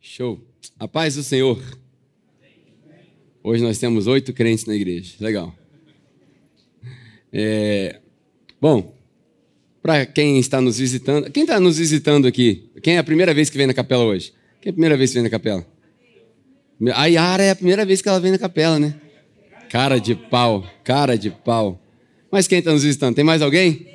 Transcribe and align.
Show. 0.00 0.40
A 0.78 0.88
paz 0.88 1.14
do 1.16 1.22
Senhor. 1.22 1.62
Hoje 3.42 3.62
nós 3.62 3.78
temos 3.78 4.06
oito 4.06 4.32
crentes 4.32 4.64
na 4.64 4.74
igreja. 4.74 5.14
Legal. 5.20 5.54
É, 7.30 8.00
bom, 8.58 8.94
para 9.82 10.06
quem 10.06 10.38
está 10.38 10.58
nos 10.58 10.78
visitando, 10.78 11.30
quem 11.30 11.42
está 11.42 11.60
nos 11.60 11.76
visitando 11.76 12.26
aqui? 12.26 12.70
Quem 12.82 12.96
é 12.96 12.98
a 12.98 13.04
primeira 13.04 13.34
vez 13.34 13.50
que 13.50 13.58
vem 13.58 13.66
na 13.66 13.74
capela 13.74 14.04
hoje? 14.04 14.32
Quem 14.62 14.70
é 14.70 14.72
a 14.72 14.72
primeira 14.72 14.96
vez 14.96 15.10
que 15.10 15.14
vem 15.14 15.22
na 15.22 15.30
capela? 15.30 15.66
A 16.94 17.06
Yara 17.06 17.42
é 17.42 17.50
a 17.50 17.56
primeira 17.56 17.84
vez 17.84 18.00
que 18.00 18.08
ela 18.08 18.18
vem 18.18 18.32
na 18.32 18.38
capela, 18.38 18.78
né? 18.78 18.98
Cara 19.68 19.98
de 19.98 20.14
pau, 20.14 20.66
cara 20.82 21.16
de 21.16 21.30
pau. 21.30 21.78
Mas 22.32 22.48
quem 22.48 22.60
está 22.60 22.72
nos 22.72 22.84
visitando? 22.84 23.14
Tem 23.14 23.24
mais 23.24 23.42
alguém? 23.42 23.86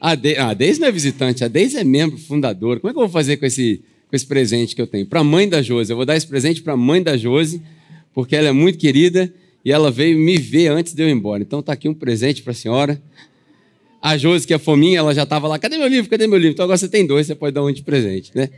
A, 0.00 0.14
de... 0.14 0.36
ah, 0.36 0.50
a 0.50 0.54
Deise 0.54 0.80
não 0.80 0.86
é 0.86 0.92
visitante, 0.92 1.44
a 1.44 1.48
Deise 1.48 1.76
é 1.78 1.84
membro 1.84 2.16
fundador. 2.16 2.78
Como 2.78 2.90
é 2.90 2.92
que 2.92 2.98
eu 2.98 3.02
vou 3.02 3.10
fazer 3.10 3.36
com 3.38 3.44
esse, 3.44 3.82
com 4.10 4.16
esse 4.16 4.26
presente 4.26 4.74
que 4.74 4.82
eu 4.82 4.88
tenho? 4.88 5.06
Para 5.06 5.20
a 5.20 5.24
mãe 5.24 5.48
da 5.48 5.62
Josi. 5.62 5.92
Eu 5.92 5.96
vou 5.96 6.04
dar 6.04 6.16
esse 6.16 6.26
presente 6.26 6.60
para 6.60 6.72
a 6.72 6.76
mãe 6.76 7.00
da 7.00 7.16
Josi, 7.16 7.62
porque 8.12 8.34
ela 8.34 8.48
é 8.48 8.52
muito 8.52 8.76
querida 8.76 9.32
e 9.64 9.70
ela 9.70 9.90
veio 9.90 10.18
me 10.18 10.36
ver 10.36 10.68
antes 10.68 10.92
de 10.92 11.02
eu 11.02 11.08
ir 11.08 11.12
embora. 11.12 11.42
Então 11.42 11.60
está 11.60 11.72
aqui 11.72 11.88
um 11.88 11.94
presente 11.94 12.42
para 12.42 12.50
a 12.50 12.54
senhora. 12.54 13.00
A 14.02 14.16
Josi, 14.16 14.46
que 14.46 14.52
é 14.52 14.58
fominha, 14.58 14.98
ela 14.98 15.14
já 15.14 15.22
estava 15.22 15.46
lá. 15.46 15.58
Cadê 15.58 15.78
meu 15.78 15.86
livro? 15.86 16.10
Cadê 16.10 16.26
meu 16.26 16.38
livro? 16.38 16.52
Então 16.52 16.64
agora 16.64 16.76
você 16.76 16.88
tem 16.88 17.06
dois, 17.06 17.28
você 17.28 17.36
pode 17.36 17.54
dar 17.54 17.62
um 17.62 17.70
de 17.70 17.82
presente, 17.82 18.32
né? 18.34 18.48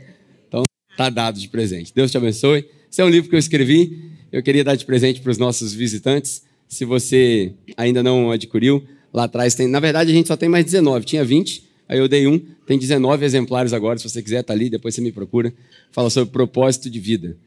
Então 0.47 0.63
tá 0.97 1.09
dado 1.09 1.39
de 1.39 1.47
presente. 1.47 1.93
Deus 1.93 2.09
te 2.09 2.17
abençoe. 2.17 2.65
Esse 2.91 3.01
é 3.01 3.05
um 3.05 3.09
livro 3.09 3.29
que 3.29 3.35
eu 3.35 3.39
escrevi. 3.39 4.11
Eu 4.31 4.41
queria 4.41 4.63
dar 4.63 4.75
de 4.75 4.85
presente 4.85 5.21
para 5.21 5.31
os 5.31 5.37
nossos 5.37 5.73
visitantes. 5.73 6.43
Se 6.67 6.83
você 6.83 7.53
ainda 7.77 8.01
não 8.01 8.31
adquiriu, 8.31 8.83
lá 9.13 9.25
atrás 9.25 9.53
tem. 9.53 9.67
Na 9.67 9.79
verdade, 9.79 10.09
a 10.09 10.13
gente 10.13 10.27
só 10.27 10.35
tem 10.35 10.49
mais 10.49 10.65
19. 10.65 11.05
Tinha 11.05 11.23
20, 11.23 11.63
aí 11.87 11.99
eu 11.99 12.07
dei 12.07 12.27
um. 12.27 12.39
Tem 12.65 12.77
19 12.77 13.25
exemplares 13.25 13.73
agora. 13.73 13.97
Se 13.97 14.09
você 14.09 14.21
quiser, 14.21 14.43
tá 14.43 14.53
ali. 14.53 14.69
Depois 14.69 14.95
você 14.95 15.01
me 15.01 15.11
procura. 15.11 15.53
Fala 15.91 16.09
sobre 16.09 16.31
propósito 16.31 16.89
de 16.89 16.99
vida. 16.99 17.37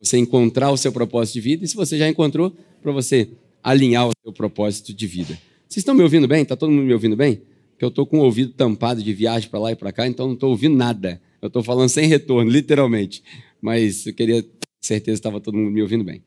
Você 0.00 0.18
encontrar 0.18 0.70
o 0.70 0.76
seu 0.76 0.92
propósito 0.92 1.34
de 1.34 1.40
vida. 1.40 1.64
E 1.64 1.68
se 1.68 1.76
você 1.76 1.96
já 1.98 2.08
encontrou, 2.08 2.54
para 2.82 2.92
você 2.92 3.28
alinhar 3.62 4.08
o 4.08 4.12
seu 4.24 4.32
propósito 4.32 4.92
de 4.92 5.06
vida. 5.06 5.38
Vocês 5.68 5.82
estão 5.82 5.94
me 5.94 6.02
ouvindo 6.02 6.26
bem? 6.26 6.42
Está 6.42 6.56
todo 6.56 6.70
mundo 6.70 6.84
me 6.84 6.92
ouvindo 6.92 7.16
bem? 7.16 7.40
Porque 7.70 7.84
eu 7.84 7.88
estou 7.88 8.04
com 8.04 8.18
o 8.18 8.24
ouvido 8.24 8.52
tampado 8.52 9.02
de 9.02 9.12
viagem 9.12 9.48
para 9.48 9.60
lá 9.60 9.72
e 9.72 9.76
para 9.76 9.92
cá, 9.92 10.06
então 10.06 10.26
não 10.26 10.34
estou 10.34 10.50
ouvindo 10.50 10.76
nada. 10.76 11.20
Eu 11.40 11.46
estou 11.46 11.62
falando 11.62 11.88
sem 11.88 12.06
retorno, 12.06 12.50
literalmente. 12.50 13.22
Mas 13.60 14.06
eu 14.06 14.12
queria 14.12 14.42
ter 14.42 14.50
certeza 14.82 15.16
que 15.16 15.20
estava 15.20 15.40
todo 15.40 15.56
mundo 15.56 15.70
me 15.70 15.80
ouvindo 15.80 16.04
bem. 16.04 16.22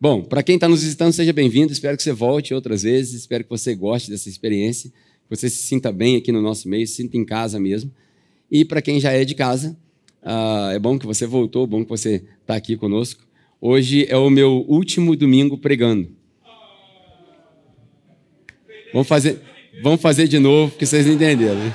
Bom, 0.00 0.22
para 0.22 0.42
quem 0.42 0.56
está 0.56 0.68
nos 0.68 0.82
visitando, 0.82 1.12
seja 1.12 1.32
bem-vindo. 1.32 1.72
Espero 1.72 1.96
que 1.96 2.02
você 2.02 2.12
volte 2.12 2.52
outras 2.52 2.82
vezes. 2.82 3.20
Espero 3.20 3.44
que 3.44 3.50
você 3.50 3.74
goste 3.74 4.10
dessa 4.10 4.28
experiência, 4.28 4.92
você 5.36 5.48
se 5.48 5.62
sinta 5.62 5.90
bem 5.90 6.16
aqui 6.16 6.30
no 6.30 6.42
nosso 6.42 6.68
meio, 6.68 6.86
se 6.86 6.94
sinta 6.94 7.16
em 7.16 7.24
casa 7.24 7.58
mesmo. 7.58 7.90
E 8.50 8.64
para 8.64 8.82
quem 8.82 9.00
já 9.00 9.12
é 9.12 9.24
de 9.24 9.34
casa, 9.34 9.76
uh, 10.22 10.70
é 10.72 10.78
bom 10.78 10.98
que 10.98 11.06
você 11.06 11.26
voltou, 11.26 11.66
bom 11.66 11.82
que 11.82 11.88
você 11.88 12.22
está 12.42 12.54
aqui 12.54 12.76
conosco. 12.76 13.24
Hoje 13.60 14.06
é 14.10 14.16
o 14.16 14.28
meu 14.28 14.64
último 14.68 15.16
domingo 15.16 15.56
pregando. 15.56 16.10
Vamos 18.92 19.08
fazer, 19.08 19.40
vamos 19.82 20.02
fazer 20.02 20.28
de 20.28 20.38
novo, 20.38 20.72
porque 20.72 20.84
vocês 20.84 21.06
entenderam. 21.06 21.54
Né? 21.54 21.72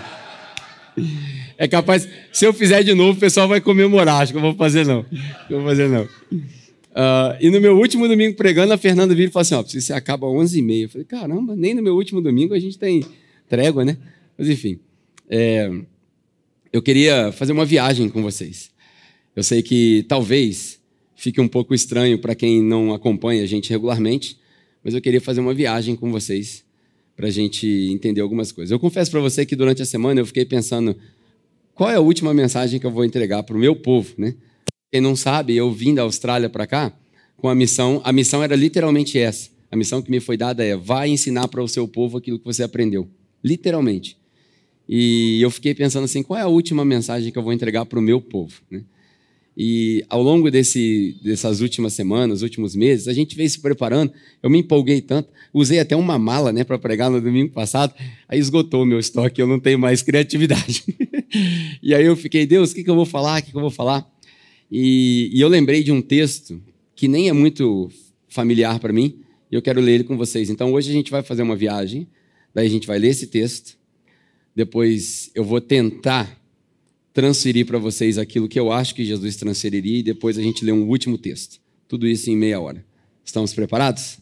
É 1.58 1.68
capaz, 1.68 2.08
se 2.32 2.46
eu 2.46 2.54
fizer 2.54 2.84
de 2.84 2.94
novo, 2.94 3.18
o 3.18 3.20
pessoal 3.20 3.48
vai 3.48 3.60
comemorar. 3.60 4.22
Acho 4.22 4.34
que 4.34 4.38
eu 4.38 4.42
vou 4.42 4.54
fazer 4.54 4.86
não. 4.86 5.04
Eu 5.50 5.62
vou 5.62 5.70
fazer 5.70 5.90
não. 5.90 6.04
Uh, 6.04 7.34
e 7.40 7.50
no 7.50 7.60
meu 7.60 7.76
último 7.76 8.08
domingo 8.08 8.36
pregando, 8.36 8.74
a 8.74 8.78
Fernanda 8.78 9.16
vira 9.16 9.30
e 9.30 9.32
fala 9.32 9.42
assim: 9.42 9.56
ó, 9.56 9.64
você 9.64 9.94
acaba 9.94 10.28
às 10.28 10.34
11h30. 10.52 10.84
Eu 10.84 10.90
falei: 10.90 11.06
caramba, 11.06 11.56
nem 11.56 11.74
no 11.74 11.82
meu 11.82 11.96
último 11.96 12.22
domingo 12.22 12.54
a 12.54 12.60
gente 12.60 12.78
tem 12.78 13.04
trégua, 13.48 13.84
né? 13.86 13.98
Mas 14.38 14.50
enfim, 14.50 14.80
é, 15.30 15.70
eu 16.72 16.82
queria 16.82 17.32
fazer 17.32 17.54
uma 17.54 17.66
viagem 17.66 18.10
com 18.10 18.22
vocês. 18.22 18.72
Eu 19.36 19.44
sei 19.44 19.62
que 19.62 20.06
talvez 20.08 20.80
fique 21.16 21.42
um 21.42 21.48
pouco 21.48 21.74
estranho 21.74 22.20
para 22.20 22.36
quem 22.36 22.62
não 22.62 22.94
acompanha 22.94 23.44
a 23.44 23.48
gente 23.48 23.70
regularmente, 23.70 24.38
mas 24.84 24.94
eu 24.94 25.02
queria 25.02 25.22
fazer 25.22 25.42
uma 25.42 25.54
viagem 25.54 25.96
com 25.96 26.12
vocês 26.12 26.64
para 27.16 27.28
a 27.28 27.32
gente 27.32 27.68
entender 27.92 28.22
algumas 28.22 28.52
coisas. 28.52 28.72
Eu 28.72 28.80
confesso 28.80 29.10
para 29.10 29.20
você 29.20 29.46
que 29.46 29.56
durante 29.56 29.82
a 29.82 29.86
semana 29.86 30.22
eu 30.22 30.26
fiquei 30.26 30.46
pensando 30.46 30.96
qual 31.74 31.90
é 31.90 31.96
a 31.96 32.00
última 32.00 32.34
mensagem 32.34 32.80
que 32.80 32.86
eu 32.86 32.92
vou 32.92 33.04
entregar 33.04 33.44
para 33.44 33.56
o 33.56 33.60
meu 33.60 33.76
povo, 33.76 34.14
né? 34.18 34.36
Quem 34.92 35.02
não 35.02 35.16
sabe, 35.16 35.56
eu 35.56 35.72
vim 35.72 35.94
da 35.94 36.04
Austrália 36.04 36.50
para 36.50 36.66
cá 36.66 36.94
com 37.36 37.50
a 37.50 37.56
missão. 37.56 38.02
A 38.04 38.12
missão 38.12 38.44
era 38.44 38.56
literalmente 38.56 39.18
essa. 39.18 39.50
A 39.70 39.76
missão 39.76 40.02
que 40.02 40.10
me 40.10 40.20
foi 40.20 40.38
dada 40.38 40.64
é: 40.64 40.76
vai 40.76 41.10
ensinar 41.10 41.48
para 41.48 41.62
o 41.62 41.68
seu 41.68 41.88
povo 41.88 42.18
aquilo 42.18 42.40
que 42.40 42.46
você 42.46 42.64
aprendeu, 42.64 43.08
literalmente. 43.48 44.18
E 44.88 45.42
eu 45.42 45.50
fiquei 45.50 45.74
pensando 45.74 46.06
assim, 46.06 46.24
qual 46.24 46.40
é 46.40 46.44
a 46.44 46.48
última 46.48 46.84
mensagem 46.86 47.32
que 47.32 47.38
eu 47.38 47.44
vou 47.44 47.54
entregar 47.54 47.86
para 47.86 48.00
o 48.00 48.02
meu 48.02 48.22
povo? 48.22 48.62
Né? 48.70 48.84
E 49.60 50.06
ao 50.08 50.22
longo 50.22 50.52
desse, 50.52 51.16
dessas 51.24 51.62
últimas 51.62 51.94
semanas, 51.94 52.44
últimos 52.44 52.76
meses, 52.76 53.08
a 53.08 53.14
gente 53.14 53.36
veio 53.36 53.50
se 53.50 53.60
preparando. 53.60 54.14
Eu 54.42 54.52
me 54.52 54.60
empolguei 54.60 55.02
tanto, 55.02 55.30
usei 55.52 55.80
até 55.80 55.96
uma 55.96 56.20
mala 56.20 56.54
né, 56.54 56.64
para 56.64 56.78
pregar 56.78 57.10
no 57.10 57.20
domingo 57.20 57.52
passado, 57.52 57.92
aí 58.30 58.38
esgotou 58.38 58.84
o 58.84 58.86
meu 58.86 59.00
estoque, 59.00 59.42
eu 59.42 59.48
não 59.48 59.60
tenho 59.60 59.80
mais 59.80 60.04
criatividade. 60.04 60.84
e 61.82 61.96
aí 61.96 62.06
eu 62.06 62.16
fiquei, 62.16 62.46
Deus, 62.46 62.72
o 62.72 62.76
que, 62.76 62.84
que 62.84 62.90
eu 62.90 62.96
vou 62.96 63.06
falar? 63.06 63.42
O 63.42 63.44
que, 63.44 63.52
que 63.52 63.58
eu 63.58 63.62
vou 63.62 63.72
falar? 63.72 64.08
E, 64.72 65.32
e 65.34 65.42
eu 65.42 65.48
lembrei 65.48 65.84
de 65.84 65.92
um 65.92 66.04
texto 66.04 66.62
que 66.96 67.08
nem 67.08 67.28
é 67.28 67.34
muito 67.34 67.90
familiar 68.30 68.80
para 68.80 68.94
mim, 68.94 69.16
e 69.52 69.56
eu 69.56 69.62
quero 69.62 69.82
ler 69.82 69.94
ele 69.94 70.04
com 70.04 70.16
vocês. 70.16 70.52
Então 70.52 70.72
hoje 70.72 70.92
a 70.92 70.94
gente 70.94 71.10
vai 71.10 71.24
fazer 71.24 71.42
uma 71.42 71.56
viagem, 71.56 72.08
daí 72.58 72.66
a 72.66 72.70
gente 72.72 72.88
vai 72.88 72.98
ler 72.98 73.10
esse 73.10 73.28
texto, 73.28 73.78
depois 74.56 75.30
eu 75.36 75.44
vou 75.44 75.62
tentar 75.62 76.42
transferir 77.14 77.68
para 77.68 77.78
vocês 77.78 78.18
aquilo 78.18 78.48
que 78.48 78.60
eu 78.60 78.72
acho 78.72 78.96
que 78.96 79.06
Jesus 79.06 79.36
transferiria 79.36 80.00
e 80.00 80.02
depois 80.02 80.40
a 80.40 80.42
gente 80.42 80.66
lê 80.66 80.72
um 80.72 80.90
último 80.90 81.20
texto. 81.20 81.62
Tudo 81.88 82.08
isso 82.08 82.32
em 82.32 82.36
meia 82.36 82.60
hora. 82.60 82.84
Estamos 83.24 83.54
preparados? 83.54 84.18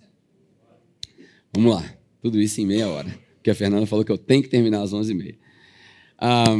Vamos 1.54 1.76
lá. 1.76 1.98
Tudo 2.22 2.42
isso 2.42 2.60
em 2.60 2.66
meia 2.66 2.90
hora. 2.90 3.18
Porque 3.36 3.52
a 3.52 3.56
Fernanda 3.56 3.86
falou 3.86 4.04
que 4.04 4.12
eu 4.12 4.18
tenho 4.18 4.44
que 4.44 4.50
terminar 4.50 4.82
às 4.82 4.92
11h30. 4.92 5.38
Ah, 6.18 6.58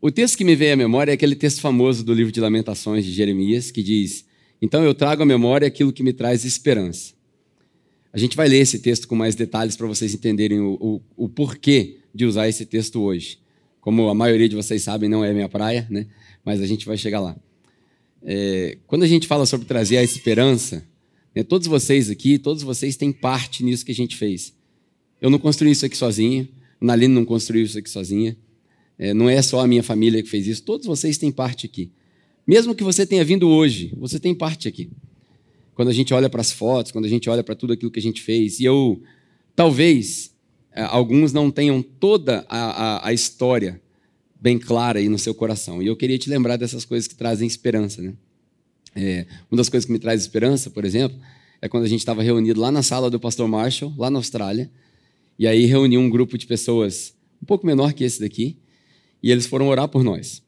o 0.00 0.08
texto 0.12 0.38
que 0.38 0.44
me 0.44 0.54
veio 0.54 0.74
à 0.74 0.76
memória 0.76 1.10
é 1.10 1.14
aquele 1.14 1.34
texto 1.34 1.60
famoso 1.60 2.04
do 2.04 2.14
livro 2.14 2.30
de 2.30 2.40
Lamentações 2.40 3.04
de 3.04 3.10
Jeremias, 3.10 3.72
que 3.72 3.82
diz: 3.82 4.24
Então 4.60 4.84
eu 4.84 4.94
trago 4.94 5.24
à 5.24 5.26
memória 5.26 5.66
aquilo 5.66 5.92
que 5.92 6.04
me 6.04 6.12
traz 6.12 6.44
esperança. 6.44 7.12
A 8.12 8.18
gente 8.18 8.36
vai 8.36 8.48
ler 8.48 8.58
esse 8.58 8.78
texto 8.78 9.08
com 9.08 9.14
mais 9.14 9.34
detalhes 9.34 9.74
para 9.74 9.86
vocês 9.86 10.12
entenderem 10.12 10.60
o, 10.60 10.74
o, 10.80 11.24
o 11.24 11.28
porquê 11.28 11.98
de 12.14 12.26
usar 12.26 12.48
esse 12.48 12.66
texto 12.66 13.00
hoje. 13.00 13.38
Como 13.80 14.08
a 14.08 14.14
maioria 14.14 14.48
de 14.48 14.54
vocês 14.54 14.82
sabem, 14.82 15.08
não 15.08 15.24
é 15.24 15.32
minha 15.32 15.48
praia, 15.48 15.86
né? 15.90 16.06
mas 16.44 16.60
a 16.60 16.66
gente 16.66 16.86
vai 16.86 16.96
chegar 16.96 17.20
lá. 17.20 17.36
É, 18.22 18.78
quando 18.86 19.02
a 19.02 19.06
gente 19.06 19.26
fala 19.26 19.46
sobre 19.46 19.66
trazer 19.66 19.96
a 19.96 20.02
esperança, 20.02 20.84
né, 21.34 21.42
todos 21.42 21.66
vocês 21.66 22.10
aqui, 22.10 22.38
todos 22.38 22.62
vocês 22.62 22.96
têm 22.96 23.12
parte 23.12 23.64
nisso 23.64 23.84
que 23.84 23.92
a 23.92 23.94
gente 23.94 24.16
fez. 24.16 24.54
Eu 25.20 25.30
não 25.30 25.38
construí 25.38 25.70
isso 25.70 25.86
aqui 25.86 25.96
sozinho, 25.96 26.48
Naline 26.80 27.14
não 27.14 27.24
construiu 27.24 27.64
isso 27.64 27.78
aqui 27.78 27.88
sozinha, 27.88 28.36
é, 28.98 29.14
não 29.14 29.28
é 29.28 29.40
só 29.40 29.60
a 29.60 29.66
minha 29.66 29.82
família 29.82 30.22
que 30.22 30.28
fez 30.28 30.46
isso, 30.46 30.62
todos 30.62 30.86
vocês 30.86 31.16
têm 31.16 31.32
parte 31.32 31.66
aqui. 31.66 31.90
Mesmo 32.46 32.74
que 32.74 32.82
você 32.82 33.06
tenha 33.06 33.24
vindo 33.24 33.48
hoje, 33.48 33.92
você 33.96 34.18
tem 34.18 34.34
parte 34.34 34.66
aqui. 34.68 34.90
Quando 35.74 35.88
a 35.88 35.92
gente 35.92 36.12
olha 36.12 36.28
para 36.28 36.40
as 36.40 36.52
fotos, 36.52 36.92
quando 36.92 37.06
a 37.06 37.08
gente 37.08 37.28
olha 37.30 37.42
para 37.42 37.54
tudo 37.54 37.72
aquilo 37.72 37.90
que 37.90 37.98
a 37.98 38.02
gente 38.02 38.20
fez, 38.20 38.60
e 38.60 38.64
eu, 38.64 39.02
talvez, 39.56 40.34
é, 40.72 40.82
alguns 40.82 41.32
não 41.32 41.50
tenham 41.50 41.82
toda 41.82 42.44
a, 42.48 42.58
a, 42.58 43.08
a, 43.08 43.12
história 43.12 43.80
bem 44.40 44.58
clara 44.58 44.98
aí 44.98 45.08
no 45.08 45.18
seu 45.18 45.34
coração. 45.34 45.82
E 45.82 45.86
eu 45.86 45.96
queria 45.96 46.18
te 46.18 46.28
lembrar 46.28 46.56
dessas 46.56 46.84
coisas 46.84 47.06
que 47.06 47.14
trazem 47.14 47.46
esperança. 47.46 48.02
Né? 48.02 48.14
É, 48.94 49.26
uma 49.50 49.56
das 49.56 49.68
coisas 49.68 49.86
que 49.86 49.92
me 49.92 49.98
traz 49.98 50.20
esperança, 50.20 50.70
por 50.70 50.84
exemplo, 50.84 51.18
é 51.60 51.68
quando 51.68 51.84
a 51.84 51.88
gente 51.88 52.00
estava 52.00 52.22
reunido 52.22 52.60
lá 52.60 52.70
na 52.70 52.82
sala 52.82 53.08
do 53.08 53.20
pastor 53.20 53.48
Marshall, 53.48 53.92
lá 53.96 54.10
na 54.10 54.18
Austrália, 54.18 54.70
e 55.38 55.46
aí 55.46 55.64
reuniu 55.64 56.00
um 56.00 56.10
grupo 56.10 56.36
de 56.36 56.46
pessoas 56.46 57.14
um 57.42 57.46
pouco 57.46 57.66
menor 57.66 57.92
que 57.92 58.04
esse 58.04 58.20
daqui, 58.20 58.56
e 59.22 59.30
eles 59.30 59.46
foram 59.46 59.68
orar 59.68 59.88
por 59.88 60.04
nós. 60.04 60.42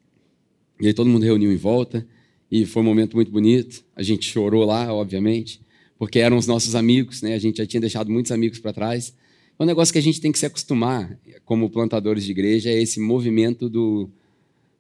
E 0.81 0.87
aí 0.87 0.95
todo 0.95 1.09
mundo 1.09 1.23
reuniu 1.23 1.53
em 1.53 1.56
volta, 1.56 2.06
e 2.55 2.65
foi 2.65 2.83
um 2.83 2.85
momento 2.85 3.17
muito 3.17 3.33
bonito. 3.33 3.85
A 3.97 4.03
gente 4.05 4.31
chorou 4.31 4.65
lá, 4.65 4.95
obviamente, 4.95 5.61
porque 5.99 6.21
eram 6.21 6.37
os 6.37 6.47
nossos 6.47 6.77
amigos, 6.77 7.21
né? 7.21 7.35
A 7.35 7.39
gente 7.39 7.56
já 7.56 7.67
tinha 7.67 7.81
deixado 7.81 8.09
muitos 8.09 8.31
amigos 8.31 8.61
para 8.61 8.73
trás. 8.73 9.12
É 9.59 9.62
um 9.65 9.67
negócio 9.67 9.93
que 9.93 9.99
a 9.99 10.03
gente 10.03 10.21
tem 10.21 10.31
que 10.31 10.39
se 10.39 10.47
acostumar, 10.47 11.19
como 11.45 11.69
plantadores 11.69 12.25
de 12.25 12.31
igreja, 12.31 12.71
é 12.71 12.81
esse 12.81 13.01
movimento 13.01 13.69
do, 13.69 14.09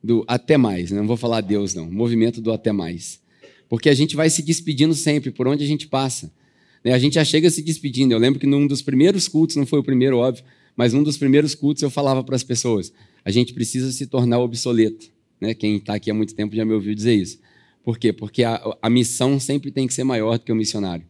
do 0.00 0.24
até 0.28 0.56
mais. 0.56 0.92
Né? 0.92 1.00
Não 1.00 1.06
vou 1.08 1.16
falar 1.16 1.40
Deus, 1.40 1.74
não. 1.74 1.90
Movimento 1.90 2.40
do 2.40 2.52
até 2.52 2.70
mais. 2.70 3.20
Porque 3.68 3.88
a 3.88 3.94
gente 3.94 4.14
vai 4.14 4.30
se 4.30 4.40
despedindo 4.40 4.94
sempre, 4.94 5.32
por 5.32 5.48
onde 5.48 5.64
a 5.64 5.66
gente 5.66 5.88
passa. 5.88 6.32
Né? 6.84 6.92
A 6.92 6.98
gente 6.98 7.14
já 7.14 7.24
chega 7.24 7.50
se 7.50 7.60
despedindo. 7.60 8.14
Eu 8.14 8.18
lembro 8.20 8.38
que 8.38 8.46
num 8.46 8.68
dos 8.68 8.82
primeiros 8.82 9.26
cultos, 9.26 9.56
não 9.56 9.66
foi 9.66 9.80
o 9.80 9.82
primeiro, 9.82 10.18
óbvio, 10.18 10.44
mas 10.76 10.92
num 10.92 11.02
dos 11.02 11.16
primeiros 11.16 11.56
cultos 11.56 11.82
eu 11.82 11.90
falava 11.90 12.22
para 12.22 12.36
as 12.36 12.44
pessoas: 12.44 12.92
a 13.24 13.32
gente 13.32 13.52
precisa 13.52 13.90
se 13.90 14.06
tornar 14.06 14.38
obsoleto. 14.38 15.10
Né? 15.40 15.54
Quem 15.54 15.78
está 15.78 15.94
aqui 15.94 16.08
há 16.08 16.14
muito 16.14 16.36
tempo 16.36 16.54
já 16.54 16.64
me 16.64 16.72
ouviu 16.72 16.94
dizer 16.94 17.14
isso. 17.14 17.42
Por 17.84 17.98
quê? 17.98 18.12
Porque 18.12 18.42
a, 18.42 18.60
a 18.80 18.90
missão 18.90 19.38
sempre 19.38 19.70
tem 19.70 19.86
que 19.86 19.94
ser 19.94 20.04
maior 20.04 20.38
do 20.38 20.44
que 20.44 20.50
o 20.50 20.56
missionário. 20.56 21.06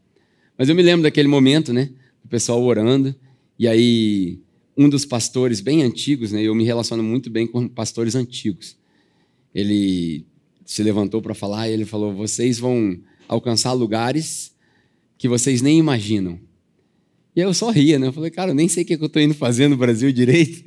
Mas 0.59 0.69
eu 0.69 0.75
me 0.75 0.83
lembro 0.83 1.05
daquele 1.05 1.29
momento, 1.29 1.73
né? 1.73 1.91
O 2.25 2.29
pessoal 2.29 2.63
orando, 2.63 3.15
e 3.59 3.69
aí, 3.69 4.41
um 4.77 4.89
dos 4.89 5.05
pastores 5.05 5.61
bem 5.61 5.83
antigos, 5.83 6.33
né, 6.33 6.43
eu 6.43 6.55
me 6.55 6.65
relaciono 6.65 7.03
muito 7.03 7.31
bem 7.31 7.47
com 7.47 7.69
pastores 7.69 8.15
antigos. 8.15 8.77
Ele 9.55 10.27
se 10.65 10.83
levantou 10.83 11.23
para 11.23 11.35
falar 11.35 11.69
e 11.69 11.73
ele 11.73 11.85
falou: 11.85 12.13
vocês 12.13 12.59
vão 12.59 12.99
alcançar 13.29 13.73
lugares 13.73 14.53
que 15.17 15.29
vocês 15.29 15.63
nem 15.63 15.79
imaginam. 15.79 16.41
E 17.37 17.41
eu 17.41 17.55
só 17.55 17.71
ria, 17.71 17.99
né? 17.99 18.09
Eu 18.09 18.13
falei, 18.13 18.31
cara, 18.31 18.51
eu 18.51 18.55
nem 18.55 18.69
sei 18.69 18.83
o 18.83 18.87
que 18.87 18.95
eu 18.95 19.07
estou 19.07 19.23
indo 19.23 19.35
fazer 19.35 19.69
no 19.69 19.77
Brasil 19.77 20.11
direito. 20.13 20.65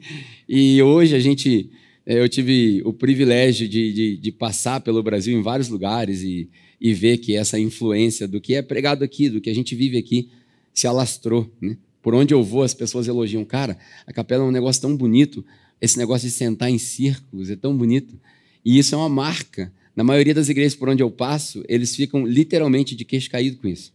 E 0.47 0.81
hoje 0.81 1.15
a 1.15 1.19
gente, 1.19 1.69
é, 1.69 1.69
eu 2.15 2.29
tive 2.29 2.81
o 2.85 2.93
privilégio 2.93 3.67
de, 3.67 3.91
de, 3.91 4.17
de 4.17 4.31
passar 4.31 4.79
pelo 4.79 5.03
Brasil 5.03 5.37
em 5.37 5.41
vários 5.41 5.67
lugares 5.67 6.21
e, 6.21 6.49
e 6.79 6.93
ver 6.93 7.17
que 7.17 7.35
essa 7.35 7.59
influência 7.59 8.25
do 8.25 8.39
que 8.39 8.55
é 8.55 8.61
pregado 8.61 9.03
aqui, 9.03 9.29
do 9.29 9.41
que 9.41 9.49
a 9.49 9.53
gente 9.53 9.75
vive 9.75 9.97
aqui, 9.97 10.29
se 10.73 10.87
alastrou. 10.87 11.51
Né? 11.59 11.77
Por 12.01 12.15
onde 12.15 12.33
eu 12.33 12.41
vou, 12.41 12.63
as 12.63 12.73
pessoas 12.73 13.09
elogiam. 13.09 13.43
Cara, 13.43 13.77
a 14.05 14.13
capela 14.13 14.45
é 14.45 14.47
um 14.47 14.51
negócio 14.51 14.81
tão 14.81 14.95
bonito. 14.95 15.43
Esse 15.81 15.97
negócio 15.97 16.25
de 16.25 16.33
sentar 16.33 16.69
em 16.69 16.77
círculos 16.77 17.49
é 17.49 17.57
tão 17.57 17.75
bonito. 17.75 18.17
E 18.63 18.77
isso 18.77 18.95
é 18.95 18.97
uma 18.97 19.09
marca. 19.09 19.73
Na 19.93 20.03
maioria 20.03 20.33
das 20.33 20.47
igrejas 20.47 20.75
por 20.75 20.87
onde 20.87 21.03
eu 21.03 21.11
passo, 21.11 21.61
eles 21.67 21.93
ficam 21.93 22.25
literalmente 22.25 22.95
de 22.95 23.03
queixo 23.03 23.29
caído 23.29 23.57
com 23.57 23.67
isso. 23.67 23.91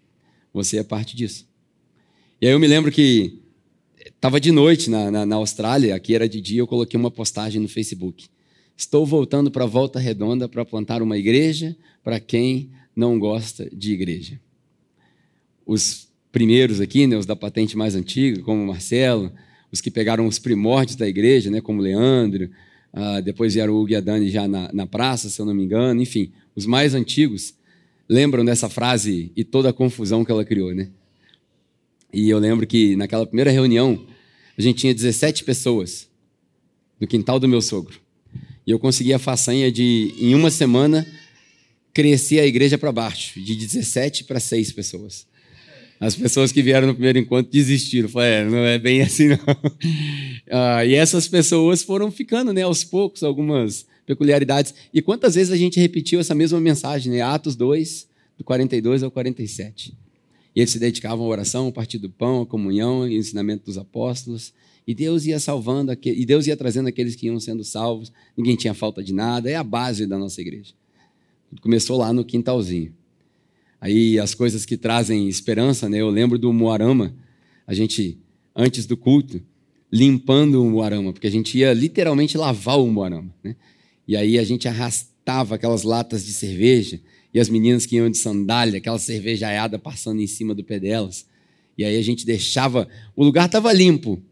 Você 0.53 0.77
é 0.77 0.83
parte 0.83 1.17
disso. 1.17 1.49
E 2.43 2.47
aí 2.47 2.53
eu 2.53 2.61
me 2.61 2.67
lembro 2.67 2.93
que 2.93 3.39
estava 4.23 4.41
de 4.41 4.53
noite 4.53 4.89
na, 4.89 5.11
na, 5.11 5.27
na, 5.27 5.35
Austrália, 5.35 5.97
aqui 5.97 6.15
era 6.15 6.29
de 6.29 6.41
dia, 6.41 6.61
eu 6.61 6.67
coloquei 6.69 6.97
uma 6.97 7.11
postagem 7.11 7.61
no 7.61 7.67
Facebook. 7.67 8.29
Estou 8.77 9.05
voltando 9.05 9.51
para 9.51 9.65
a 9.65 9.67
Volta 9.67 9.99
Redonda 9.99 10.49
para 10.49 10.65
plantar 10.65 11.03
uma 11.03 11.19
igreja 11.19 11.77
para 12.05 12.21
quem 12.21 12.71
não 12.95 13.19
gosta 13.19 13.69
de 13.73 13.93
igreja. 13.93 14.41
Os 15.67 16.09
primeiros 16.31 16.81
aqui, 16.81 17.05
né, 17.05 17.17
os 17.17 17.27
da 17.27 17.35
patente 17.35 17.77
mais 17.77 17.97
antiga, 17.97 18.41
como 18.43 18.65
Marcelo, 18.65 19.33
os 19.73 19.81
que 19.81 19.91
pegaram 19.91 20.25
os 20.29 20.39
primórdios 20.39 20.95
da 20.95 21.09
igreja, 21.09 21.51
né, 21.51 21.61
como 21.61 21.83
Leandro, 21.83 22.49
uh, 22.95 23.21
depois 23.23 23.55
vieram 23.55 23.73
o 23.75 23.81
Hugo 23.81 23.91
e 23.91 23.97
a 23.97 24.01
Dani 24.01 24.31
já 24.31 24.47
na, 24.47 24.71
na 24.73 24.87
praça, 24.87 25.29
se 25.29 25.43
eu 25.43 25.47
não 25.47 25.53
me 25.53 25.65
engano, 25.65 26.01
enfim, 26.01 26.31
os 26.55 26.65
mais 26.65 26.95
antigos 26.95 27.55
lembram 28.09 28.45
dessa 28.45 28.69
frase 28.69 29.33
e 29.35 29.43
toda 29.43 29.71
a 29.71 29.73
confusão 29.73 30.25
que 30.25 30.31
ela 30.31 30.45
criou, 30.45 30.73
né? 30.73 30.91
E 32.13 32.29
eu 32.29 32.39
lembro 32.39 32.67
que 32.67 32.95
naquela 32.95 33.27
primeira 33.27 33.51
reunião, 33.51 34.07
a 34.57 34.63
gente 34.63 34.79
tinha 34.79 34.95
17 34.95 35.45
pessoas 35.45 36.09
no 37.01 37.07
quintal 37.07 37.41
do 37.41 37.49
meu 37.49 37.61
sogro. 37.61 38.01
E 38.67 38.71
eu 38.71 38.79
consegui 38.79 39.13
a 39.13 39.19
façanha 39.19 39.73
de, 39.73 40.15
em 40.19 40.35
uma 40.35 40.51
semana, 40.51 41.07
crescer 41.93 42.41
a 42.41 42.47
igreja 42.47 42.79
para 42.79 42.93
baixo, 42.93 43.41
de 43.41 43.57
17 43.57 44.25
para 44.25 44.39
6 44.39 44.73
pessoas. 44.73 45.27
As 45.99 46.17
pessoas 46.17 46.51
que 46.51 46.63
vieram 46.63 46.89
no 46.89 46.95
primeiro 46.95 47.19
encontro 47.19 47.51
desistiram. 47.53 48.09
Falei, 48.09 48.31
é, 48.31 48.45
não 48.45 48.59
é 48.59 48.79
bem 48.79 49.03
assim, 49.03 49.29
não. 49.29 49.39
Ah, 50.51 50.85
e 50.85 50.95
essas 50.95 51.29
pessoas 51.29 51.83
foram 51.83 52.11
ficando, 52.11 52.53
né, 52.53 52.63
aos 52.63 52.83
poucos, 52.83 53.23
algumas 53.23 53.87
peculiaridades. 54.05 54.75
E 54.93 55.01
quantas 55.01 55.37
vezes 55.37 55.53
a 55.53 55.57
gente 55.57 55.79
repetiu 55.79 56.19
essa 56.19 56.35
mesma 56.35 56.61
mensagem, 56.61 57.13
né? 57.13 57.21
Atos 57.21 57.55
2, 57.55 58.09
do 58.37 58.45
42 58.45 59.05
ao 59.05 59.11
47. 59.11 59.95
E 60.55 60.61
eles 60.61 60.71
se 60.71 60.79
dedicavam 60.79 61.25
à 61.25 61.29
oração, 61.29 61.67
ao 61.67 61.73
partir 61.73 61.99
do 61.99 62.11
pão, 62.11 62.43
à 62.43 62.47
comunhão, 62.47 63.03
ao 63.03 63.09
ensinamento 63.09 63.65
dos 63.65 63.79
apóstolos. 63.79 64.53
E 64.87 64.95
Deus 64.95 65.25
ia 65.25 65.39
salvando, 65.39 65.97
e 66.05 66.27
Deus 66.27 66.47
ia 66.47 66.57
trazendo 66.57 66.89
aqueles 66.89 67.15
que 67.15 67.27
iam 67.27 67.39
sendo 67.41 67.65
salvos. 67.65 68.13
Ninguém 68.37 68.57
tinha 68.57 68.75
falta 68.75 69.03
de 69.03 69.13
nada. 69.13 69.49
É 69.51 69.55
a 69.55 69.65
base 69.65 70.07
da 70.07 70.19
nossa 70.19 70.41
igreja. 70.41 70.75
Começou 71.61 71.99
lá 71.99 72.13
no 72.13 72.25
quintalzinho. 72.25 72.93
Aí 73.81 74.19
as 74.19 74.35
coisas 74.35 74.65
que 74.65 74.77
trazem 74.77 75.29
esperança, 75.29 75.89
né? 75.89 75.99
Eu 75.99 76.11
lembro 76.11 76.39
do 76.39 76.53
Moarama, 76.53 77.15
a 77.67 77.75
gente, 77.75 78.19
antes 78.55 78.87
do 78.87 78.97
culto, 78.97 79.43
limpando 79.91 80.63
o 80.63 80.71
Moarama, 80.71 81.13
porque 81.13 81.27
a 81.27 81.31
gente 81.31 81.59
ia 81.59 81.73
literalmente 81.73 82.39
lavar 82.39 82.79
o 82.79 82.87
Moarama, 82.87 83.35
né? 83.43 83.57
E 84.07 84.17
aí 84.17 84.39
a 84.39 84.45
gente 84.45 84.69
arrastava 84.69 85.55
aquelas 85.55 85.83
latas 85.83 86.25
de 86.25 86.33
cerveja 86.33 87.01
e 87.33 87.41
as 87.41 87.49
meninas 87.49 87.87
que 87.87 87.97
iam 87.97 88.11
de 88.11 88.19
sandália, 88.19 88.79
aquela 88.79 88.99
cervejaiada 88.99 89.79
passando 89.79 90.21
em 90.21 90.27
cima 90.27 90.55
do 90.55 90.63
pé 90.63 90.79
delas. 90.79 91.27
E 91.77 91.85
aí 91.85 91.97
a 91.97 92.03
gente 92.03 92.27
deixava. 92.27 92.87
O 93.17 93.25
lugar 93.25 93.47
estava 93.47 93.73
limpo, 93.73 94.23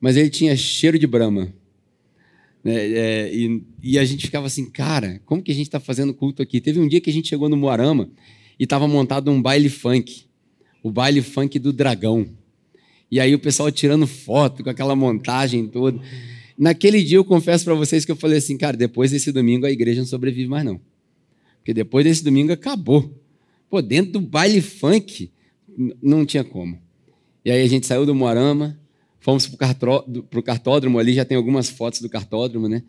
mas 0.00 0.16
ele 0.16 0.30
tinha 0.30 0.56
cheiro 0.56 0.98
de 0.98 1.06
brama. 1.06 1.52
É, 2.64 2.70
é, 2.70 3.34
e, 3.34 3.62
e, 3.80 3.98
a 3.98 4.04
gente 4.04 4.26
ficava 4.26 4.46
assim, 4.46 4.68
cara, 4.68 5.20
como 5.24 5.40
que 5.40 5.52
a 5.52 5.54
gente 5.54 5.66
está 5.66 5.78
fazendo 5.78 6.12
culto 6.12 6.42
aqui? 6.42 6.60
Teve 6.60 6.80
um 6.80 6.88
dia 6.88 7.00
que 7.00 7.08
a 7.08 7.12
gente 7.12 7.28
chegou 7.28 7.48
no 7.48 7.56
Moarama 7.56 8.10
e 8.58 8.64
estava 8.64 8.88
montado 8.88 9.30
um 9.30 9.40
baile 9.40 9.68
funk, 9.68 10.24
o 10.82 10.90
baile 10.90 11.22
funk 11.22 11.60
do 11.60 11.72
dragão. 11.72 12.26
E 13.08 13.20
aí 13.20 13.32
o 13.34 13.38
pessoal 13.38 13.70
tirando 13.70 14.04
foto 14.04 14.64
com 14.64 14.70
aquela 14.70 14.96
montagem 14.96 15.68
toda. 15.68 16.00
Naquele 16.58 17.04
dia 17.04 17.18
eu 17.18 17.24
confesso 17.24 17.64
para 17.64 17.74
vocês 17.74 18.04
que 18.04 18.10
eu 18.10 18.16
falei 18.16 18.38
assim, 18.38 18.56
cara, 18.56 18.76
depois 18.76 19.12
desse 19.12 19.30
domingo 19.30 19.64
a 19.64 19.70
igreja 19.70 20.00
não 20.00 20.06
sobrevive 20.08 20.48
mais 20.48 20.64
não. 20.64 20.80
Porque 21.66 21.74
depois 21.74 22.04
desse 22.04 22.22
domingo 22.22 22.52
acabou. 22.52 23.12
Pô, 23.68 23.82
dentro 23.82 24.12
do 24.12 24.20
baile 24.20 24.60
funk, 24.60 25.32
não 26.00 26.24
tinha 26.24 26.44
como. 26.44 26.78
E 27.44 27.50
aí 27.50 27.60
a 27.60 27.66
gente 27.66 27.88
saiu 27.88 28.06
do 28.06 28.14
Moarama, 28.14 28.78
fomos 29.18 29.48
para 29.48 29.74
o 30.38 30.42
cartódromo 30.44 30.96
ali, 30.96 31.12
já 31.12 31.24
tem 31.24 31.36
algumas 31.36 31.68
fotos 31.68 32.00
do 32.00 32.08
cartódromo, 32.08 32.68
né? 32.68 32.84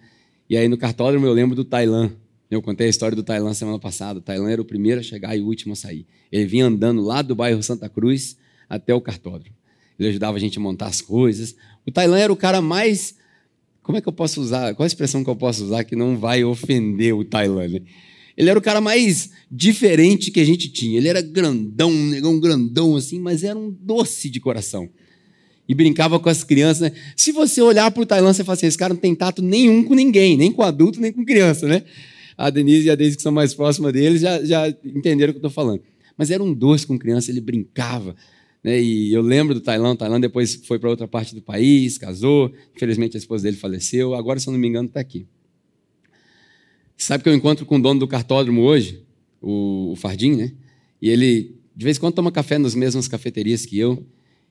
E 0.47 0.55
aí 0.55 0.67
no 0.67 0.77
cartódromo 0.77 1.25
eu 1.25 1.33
lembro 1.33 1.55
do 1.55 1.65
Tailã. 1.65 2.11
Eu 2.51 2.61
contei 2.61 2.85
a 2.85 2.89
história 2.91 3.15
do 3.15 3.23
Tailã 3.23 3.51
semana 3.51 3.79
passada. 3.79 4.19
O 4.19 4.21
Tailã 4.21 4.51
era 4.51 4.61
o 4.61 4.65
primeiro 4.65 4.99
a 4.99 5.03
chegar 5.03 5.35
e 5.35 5.41
o 5.41 5.47
último 5.47 5.73
a 5.73 5.75
sair. 5.75 6.05
Ele 6.31 6.45
vinha 6.45 6.67
andando 6.67 7.01
lá 7.01 7.23
do 7.23 7.33
bairro 7.33 7.63
Santa 7.63 7.89
Cruz 7.89 8.37
até 8.69 8.93
o 8.93 9.01
cartódromo. 9.01 9.55
Ele 9.97 10.09
ajudava 10.09 10.37
a 10.37 10.39
gente 10.39 10.59
a 10.59 10.61
montar 10.61 10.85
as 10.85 11.01
coisas. 11.01 11.55
O 11.83 11.91
Tailã 11.91 12.19
era 12.19 12.31
o 12.31 12.37
cara 12.37 12.61
mais. 12.61 13.15
Como 13.81 13.97
é 13.97 14.01
que 14.01 14.07
eu 14.07 14.13
posso 14.13 14.39
usar? 14.39 14.75
Qual 14.75 14.83
a 14.83 14.87
expressão 14.87 15.23
que 15.23 15.29
eu 15.31 15.35
posso 15.35 15.63
usar 15.63 15.83
que 15.83 15.95
não 15.95 16.15
vai 16.15 16.43
ofender 16.43 17.15
o 17.15 17.25
Tailã? 17.25 17.67
Né? 17.67 17.81
Ele 18.37 18.51
era 18.51 18.59
o 18.59 18.61
cara 18.61 18.79
mais 18.79 19.31
diferente 19.49 20.29
que 20.29 20.39
a 20.39 20.45
gente 20.45 20.69
tinha. 20.69 20.97
Ele 20.97 21.07
era 21.07 21.21
grandão, 21.21 21.89
um 21.89 22.07
negão 22.07 22.39
grandão 22.39 22.95
assim, 22.95 23.19
mas 23.19 23.43
era 23.43 23.57
um 23.57 23.71
doce 23.71 24.29
de 24.29 24.39
coração. 24.39 24.87
E 25.67 25.73
brincava 25.73 26.19
com 26.19 26.29
as 26.29 26.43
crianças. 26.43 26.81
Né? 26.81 26.91
Se 27.15 27.31
você 27.31 27.61
olhar 27.61 27.89
para 27.89 28.03
o 28.03 28.05
Tailã, 28.05 28.31
você 28.31 28.43
fala 28.43 28.53
assim: 28.53 28.67
esse 28.67 28.77
cara 28.77 28.93
não 28.93 29.01
tem 29.01 29.15
tato 29.15 29.41
nenhum 29.41 29.83
com 29.83 29.95
ninguém, 29.95 30.37
nem 30.37 30.51
com 30.51 30.61
adulto, 30.61 31.01
nem 31.01 31.11
com 31.11 31.25
criança, 31.25 31.67
né? 31.67 31.83
A 32.37 32.51
Denise 32.51 32.85
e 32.85 32.89
a 32.91 32.95
Deise, 32.95 33.17
que 33.17 33.23
são 33.23 33.31
mais 33.31 33.55
próximas 33.55 33.91
deles, 33.91 34.21
já, 34.21 34.43
já 34.45 34.69
entenderam 34.85 35.31
o 35.31 35.33
que 35.33 35.37
eu 35.43 35.47
estou 35.47 35.49
falando. 35.49 35.81
Mas 36.15 36.29
era 36.29 36.41
um 36.43 36.53
doce 36.53 36.85
com 36.85 36.97
criança, 36.97 37.31
ele 37.31 37.41
brincava. 37.41 38.15
Né? 38.63 38.79
E 38.79 39.11
eu 39.11 39.21
lembro 39.21 39.55
do 39.55 39.61
Tailã. 39.61 39.91
O 39.91 39.95
Tailã 39.95 40.19
depois 40.19 40.55
foi 40.63 40.77
para 40.77 40.89
outra 40.89 41.07
parte 41.07 41.33
do 41.33 41.41
país, 41.41 41.97
casou. 41.97 42.53
Infelizmente 42.75 43.17
a 43.17 43.19
esposa 43.19 43.43
dele 43.43 43.57
faleceu. 43.57 44.13
Agora, 44.13 44.39
se 44.39 44.47
eu 44.47 44.53
não 44.53 44.59
me 44.59 44.67
engano, 44.67 44.87
está 44.87 44.99
aqui. 44.99 45.25
Sabe 46.97 47.23
que 47.23 47.29
eu 47.29 47.33
encontro 47.35 47.65
com 47.65 47.77
o 47.77 47.81
dono 47.81 47.99
do 47.99 48.07
cartódromo 48.07 48.61
hoje, 48.61 49.03
o, 49.39 49.91
o 49.91 49.95
Fardim, 49.95 50.35
né? 50.35 50.51
E 50.99 51.09
ele, 51.09 51.55
de 51.75 51.83
vez 51.83 51.97
em 51.97 51.99
quando, 51.99 52.15
toma 52.15 52.31
café 52.31 52.57
nas 52.57 52.73
mesmas 52.73 53.07
cafeterias 53.07 53.65
que 53.65 53.77
eu. 53.77 54.03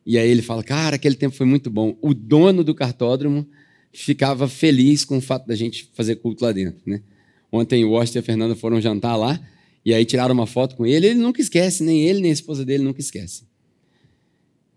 E 0.06 0.16
aí 0.16 0.30
ele 0.30 0.42
fala: 0.42 0.62
Cara, 0.62 0.94
aquele 0.94 1.16
tempo 1.16 1.34
foi 1.34 1.44
muito 1.44 1.68
bom. 1.68 1.98
O 2.00 2.14
dono 2.14 2.62
do 2.62 2.74
cartódromo 2.74 3.44
ficava 3.92 4.48
feliz 4.48 5.04
com 5.04 5.18
o 5.18 5.20
fato 5.20 5.46
da 5.46 5.56
gente 5.56 5.90
fazer 5.92 6.16
culto 6.16 6.44
lá 6.44 6.52
dentro, 6.52 6.80
né? 6.86 7.02
Ontem 7.50 7.84
o 7.84 7.90
Washington 7.90 8.18
e 8.18 8.20
a 8.20 8.22
Fernanda 8.22 8.54
foram 8.54 8.80
jantar 8.80 9.16
lá 9.16 9.40
e 9.84 9.94
aí 9.94 10.04
tiraram 10.04 10.34
uma 10.34 10.46
foto 10.46 10.76
com 10.76 10.86
ele. 10.86 11.06
Ele 11.06 11.18
nunca 11.18 11.40
esquece, 11.40 11.82
nem 11.82 12.02
ele 12.02 12.20
nem 12.20 12.30
a 12.30 12.34
esposa 12.34 12.64
dele 12.64 12.84
nunca 12.84 13.00
esquece. 13.00 13.44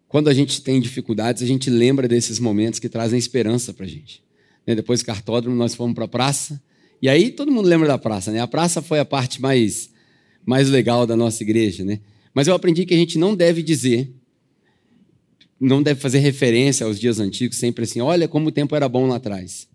Quando 0.07 0.27
a 0.27 0.33
gente 0.33 0.61
tem 0.63 0.79
dificuldades, 0.81 1.43
a 1.43 1.45
gente 1.45 1.69
lembra 1.69 2.07
desses 2.07 2.39
momentos 2.39 2.79
que 2.79 2.89
trazem 2.89 3.19
esperança 3.19 3.73
para 3.73 3.85
a 3.85 3.89
gente. 3.89 4.23
Né? 4.65 4.73
Depois 4.73 5.01
do 5.01 5.05
cartódromo, 5.05 5.55
nós 5.55 5.75
fomos 5.75 5.93
para 5.93 6.05
a 6.05 6.07
praça 6.07 6.59
e 7.01 7.07
aí 7.07 7.31
todo 7.31 7.51
mundo 7.51 7.67
lembra 7.67 7.87
da 7.87 7.97
praça, 7.97 8.31
né? 8.31 8.39
A 8.39 8.47
praça 8.47 8.81
foi 8.81 8.99
a 8.99 9.05
parte 9.05 9.41
mais, 9.41 9.89
mais 10.45 10.69
legal 10.69 11.07
da 11.07 11.15
nossa 11.15 11.43
igreja, 11.43 11.83
né? 11.83 11.99
Mas 12.33 12.47
eu 12.47 12.53
aprendi 12.53 12.85
que 12.85 12.93
a 12.93 12.97
gente 12.97 13.17
não 13.17 13.35
deve 13.35 13.63
dizer, 13.63 14.13
não 15.59 15.81
deve 15.81 15.99
fazer 15.99 16.19
referência 16.19 16.85
aos 16.85 16.99
dias 16.99 17.19
antigos, 17.19 17.57
sempre 17.57 17.83
assim, 17.83 18.01
olha 18.01 18.27
como 18.27 18.49
o 18.49 18.51
tempo 18.51 18.75
era 18.75 18.87
bom 18.87 19.07
lá 19.07 19.15
atrás. 19.15 19.67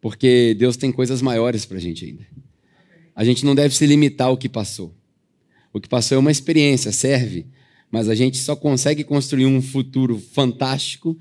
Porque 0.00 0.54
Deus 0.58 0.76
tem 0.76 0.92
coisas 0.92 1.20
maiores 1.22 1.64
para 1.64 1.78
a 1.78 1.80
gente 1.80 2.04
ainda. 2.04 2.26
A 3.14 3.24
gente 3.24 3.44
não 3.44 3.54
deve 3.54 3.74
se 3.74 3.86
limitar 3.86 4.28
ao 4.28 4.36
que 4.36 4.48
passou. 4.48 4.94
O 5.72 5.80
que 5.80 5.88
passou 5.88 6.16
é 6.16 6.18
uma 6.18 6.30
experiência, 6.30 6.92
serve, 6.92 7.46
mas 7.90 8.08
a 8.08 8.14
gente 8.14 8.38
só 8.38 8.54
consegue 8.54 9.04
construir 9.04 9.46
um 9.46 9.60
futuro 9.60 10.18
fantástico 10.18 11.16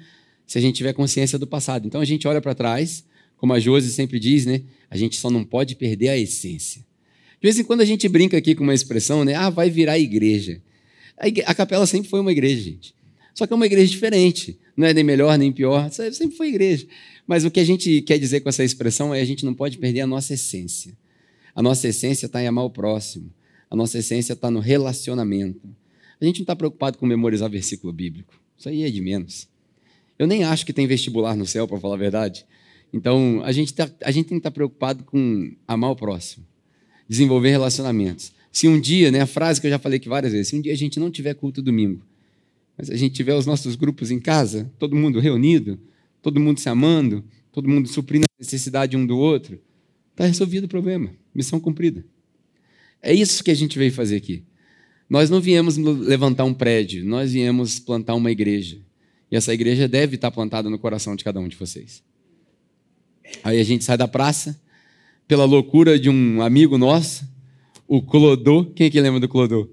se 0.46 0.58
a 0.58 0.62
gente 0.62 0.76
tiver 0.76 0.94
consciência 0.94 1.40
do 1.40 1.48
passado. 1.48 1.88
Então 1.88 2.02
a 2.02 2.06
gente 2.06 2.28
olha 2.28 2.42
para 2.42 2.54
trás, 2.54 3.04
como 3.38 3.54
a 3.54 3.60
Josi 3.60 3.92
sempre 3.92 4.20
diz, 4.20 4.46
né? 4.46 4.62
A 4.90 4.98
gente 4.98 5.18
só 5.18 5.30
não 5.30 5.44
pode 5.44 5.76
perder 5.76 6.10
a 6.10 6.18
essência. 6.18 6.82
De 6.82 7.42
vez 7.42 7.60
em 7.60 7.64
quando 7.64 7.82
a 7.82 7.86
gente 7.86 8.08
brinca 8.08 8.38
aqui 8.38 8.56
com 8.56 8.64
uma 8.64 8.74
expressão, 8.74 9.24
né? 9.24 9.36
Ah, 9.36 9.50
vai 9.50 9.70
virar 9.70 10.00
igreja. 10.00 10.62
A, 11.18 11.28
igreja, 11.28 11.48
a 11.50 11.54
capela 11.54 11.86
sempre 11.86 12.10
foi 12.10 12.20
uma 12.20 12.32
igreja, 12.32 12.62
gente. 12.62 12.96
Só 13.34 13.46
que 13.46 13.54
é 13.54 13.56
uma 13.56 13.66
igreja 13.66 13.92
diferente. 13.92 14.58
Não 14.76 14.88
é 14.88 14.94
nem 14.94 15.04
melhor 15.04 15.38
nem 15.38 15.52
pior. 15.52 15.92
Sempre 15.92 16.36
foi 16.36 16.48
igreja. 16.48 16.88
Mas 17.28 17.44
o 17.44 17.52
que 17.52 17.60
a 17.60 17.64
gente 17.64 18.02
quer 18.02 18.18
dizer 18.18 18.42
com 18.42 18.50
essa 18.50 18.64
expressão 18.64 19.14
é 19.14 19.22
a 19.22 19.26
gente 19.26 19.46
não 19.46 19.54
pode 19.54 19.78
perder 19.78 20.02
a 20.02 20.08
nossa 20.08 20.34
essência. 20.34 20.98
A 21.54 21.62
nossa 21.62 21.88
essência 21.88 22.26
está 22.26 22.42
em 22.42 22.48
amar 22.48 22.66
o 22.66 22.70
próximo. 22.70 23.32
A 23.70 23.76
nossa 23.76 23.98
essência 23.98 24.34
está 24.34 24.50
no 24.50 24.60
relacionamento. 24.60 25.68
A 26.20 26.26
gente 26.26 26.38
não 26.38 26.44
está 26.44 26.56
preocupado 26.56 26.98
com 26.98 27.06
memorizar 27.06 27.50
versículo 27.50 27.92
bíblico. 27.92 28.34
Isso 28.58 28.70
aí 28.70 28.84
é 28.84 28.90
de 28.90 29.02
menos. 29.02 29.48
Eu 30.18 30.28
nem 30.28 30.44
acho 30.44 30.66
que 30.66 30.72
tem 30.72 30.88
vestibular 30.88 31.36
no 31.36 31.46
céu, 31.46 31.68
para 31.68 31.80
falar 31.80 31.96
a 31.96 31.98
verdade. 31.98 32.46
Então, 32.94 33.42
a 33.44 33.52
gente, 33.52 33.74
tá, 33.74 33.90
a 34.04 34.12
gente 34.12 34.28
tem 34.28 34.38
que 34.38 34.40
estar 34.40 34.52
preocupado 34.52 35.04
com 35.04 35.52
amar 35.68 35.92
o 35.92 35.96
próximo. 35.96 36.46
desenvolver 37.08 37.50
relacionamentos. 37.50 38.32
Se 38.52 38.68
um 38.68 38.80
dia, 38.80 39.12
né, 39.12 39.22
a 39.22 39.28
frase 39.28 39.62
que 39.62 39.68
eu 39.68 39.72
já 39.72 39.78
falei 39.78 39.98
aqui 39.98 40.10
várias 40.10 40.32
vezes, 40.32 40.48
se 40.48 40.56
um 40.56 40.62
dia 40.62 40.74
a 40.74 40.78
gente 40.78 41.00
não 41.00 41.12
tiver 41.12 41.34
culto 41.36 41.62
domingo, 41.62 42.02
mas 42.78 42.90
a 42.90 42.96
gente 42.96 43.14
tiver 43.14 43.36
os 43.36 43.46
nossos 43.46 43.76
grupos 43.76 44.12
em 44.12 44.20
casa, 44.20 44.72
todo 44.80 44.96
mundo 44.96 45.20
reunido, 45.20 45.80
todo 46.22 46.40
mundo 46.40 46.60
se 46.60 46.68
amando, 46.68 47.24
todo 47.52 47.70
mundo 47.70 47.88
suprindo 47.88 48.26
a 48.26 48.42
necessidade 48.42 48.98
um 48.98 49.06
do 49.06 49.18
outro, 49.18 49.60
está 50.12 50.26
resolvido 50.26 50.64
o 50.64 50.68
problema, 50.70 51.12
missão 51.34 51.60
cumprida. 51.60 52.06
É 53.02 53.14
isso 53.14 53.44
que 53.44 53.52
a 53.52 53.56
gente 53.56 53.78
veio 53.78 53.92
fazer 53.92 54.16
aqui. 54.16 54.44
Nós 55.10 55.30
não 55.30 55.40
viemos 55.40 55.78
levantar 55.78 56.46
um 56.46 56.54
prédio, 56.54 57.06
nós 57.06 57.34
viemos 57.34 57.80
plantar 57.80 58.16
uma 58.16 58.32
igreja. 58.32 58.80
E 59.32 59.36
essa 59.36 59.54
igreja 59.54 59.88
deve 59.88 60.16
estar 60.16 60.32
plantada 60.32 60.70
no 60.70 60.80
coração 60.80 61.16
de 61.16 61.24
cada 61.24 61.40
um 61.40 61.48
de 61.48 61.56
vocês. 61.56 62.04
Aí 63.44 63.60
a 63.60 63.64
gente 63.64 63.84
sai 63.84 63.98
da 63.98 64.08
praça, 64.08 64.60
pela 65.28 65.46
loucura 65.46 65.98
de 66.00 66.10
um 66.10 66.42
amigo 66.42 66.78
nosso, 66.78 67.28
o 67.88 68.02
Clodô. 68.02 68.66
Quem 68.66 68.88
é 68.88 68.90
que 68.90 69.02
lembra 69.02 69.20
do 69.20 69.28
Clodô? 69.28 69.70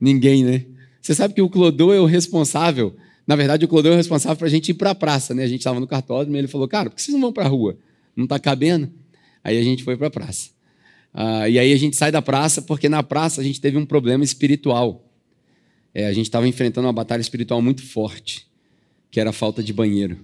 Ninguém, 0.00 0.44
né? 0.44 0.66
Você 1.00 1.14
sabe 1.14 1.34
que 1.34 1.42
o 1.42 1.48
Clodô 1.48 1.92
é 1.92 2.00
o 2.00 2.04
responsável. 2.04 2.94
Na 3.26 3.36
verdade, 3.36 3.64
o 3.64 3.68
Clodô 3.68 3.90
é 3.90 3.92
o 3.92 3.96
responsável 3.96 4.36
para 4.36 4.46
a 4.46 4.50
gente 4.50 4.70
ir 4.70 4.74
para 4.74 4.90
a 4.90 4.94
praça, 4.94 5.34
né? 5.34 5.44
A 5.44 5.48
gente 5.48 5.60
estava 5.60 5.80
no 5.80 5.86
cartódromo 5.86 6.36
e 6.36 6.38
ele 6.38 6.48
falou, 6.48 6.68
cara, 6.68 6.90
por 6.90 6.96
que 6.96 7.02
vocês 7.02 7.14
não 7.14 7.20
vão 7.20 7.32
para 7.32 7.44
a 7.44 7.48
rua? 7.48 7.76
Não 8.14 8.24
está 8.24 8.38
cabendo? 8.38 8.90
Aí 9.42 9.58
a 9.58 9.62
gente 9.62 9.84
foi 9.84 9.96
para 9.96 10.08
a 10.08 10.10
praça. 10.10 10.50
Ah, 11.12 11.48
e 11.48 11.58
aí 11.58 11.72
a 11.72 11.76
gente 11.76 11.96
sai 11.96 12.12
da 12.12 12.20
praça 12.20 12.60
porque 12.60 12.88
na 12.88 13.02
praça 13.02 13.40
a 13.40 13.44
gente 13.44 13.60
teve 13.60 13.78
um 13.78 13.86
problema 13.86 14.22
espiritual. 14.22 15.04
É, 15.94 16.06
a 16.06 16.12
gente 16.12 16.26
estava 16.26 16.46
enfrentando 16.46 16.86
uma 16.86 16.92
batalha 16.92 17.22
espiritual 17.22 17.62
muito 17.62 17.82
forte, 17.82 18.46
que 19.10 19.18
era 19.18 19.30
a 19.30 19.32
falta 19.32 19.62
de 19.62 19.72
banheiro. 19.72 20.18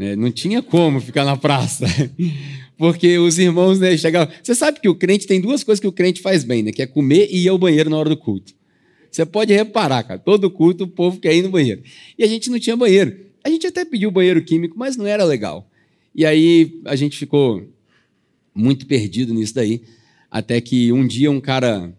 É, 0.00 0.16
não 0.16 0.32
tinha 0.32 0.62
como 0.62 0.98
ficar 0.98 1.26
na 1.26 1.36
praça, 1.36 1.84
porque 2.78 3.18
os 3.18 3.38
irmãos 3.38 3.78
né, 3.78 3.94
chegavam. 3.98 4.34
Você 4.42 4.54
sabe 4.54 4.80
que 4.80 4.88
o 4.88 4.94
crente 4.94 5.26
tem 5.26 5.40
duas 5.40 5.62
coisas 5.62 5.78
que 5.78 5.86
o 5.86 5.92
crente 5.92 6.22
faz 6.22 6.42
bem, 6.42 6.62
né? 6.62 6.72
Que 6.72 6.80
é 6.80 6.86
comer 6.86 7.28
e 7.30 7.44
ir 7.44 7.48
ao 7.48 7.58
banheiro 7.58 7.90
na 7.90 7.98
hora 7.98 8.08
do 8.08 8.16
culto. 8.16 8.54
Você 9.10 9.26
pode 9.26 9.52
reparar, 9.52 10.02
cara, 10.04 10.18
todo 10.18 10.50
culto 10.50 10.84
o 10.84 10.88
povo 10.88 11.20
quer 11.20 11.34
ir 11.34 11.42
no 11.42 11.50
banheiro. 11.50 11.82
E 12.16 12.24
a 12.24 12.26
gente 12.26 12.48
não 12.48 12.58
tinha 12.58 12.76
banheiro. 12.76 13.14
A 13.44 13.50
gente 13.50 13.66
até 13.66 13.84
pediu 13.84 14.10
banheiro 14.10 14.42
químico, 14.42 14.78
mas 14.78 14.96
não 14.96 15.06
era 15.06 15.24
legal. 15.24 15.68
E 16.14 16.24
aí 16.24 16.80
a 16.86 16.96
gente 16.96 17.18
ficou 17.18 17.68
muito 18.54 18.86
perdido 18.86 19.34
nisso 19.34 19.54
daí, 19.54 19.82
até 20.30 20.60
que 20.60 20.92
um 20.92 21.06
dia 21.06 21.30
um 21.30 21.40
cara 21.40 21.92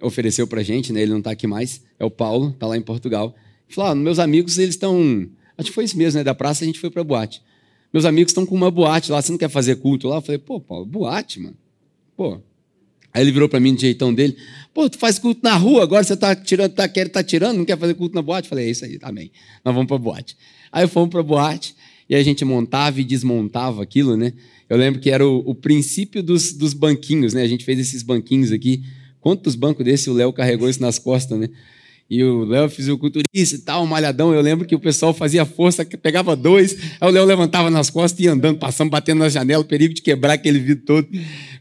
ofereceu 0.00 0.46
para 0.46 0.62
gente, 0.62 0.92
né? 0.92 1.02
Ele 1.02 1.10
não 1.12 1.18
está 1.18 1.32
aqui 1.32 1.46
mais, 1.46 1.82
é 1.98 2.04
o 2.04 2.10
Paulo, 2.10 2.50
está 2.50 2.66
lá 2.66 2.76
em 2.76 2.82
Portugal. 2.82 3.34
Falou: 3.68 3.90
ah, 3.90 3.94
meus 3.94 4.18
amigos, 4.18 4.58
eles 4.58 4.74
estão, 4.74 5.28
acho 5.60 5.68
que 5.68 5.74
foi 5.74 5.84
isso 5.84 5.96
mesmo, 5.96 6.18
né? 6.18 6.24
Da 6.24 6.34
praça 6.34 6.64
a 6.64 6.66
gente 6.66 6.80
foi 6.80 6.90
para 6.90 7.04
boate. 7.04 7.42
Meus 7.92 8.04
amigos 8.04 8.30
estão 8.30 8.46
com 8.46 8.54
uma 8.54 8.70
boate 8.70 9.12
lá, 9.12 9.20
você 9.20 9.30
não 9.30 9.38
quer 9.38 9.50
fazer 9.50 9.76
culto 9.76 10.08
lá? 10.08 10.16
Eu 10.16 10.22
falei: 10.22 10.38
pô, 10.38 10.60
Paulo, 10.60 10.86
boate, 10.86 11.40
mano. 11.40 11.56
Pô. 12.16 12.40
Aí 13.12 13.22
ele 13.22 13.32
virou 13.32 13.48
para 13.48 13.58
mim 13.58 13.72
no 13.72 13.78
jeitão 13.78 14.14
dele: 14.14 14.36
pô, 14.72 14.88
tu 14.88 14.98
faz 14.98 15.18
culto 15.18 15.40
na 15.42 15.56
rua, 15.56 15.82
agora 15.82 16.02
você 16.02 16.14
está 16.14 16.34
tirando, 16.34 16.72
tá, 16.72 16.88
quer, 16.88 17.08
tá 17.08 17.22
tirando, 17.22 17.58
não 17.58 17.64
quer 17.64 17.78
fazer 17.78 17.94
culto 17.94 18.14
na 18.14 18.22
boate? 18.22 18.46
Eu 18.46 18.50
falei: 18.50 18.66
é 18.66 18.70
isso 18.70 18.84
aí, 18.84 18.98
tá 18.98 19.10
bem. 19.12 19.30
Nós 19.64 19.74
vamos 19.74 19.88
para 19.88 19.98
boate. 19.98 20.36
Aí 20.72 20.86
fomos 20.86 21.10
para 21.10 21.22
boate 21.22 21.74
e 22.08 22.14
a 22.14 22.22
gente 22.22 22.44
montava 22.44 23.00
e 23.00 23.04
desmontava 23.04 23.82
aquilo, 23.82 24.16
né? 24.16 24.32
Eu 24.68 24.76
lembro 24.76 25.00
que 25.00 25.10
era 25.10 25.26
o, 25.26 25.38
o 25.38 25.54
princípio 25.54 26.22
dos, 26.22 26.52
dos, 26.52 26.72
banquinhos, 26.72 27.34
né? 27.34 27.42
A 27.42 27.48
gente 27.48 27.64
fez 27.64 27.78
esses 27.78 28.04
banquinhos 28.04 28.52
aqui. 28.52 28.84
Quantos 29.20 29.56
bancos 29.56 29.84
desse 29.84 30.08
o 30.08 30.12
Léo 30.12 30.32
carregou 30.32 30.68
isso 30.68 30.80
nas 30.80 30.98
costas, 30.98 31.38
né? 31.38 31.48
E 32.10 32.24
o 32.24 32.44
Léo 32.44 32.68
fisiculturista 32.68 33.54
e 33.54 33.58
tal, 33.60 33.86
malhadão. 33.86 34.34
Eu 34.34 34.40
lembro 34.40 34.66
que 34.66 34.74
o 34.74 34.80
pessoal 34.80 35.14
fazia 35.14 35.44
força, 35.44 35.84
pegava 35.84 36.34
dois, 36.34 36.76
aí 37.00 37.08
o 37.08 37.12
Léo 37.12 37.24
levantava 37.24 37.70
nas 37.70 37.88
costas 37.88 38.18
e 38.18 38.24
ia 38.24 38.32
andando, 38.32 38.58
passando, 38.58 38.90
batendo 38.90 39.20
na 39.20 39.28
janela, 39.28 39.62
perigo 39.62 39.94
de 39.94 40.02
quebrar 40.02 40.32
aquele 40.32 40.58
vidro 40.58 40.84
todo, 40.84 41.08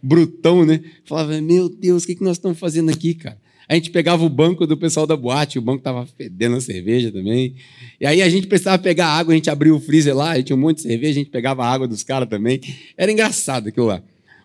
brutão, 0.01 0.65
né? 0.65 0.81
Falava, 1.05 1.39
meu 1.39 1.69
Deus, 1.69 2.03
o 2.03 2.07
que, 2.07 2.15
que 2.15 2.23
nós 2.23 2.37
estamos 2.37 2.57
fazendo 2.57 2.89
aqui, 2.89 3.13
cara? 3.13 3.37
A 3.67 3.75
gente 3.75 3.91
pegava 3.91 4.25
o 4.25 4.29
banco 4.29 4.65
do 4.65 4.75
pessoal 4.75 5.05
da 5.05 5.15
boate, 5.15 5.59
o 5.59 5.61
banco 5.61 5.77
estava 5.77 6.03
fedendo 6.17 6.55
a 6.55 6.61
cerveja 6.61 7.11
também. 7.11 7.53
E 8.01 8.07
aí 8.07 8.19
a 8.19 8.27
gente 8.27 8.47
precisava 8.47 8.81
pegar 8.81 9.05
água, 9.05 9.31
a 9.31 9.35
gente 9.35 9.51
abria 9.51 9.75
o 9.75 9.79
freezer 9.79 10.17
lá, 10.17 10.39
e 10.39 10.41
tinha 10.41 10.55
um 10.55 10.59
monte 10.59 10.77
de 10.77 10.81
cerveja, 10.81 11.11
a 11.11 11.23
gente 11.23 11.29
pegava 11.29 11.63
a 11.63 11.71
água 11.71 11.87
dos 11.87 12.01
caras 12.01 12.27
também. 12.27 12.59
Era 12.97 13.11
engraçado 13.11 13.67
aquilo 13.67 13.85
lá. 13.85 14.01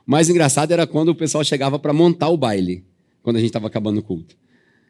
Mais 0.06 0.28
engraçado 0.28 0.70
era 0.72 0.86
quando 0.86 1.08
o 1.08 1.14
pessoal 1.14 1.42
chegava 1.42 1.78
para 1.78 1.94
montar 1.94 2.28
o 2.28 2.36
baile, 2.36 2.84
quando 3.22 3.36
a 3.36 3.40
gente 3.40 3.48
estava 3.48 3.66
acabando 3.66 4.00
o 4.00 4.02
culto. 4.02 4.36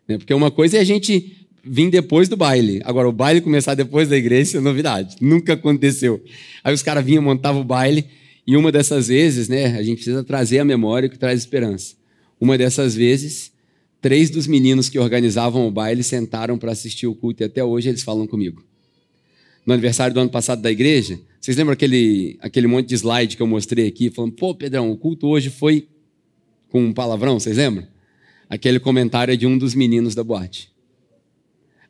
Né? 0.08 0.18
Porque 0.18 0.32
uma 0.34 0.50
coisa 0.50 0.76
é 0.76 0.80
a 0.80 0.84
gente 0.84 1.46
vir 1.62 1.90
depois 1.90 2.28
do 2.28 2.36
baile. 2.36 2.80
Agora, 2.84 3.08
o 3.08 3.12
baile 3.12 3.40
começar 3.40 3.74
depois 3.74 4.08
da 4.08 4.16
igreja, 4.16 4.58
é 4.58 4.60
novidade. 4.60 5.16
Nunca 5.20 5.54
aconteceu. 5.54 6.22
Aí 6.62 6.74
os 6.74 6.82
caras 6.82 7.04
vinham, 7.04 7.22
montavam 7.22 7.62
o 7.62 7.64
baile, 7.64 8.04
e 8.46 8.56
uma 8.56 8.70
dessas 8.70 9.08
vezes, 9.08 9.48
né, 9.48 9.76
a 9.76 9.82
gente 9.82 9.96
precisa 9.96 10.22
trazer 10.22 10.58
a 10.58 10.64
memória 10.64 11.08
que 11.08 11.18
traz 11.18 11.40
esperança. 11.40 11.94
Uma 12.38 12.58
dessas 12.58 12.94
vezes, 12.94 13.54
Três 14.04 14.28
dos 14.28 14.46
meninos 14.46 14.90
que 14.90 14.98
organizavam 14.98 15.66
o 15.66 15.70
baile 15.70 16.02
sentaram 16.02 16.58
para 16.58 16.70
assistir 16.70 17.06
o 17.06 17.14
culto 17.14 17.42
e 17.42 17.46
até 17.46 17.64
hoje 17.64 17.88
eles 17.88 18.02
falam 18.02 18.26
comigo. 18.26 18.62
No 19.64 19.72
aniversário 19.72 20.12
do 20.12 20.20
ano 20.20 20.28
passado 20.28 20.60
da 20.60 20.70
igreja, 20.70 21.18
vocês 21.40 21.56
lembram 21.56 21.72
aquele, 21.72 22.36
aquele 22.42 22.66
monte 22.66 22.86
de 22.86 22.96
slide 22.96 23.34
que 23.34 23.42
eu 23.42 23.46
mostrei 23.46 23.88
aqui, 23.88 24.10
falando, 24.10 24.32
pô, 24.32 24.54
Pedrão, 24.54 24.90
o 24.90 24.96
culto 24.98 25.26
hoje 25.26 25.48
foi 25.48 25.88
com 26.68 26.84
um 26.84 26.92
palavrão, 26.92 27.40
vocês 27.40 27.56
lembram? 27.56 27.86
Aquele 28.48 28.78
comentário 28.78 29.32
é 29.32 29.36
de 29.36 29.46
um 29.46 29.56
dos 29.56 29.74
meninos 29.74 30.14
da 30.14 30.22
boate. 30.22 30.72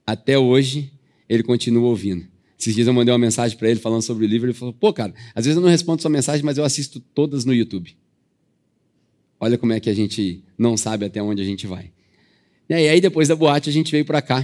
Até 0.06 0.38
hoje, 0.38 0.92
ele 1.28 1.42
continua 1.42 1.88
ouvindo. 1.88 2.26
Esses 2.58 2.75
dias 2.75 2.87
eu 2.87 2.94
mandei 2.94 3.12
uma 3.12 3.18
mensagem 3.18 3.56
para 3.58 3.68
ele 3.68 3.80
falando 3.80 4.02
sobre 4.02 4.25
o 4.25 4.28
livro. 4.28 4.46
Ele 4.46 4.54
falou: 4.54 4.73
pô, 4.73 4.92
cara, 4.92 5.12
às 5.34 5.44
vezes 5.44 5.56
eu 5.56 5.62
não 5.62 5.68
respondo 5.68 6.00
sua 6.00 6.11
mensagem, 6.11 6.44
mas 6.44 6.56
eu 6.56 6.64
assisto 6.64 7.00
todas 7.00 7.44
no 7.44 7.52
YouTube. 7.52 7.96
Olha 9.38 9.58
como 9.58 9.73
é 9.73 9.80
que 9.80 9.90
a 9.90 9.94
gente 9.94 10.42
não 10.56 10.76
sabe 10.76 11.04
até 11.04 11.23
onde 11.23 11.42
a 11.42 11.44
gente 11.44 11.66
vai. 11.66 11.90
E 12.68 12.73
aí, 12.73 13.00
depois 13.00 13.28
da 13.28 13.37
boate, 13.37 13.68
a 13.68 13.73
gente 13.73 13.92
veio 13.92 14.04
para 14.04 14.23
cá. 14.23 14.40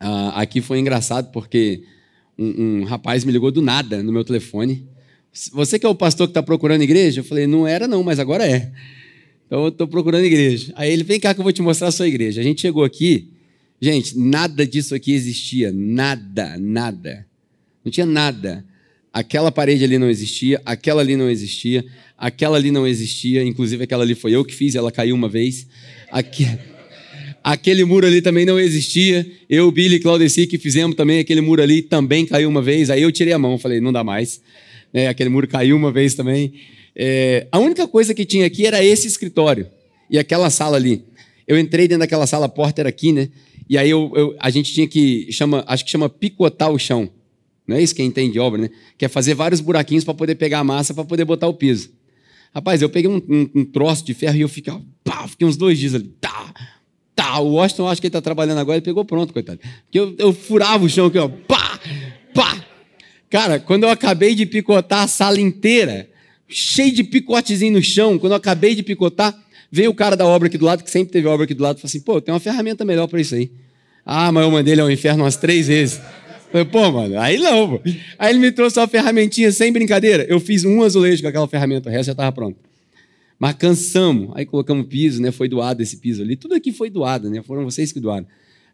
Uh, 0.00 0.34
aqui 0.34 0.60
foi 0.60 0.78
engraçado 0.78 1.30
porque 1.30 1.82
um, 2.38 2.80
um, 2.80 2.84
rapaz 2.84 3.24
me 3.24 3.32
ligou 3.32 3.50
do 3.50 3.62
nada 3.62 4.02
no 4.02 4.12
meu 4.12 4.24
telefone. 4.24 4.86
Você 5.52 5.78
que 5.78 5.86
é 5.86 5.88
o 5.88 5.94
pastor 5.94 6.26
que 6.26 6.32
está 6.32 6.42
procurando 6.42 6.82
igreja? 6.82 7.20
Eu 7.20 7.24
falei, 7.24 7.46
não 7.46 7.66
era 7.66 7.88
não, 7.88 8.02
mas 8.02 8.18
agora 8.18 8.46
é. 8.46 8.70
Então 9.54 9.66
eu 9.66 9.68
estou 9.68 9.86
procurando 9.86 10.24
igreja. 10.24 10.72
Aí 10.74 10.92
ele, 10.92 11.04
vem 11.04 11.20
cá 11.20 11.32
que 11.32 11.38
eu 11.38 11.44
vou 11.44 11.52
te 11.52 11.62
mostrar 11.62 11.86
a 11.86 11.92
sua 11.92 12.08
igreja. 12.08 12.40
A 12.40 12.44
gente 12.44 12.60
chegou 12.60 12.82
aqui, 12.82 13.28
gente, 13.80 14.18
nada 14.18 14.66
disso 14.66 14.96
aqui 14.96 15.12
existia. 15.12 15.70
Nada, 15.72 16.58
nada. 16.58 17.24
Não 17.84 17.92
tinha 17.92 18.04
nada. 18.04 18.64
Aquela 19.12 19.52
parede 19.52 19.84
ali 19.84 19.96
não 19.96 20.10
existia, 20.10 20.60
aquela 20.66 21.02
ali 21.02 21.14
não 21.14 21.30
existia, 21.30 21.84
aquela 22.18 22.56
ali 22.56 22.72
não 22.72 22.84
existia. 22.84 23.44
Inclusive 23.44 23.84
aquela 23.84 24.02
ali 24.02 24.16
foi 24.16 24.32
eu 24.32 24.44
que 24.44 24.52
fiz, 24.52 24.74
ela 24.74 24.90
caiu 24.90 25.14
uma 25.14 25.28
vez. 25.28 25.68
Aqui... 26.10 26.48
Aquele 27.44 27.84
muro 27.84 28.08
ali 28.08 28.20
também 28.20 28.44
não 28.44 28.58
existia. 28.58 29.24
Eu, 29.48 29.70
Billy 29.70 29.96
e 29.96 30.00
Claudeci, 30.00 30.48
que 30.48 30.58
fizemos 30.58 30.96
também 30.96 31.20
aquele 31.20 31.42
muro 31.42 31.62
ali, 31.62 31.80
também 31.80 32.26
caiu 32.26 32.48
uma 32.48 32.62
vez. 32.62 32.90
Aí 32.90 33.02
eu 33.02 33.12
tirei 33.12 33.34
a 33.34 33.38
mão, 33.38 33.56
falei, 33.56 33.80
não 33.80 33.92
dá 33.92 34.02
mais. 34.02 34.40
É, 34.92 35.06
aquele 35.06 35.28
muro 35.28 35.46
caiu 35.46 35.76
uma 35.76 35.92
vez 35.92 36.14
também. 36.14 36.54
É, 36.96 37.46
a 37.50 37.58
única 37.58 37.86
coisa 37.88 38.14
que 38.14 38.24
tinha 38.24 38.46
aqui 38.46 38.66
era 38.66 38.82
esse 38.82 39.06
escritório 39.06 39.68
e 40.08 40.18
aquela 40.18 40.50
sala 40.50 40.76
ali. 40.76 41.04
Eu 41.46 41.58
entrei 41.58 41.86
dentro 41.88 42.00
daquela 42.00 42.26
sala, 42.26 42.46
a 42.46 42.48
porta 42.48 42.82
era 42.82 42.88
aqui, 42.88 43.12
né? 43.12 43.28
E 43.68 43.76
aí 43.76 43.90
eu, 43.90 44.12
eu, 44.14 44.36
a 44.38 44.50
gente 44.50 44.72
tinha 44.72 44.86
que, 44.86 45.30
chama, 45.32 45.64
acho 45.66 45.84
que 45.84 45.90
chama 45.90 46.08
picotar 46.08 46.70
o 46.70 46.78
chão. 46.78 47.10
Não 47.66 47.76
é 47.76 47.82
isso 47.82 47.94
quem 47.94 48.06
entende 48.06 48.32
de 48.32 48.38
obra, 48.38 48.60
né? 48.60 48.70
Que 48.96 49.06
é 49.06 49.08
fazer 49.08 49.34
vários 49.34 49.60
buraquinhos 49.60 50.04
para 50.04 50.14
poder 50.14 50.34
pegar 50.34 50.60
a 50.60 50.64
massa, 50.64 50.92
para 50.94 51.04
poder 51.04 51.24
botar 51.24 51.48
o 51.48 51.54
piso. 51.54 51.90
Rapaz, 52.54 52.80
eu 52.80 52.88
peguei 52.88 53.10
um, 53.10 53.16
um, 53.28 53.50
um, 53.54 53.64
troço 53.64 54.04
de 54.04 54.14
ferro 54.14 54.36
e 54.36 54.42
eu 54.42 54.48
ficava, 54.48 54.82
pá, 55.02 55.26
fiquei 55.26 55.46
uns 55.46 55.56
dois 55.56 55.78
dias 55.78 55.94
ali, 55.94 56.08
tá, 56.20 56.54
Tá, 57.14 57.38
o 57.38 57.52
Washington, 57.52 57.88
acho 57.88 58.00
que 58.00 58.06
ele 58.08 58.10
está 58.10 58.20
trabalhando 58.20 58.58
agora, 58.58 58.76
ele 58.76 58.84
pegou 58.84 59.04
pronto, 59.04 59.32
coitado. 59.32 59.60
Porque 59.84 59.98
eu, 59.98 60.14
eu 60.18 60.32
furava 60.32 60.84
o 60.84 60.88
chão 60.88 61.06
aqui, 61.06 61.18
ó, 61.18 61.28
pá, 61.28 61.78
pá. 62.34 62.64
Cara, 63.30 63.60
quando 63.60 63.84
eu 63.84 63.90
acabei 63.90 64.34
de 64.34 64.44
picotar 64.44 65.04
a 65.04 65.08
sala 65.08 65.40
inteira, 65.40 66.08
cheio 66.48 66.92
de 66.92 67.04
picotezinho 67.04 67.72
no 67.72 67.82
chão, 67.82 68.18
quando 68.18 68.32
eu 68.32 68.36
acabei 68.36 68.74
de 68.74 68.82
picotar, 68.82 69.36
veio 69.70 69.90
o 69.90 69.94
cara 69.94 70.16
da 70.16 70.26
obra 70.26 70.48
aqui 70.48 70.58
do 70.58 70.64
lado, 70.64 70.84
que 70.84 70.90
sempre 70.90 71.12
teve 71.12 71.26
obra 71.26 71.44
aqui 71.44 71.54
do 71.54 71.62
lado, 71.62 71.78
e 71.78 71.80
falou 71.80 71.88
assim: 71.88 72.00
pô, 72.00 72.20
tem 72.20 72.32
uma 72.32 72.40
ferramenta 72.40 72.84
melhor 72.84 73.06
para 73.08 73.20
isso 73.20 73.34
aí. 73.34 73.50
Ah, 74.04 74.30
mas 74.30 74.44
eu 74.44 74.50
mandei 74.50 74.74
ele 74.74 74.80
ao 74.80 74.90
inferno 74.90 75.24
umas 75.24 75.36
três 75.36 75.66
vezes. 75.66 76.00
falei, 76.52 76.66
pô, 76.66 76.92
mano, 76.92 77.18
aí 77.18 77.38
não, 77.38 77.70
pô. 77.70 77.80
Aí 78.18 78.30
ele 78.30 78.38
me 78.38 78.52
trouxe 78.52 78.78
uma 78.78 78.86
ferramentinha 78.86 79.50
sem 79.50 79.72
brincadeira. 79.72 80.24
Eu 80.28 80.38
fiz 80.38 80.64
um 80.64 80.82
azulejo 80.82 81.22
com 81.22 81.28
aquela 81.28 81.48
ferramenta, 81.48 81.88
o 81.88 81.92
resto 81.92 82.06
já 82.06 82.12
estava 82.12 82.30
pronto. 82.30 82.58
Mas 83.38 83.54
cansamos, 83.54 84.30
aí 84.34 84.46
colocamos 84.46 84.86
piso, 84.86 85.20
né? 85.20 85.32
Foi 85.32 85.48
doado 85.48 85.82
esse 85.82 85.96
piso 85.96 86.22
ali. 86.22 86.36
Tudo 86.36 86.54
aqui 86.54 86.70
foi 86.70 86.88
doado, 86.88 87.28
né? 87.30 87.42
Foram 87.42 87.64
vocês 87.64 87.92
que 87.92 87.98
doaram. 87.98 88.26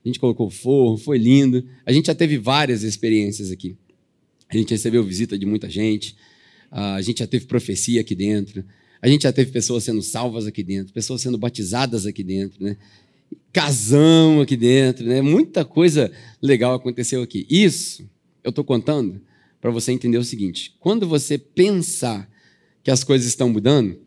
A 0.04 0.08
gente 0.08 0.18
colocou 0.18 0.50
forro, 0.50 0.96
foi 0.96 1.18
lindo. 1.18 1.64
A 1.84 1.92
gente 1.92 2.06
já 2.06 2.14
teve 2.14 2.38
várias 2.38 2.82
experiências 2.82 3.50
aqui. 3.50 3.76
A 4.48 4.56
gente 4.56 4.70
recebeu 4.70 5.02
visita 5.04 5.38
de 5.38 5.46
muita 5.46 5.68
gente. 5.68 6.16
A 6.70 7.00
gente 7.02 7.18
já 7.18 7.26
teve 7.26 7.46
profecia 7.46 8.00
aqui 8.00 8.14
dentro. 8.14 8.64
A 9.02 9.08
gente 9.08 9.22
já 9.22 9.32
teve 9.32 9.50
pessoas 9.50 9.84
sendo 9.84 10.02
salvas 10.02 10.46
aqui 10.46 10.62
dentro, 10.62 10.92
pessoas 10.92 11.22
sendo 11.22 11.38
batizadas 11.38 12.06
aqui 12.06 12.22
dentro, 12.22 12.62
né? 12.62 12.76
Casão 13.52 14.40
aqui 14.40 14.56
dentro, 14.56 15.06
né? 15.06 15.20
Muita 15.22 15.64
coisa 15.64 16.12
legal 16.40 16.74
aconteceu 16.74 17.22
aqui. 17.22 17.46
Isso 17.48 18.08
eu 18.44 18.50
estou 18.50 18.64
contando 18.64 19.20
para 19.60 19.70
você 19.70 19.90
entender 19.92 20.18
o 20.18 20.24
seguinte: 20.24 20.74
quando 20.78 21.06
você 21.08 21.38
pensar 21.38 22.30
que 22.82 22.90
as 22.90 23.02
coisas 23.02 23.26
estão 23.26 23.48
mudando, 23.48 23.98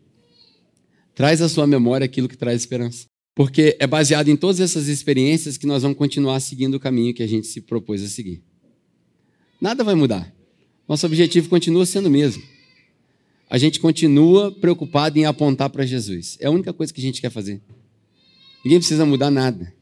Traz 1.14 1.40
à 1.40 1.48
sua 1.48 1.66
memória 1.66 2.04
aquilo 2.04 2.28
que 2.28 2.36
traz 2.36 2.60
esperança. 2.60 3.06
Porque 3.34 3.76
é 3.78 3.86
baseado 3.86 4.28
em 4.28 4.36
todas 4.36 4.60
essas 4.60 4.88
experiências 4.88 5.56
que 5.56 5.66
nós 5.66 5.82
vamos 5.82 5.96
continuar 5.96 6.40
seguindo 6.40 6.74
o 6.74 6.80
caminho 6.80 7.14
que 7.14 7.22
a 7.22 7.26
gente 7.26 7.46
se 7.46 7.60
propôs 7.60 8.02
a 8.02 8.08
seguir. 8.08 8.42
Nada 9.60 9.84
vai 9.84 9.94
mudar. 9.94 10.32
Nosso 10.88 11.06
objetivo 11.06 11.48
continua 11.48 11.86
sendo 11.86 12.06
o 12.06 12.10
mesmo. 12.10 12.42
A 13.48 13.58
gente 13.58 13.78
continua 13.78 14.50
preocupado 14.50 15.18
em 15.18 15.24
apontar 15.24 15.70
para 15.70 15.84
Jesus. 15.84 16.36
É 16.40 16.46
a 16.46 16.50
única 16.50 16.72
coisa 16.72 16.92
que 16.92 17.00
a 17.00 17.04
gente 17.04 17.20
quer 17.20 17.30
fazer. 17.30 17.60
Ninguém 18.64 18.78
precisa 18.78 19.04
mudar 19.04 19.30
nada. 19.30 19.72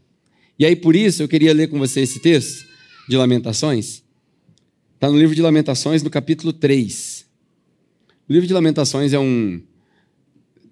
E 0.58 0.66
aí, 0.66 0.76
por 0.76 0.94
isso, 0.94 1.22
eu 1.22 1.28
queria 1.28 1.54
ler 1.54 1.68
com 1.68 1.78
você 1.78 2.00
esse 2.00 2.20
texto 2.20 2.66
de 3.08 3.16
Lamentações. 3.16 4.02
Está 4.94 5.10
no 5.10 5.18
livro 5.18 5.34
de 5.34 5.42
Lamentações, 5.42 6.02
no 6.02 6.10
capítulo 6.10 6.52
3. 6.52 7.26
O 8.28 8.32
livro 8.32 8.46
de 8.46 8.54
Lamentações 8.54 9.12
é 9.12 9.18
um 9.18 9.62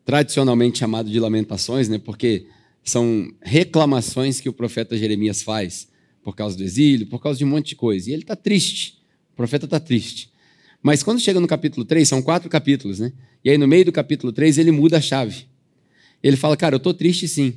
tradicionalmente 0.04 0.78
chamado 0.78 1.10
de 1.10 1.18
Lamentações, 1.20 1.88
né? 1.88 1.98
Porque 1.98 2.46
são 2.82 3.32
reclamações 3.42 4.40
que 4.40 4.48
o 4.48 4.52
profeta 4.52 4.96
Jeremias 4.96 5.42
faz 5.42 5.88
por 6.22 6.34
causa 6.34 6.56
do 6.56 6.62
exílio, 6.62 7.06
por 7.06 7.20
causa 7.20 7.38
de 7.38 7.44
um 7.44 7.48
monte 7.48 7.70
de 7.70 7.76
coisa. 7.76 8.10
E 8.10 8.12
ele 8.12 8.22
está 8.22 8.36
triste. 8.36 8.98
O 9.32 9.36
profeta 9.36 9.64
está 9.64 9.80
triste. 9.80 10.29
Mas 10.82 11.02
quando 11.02 11.20
chega 11.20 11.38
no 11.40 11.46
capítulo 11.46 11.84
3, 11.84 12.08
são 12.08 12.22
quatro 12.22 12.48
capítulos, 12.48 12.98
né? 12.98 13.12
E 13.44 13.50
aí 13.50 13.58
no 13.58 13.68
meio 13.68 13.84
do 13.84 13.92
capítulo 13.92 14.32
3 14.32 14.58
ele 14.58 14.70
muda 14.70 14.98
a 14.98 15.00
chave. 15.00 15.46
Ele 16.22 16.36
fala, 16.36 16.56
cara, 16.56 16.74
eu 16.74 16.78
estou 16.78 16.94
triste 16.94 17.28
sim. 17.28 17.54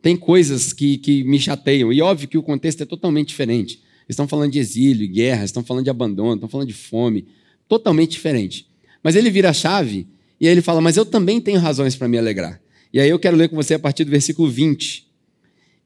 Tem 0.00 0.16
coisas 0.16 0.72
que, 0.72 0.98
que 0.98 1.22
me 1.24 1.38
chateiam. 1.38 1.92
E 1.92 2.02
óbvio 2.02 2.28
que 2.28 2.38
o 2.38 2.42
contexto 2.42 2.82
é 2.82 2.86
totalmente 2.86 3.28
diferente. 3.28 3.74
Eles 3.74 4.10
estão 4.10 4.26
falando 4.26 4.52
de 4.52 4.58
exílio, 4.58 5.08
guerra, 5.08 5.44
estão 5.44 5.62
falando 5.62 5.84
de 5.84 5.90
abandono, 5.90 6.34
estão 6.34 6.48
falando 6.48 6.66
de 6.66 6.74
fome. 6.74 7.26
Totalmente 7.68 8.10
diferente. 8.10 8.66
Mas 9.02 9.16
ele 9.16 9.30
vira 9.30 9.50
a 9.50 9.52
chave 9.52 10.06
e 10.40 10.46
aí 10.46 10.52
ele 10.52 10.60
fala: 10.60 10.80
Mas 10.80 10.96
eu 10.96 11.06
também 11.06 11.40
tenho 11.40 11.60
razões 11.60 11.94
para 11.94 12.08
me 12.08 12.18
alegrar. 12.18 12.60
E 12.92 13.00
aí 13.00 13.08
eu 13.08 13.18
quero 13.18 13.36
ler 13.36 13.48
com 13.48 13.56
você 13.56 13.74
a 13.74 13.78
partir 13.78 14.04
do 14.04 14.10
versículo 14.10 14.50
20. 14.50 15.06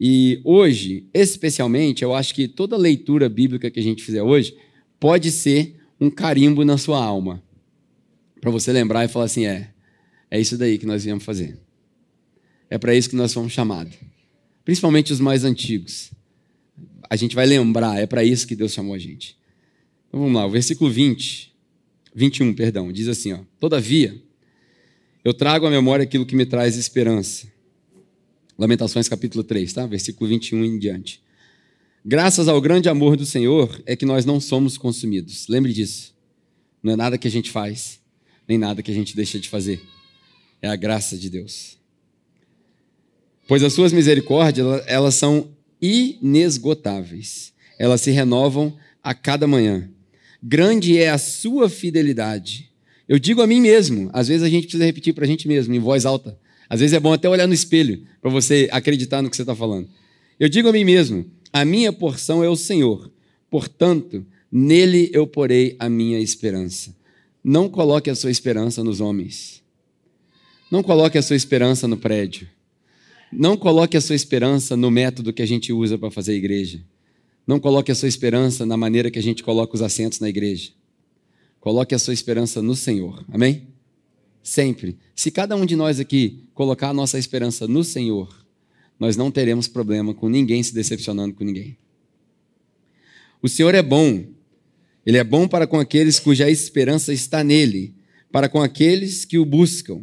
E 0.01 0.41
hoje, 0.45 1.07
especialmente, 1.15 2.03
eu 2.03 2.15
acho 2.15 2.35
que 2.35 2.49
toda 2.49 2.77
leitura 2.77 3.29
bíblica 3.29 3.71
que 3.71 3.79
a 3.79 3.83
gente 3.83 4.03
fizer 4.03 4.23
hoje 4.23 4.57
pode 4.99 5.31
ser 5.31 5.76
um 6.01 6.11
carimbo 6.11 6.65
na 6.65 6.79
sua 6.79 7.03
alma. 7.03 7.43
Para 8.41 8.51
você 8.51 8.73
lembrar 8.73 9.05
e 9.05 9.09
falar 9.09 9.25
assim: 9.27 9.47
é, 9.47 9.71
é 10.31 10.41
isso 10.41 10.57
daí 10.57 10.79
que 10.79 10.87
nós 10.87 11.05
viemos 11.05 11.25
fazer. 11.25 11.59
É 12.69 12.79
para 12.79 12.95
isso 12.95 13.09
que 13.11 13.17
nós 13.17 13.33
fomos 13.33 13.53
chamados. 13.53 13.95
Principalmente 14.65 15.13
os 15.13 15.21
mais 15.21 15.45
antigos. 15.45 16.11
A 17.09 17.15
gente 17.15 17.35
vai 17.35 17.47
lembrar, 17.47 17.99
é 17.99 18.07
para 18.07 18.25
isso 18.25 18.47
que 18.47 18.57
Deus 18.57 18.73
chamou 18.73 18.95
a 18.95 18.99
gente. 18.99 19.37
Então 20.09 20.21
vamos 20.21 20.35
lá, 20.35 20.47
o 20.47 20.51
versículo 20.51 20.91
20, 20.91 21.55
21, 22.15 22.55
perdão, 22.55 22.93
diz 22.93 23.09
assim: 23.09 23.33
ó, 23.33 23.41
Todavia, 23.61 24.21
eu 25.25 25.33
trago 25.33 25.67
à 25.67 25.71
memória 25.71 26.03
aquilo 26.03 26.27
que 26.27 26.37
me 26.37 26.47
traz 26.47 26.77
esperança. 26.77 27.47
Lamentações 28.59 29.09
capítulo 29.09 29.45
3, 29.45 29.73
tá? 29.73 29.87
Versículo 29.87 30.29
21 30.31 30.65
em 30.65 30.79
diante. 30.79 31.23
Graças 32.09 32.47
ao 32.47 32.61
grande 32.61 32.89
amor 32.89 33.17
do 33.17 33.27
Senhor 33.27 33.83
é 33.85 33.97
que 33.97 34.07
nós 34.07 34.25
não 34.25 34.39
somos 34.39 34.79
consumidos. 34.79 35.49
Lembre 35.49 35.73
disso. 35.73 36.15
Não 36.81 36.93
é 36.93 36.97
nada 36.97 37.19
que 37.19 37.27
a 37.27 37.31
gente 37.31 37.51
faz, 37.51 37.99
nem 38.47 38.57
nada 38.57 38.81
que 38.81 38.93
a 38.93 38.95
gente 38.95 39.17
deixa 39.17 39.41
de 39.41 39.49
fazer. 39.49 39.83
É 40.63 40.69
a 40.69 40.77
graça 40.77 41.19
de 41.19 41.29
Deus. 41.29 41.77
Pois 43.49 43.61
as 43.65 43.73
suas 43.73 43.93
misericórdias, 43.93 44.85
elas 44.87 45.17
são 45.17 45.51
inesgotáveis. 45.83 47.53
Elas 47.77 48.03
se 48.03 48.13
renovam 48.13 48.77
a 49.03 49.13
cada 49.13 49.49
manhã. 49.49 49.91
Grande 50.41 50.97
é 50.97 51.11
a 51.11 51.19
sua 51.19 51.69
fidelidade. 51.69 52.71
Eu 53.09 53.19
digo 53.19 53.43
a 53.43 53.49
mim 53.49 53.61
mesmo, 53.61 54.11
às 54.13 54.29
vezes 54.29 54.45
a 54.45 54.49
gente 54.49 54.69
precisa 54.69 54.85
repetir 54.85 55.13
para 55.13 55.25
a 55.25 55.29
gente 55.29 55.49
mesmo, 55.49 55.75
em 55.75 55.81
voz 55.81 56.07
alta. 56.07 56.39
Às 56.71 56.79
vezes 56.79 56.95
é 56.95 57.01
bom 57.01 57.13
até 57.13 57.29
olhar 57.29 57.49
no 57.49 57.55
espelho 57.55 58.07
para 58.23 58.31
você 58.31 58.69
acreditar 58.71 59.23
no 59.23 59.29
que 59.29 59.35
você 59.35 59.43
está 59.43 59.57
falando. 59.57 59.89
Eu 60.39 60.49
digo 60.49 60.69
a 60.69 60.73
mim 60.73 60.85
mesmo: 60.85 61.35
a 61.61 61.65
minha 61.65 61.91
porção 61.91 62.45
é 62.45 62.49
o 62.51 62.55
Senhor, 62.55 63.11
portanto, 63.51 64.27
nele 64.53 65.09
eu 65.11 65.27
porei 65.27 65.75
a 65.79 65.89
minha 65.89 66.21
esperança. 66.21 66.95
Não 67.43 67.67
coloque 67.67 68.11
a 68.11 68.15
sua 68.15 68.31
esperança 68.31 68.85
nos 68.85 69.01
homens. 69.01 69.63
Não 70.71 70.83
coloque 70.83 71.17
a 71.17 71.23
sua 71.23 71.35
esperança 71.35 71.89
no 71.89 71.97
prédio. 71.97 72.47
Não 73.33 73.57
coloque 73.57 73.97
a 73.97 74.03
sua 74.03 74.15
esperança 74.15 74.77
no 74.77 74.91
método 74.91 75.33
que 75.33 75.41
a 75.41 75.47
gente 75.47 75.73
usa 75.73 75.97
para 75.97 76.11
fazer 76.11 76.35
igreja. 76.35 76.85
Não 77.47 77.59
coloque 77.59 77.91
a 77.91 77.95
sua 77.95 78.09
esperança 78.09 78.67
na 78.67 78.77
maneira 78.77 79.11
que 79.11 79.19
a 79.19 79.23
gente 79.23 79.43
coloca 79.43 79.75
os 79.75 79.81
assentos 79.81 80.21
na 80.21 80.29
igreja. 80.29 80.73
Coloque 81.59 81.95
a 81.95 81.99
sua 81.99 82.13
esperança 82.13 82.61
no 82.61 82.77
Senhor. 82.77 83.25
Amém? 83.33 83.69
Sempre. 84.43 84.99
Se 85.15 85.31
cada 85.31 85.57
um 85.57 85.65
de 85.65 85.75
nós 85.75 85.99
aqui 85.99 86.51
colocar 86.53 86.91
a 86.91 86.95
nossa 86.95 87.19
esperança 87.19 87.67
no 87.67 87.83
Senhor, 87.83 88.46
nós 88.99 89.17
não 89.17 89.31
teremos 89.31 89.69
problema 89.69 90.15
com 90.15 90.29
ninguém 90.29 90.63
se 90.63 90.75
decepcionando 90.75 91.35
com 91.35 91.45
ninguém. 91.45 91.77
O 93.43 93.49
Senhor 93.49 93.75
é 93.75 93.83
bom. 93.83 94.25
Ele 95.05 95.19
é 95.19 95.25
bom 95.25 95.47
para 95.47 95.67
com 95.67 95.79
aqueles 95.79 96.19
cuja 96.19 96.51
esperança 96.51 97.13
está 97.13 97.45
nele, 97.45 97.95
para 98.33 98.49
com 98.49 98.61
aqueles 98.61 99.25
que 99.25 99.39
o 99.39 99.45
buscam. 99.45 100.03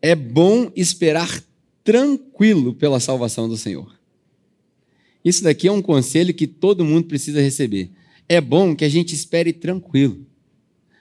É 0.00 0.14
bom 0.14 0.70
esperar 0.76 1.42
tranquilo 1.82 2.74
pela 2.74 3.00
salvação 3.00 3.48
do 3.48 3.56
Senhor. 3.56 3.92
Isso 5.24 5.42
daqui 5.42 5.68
é 5.68 5.72
um 5.72 5.82
conselho 5.82 6.34
que 6.34 6.46
todo 6.46 6.84
mundo 6.84 7.06
precisa 7.06 7.40
receber. 7.40 7.90
É 8.28 8.40
bom 8.40 8.74
que 8.74 8.84
a 8.84 8.88
gente 8.88 9.14
espere 9.14 9.52
tranquilo 9.52 10.26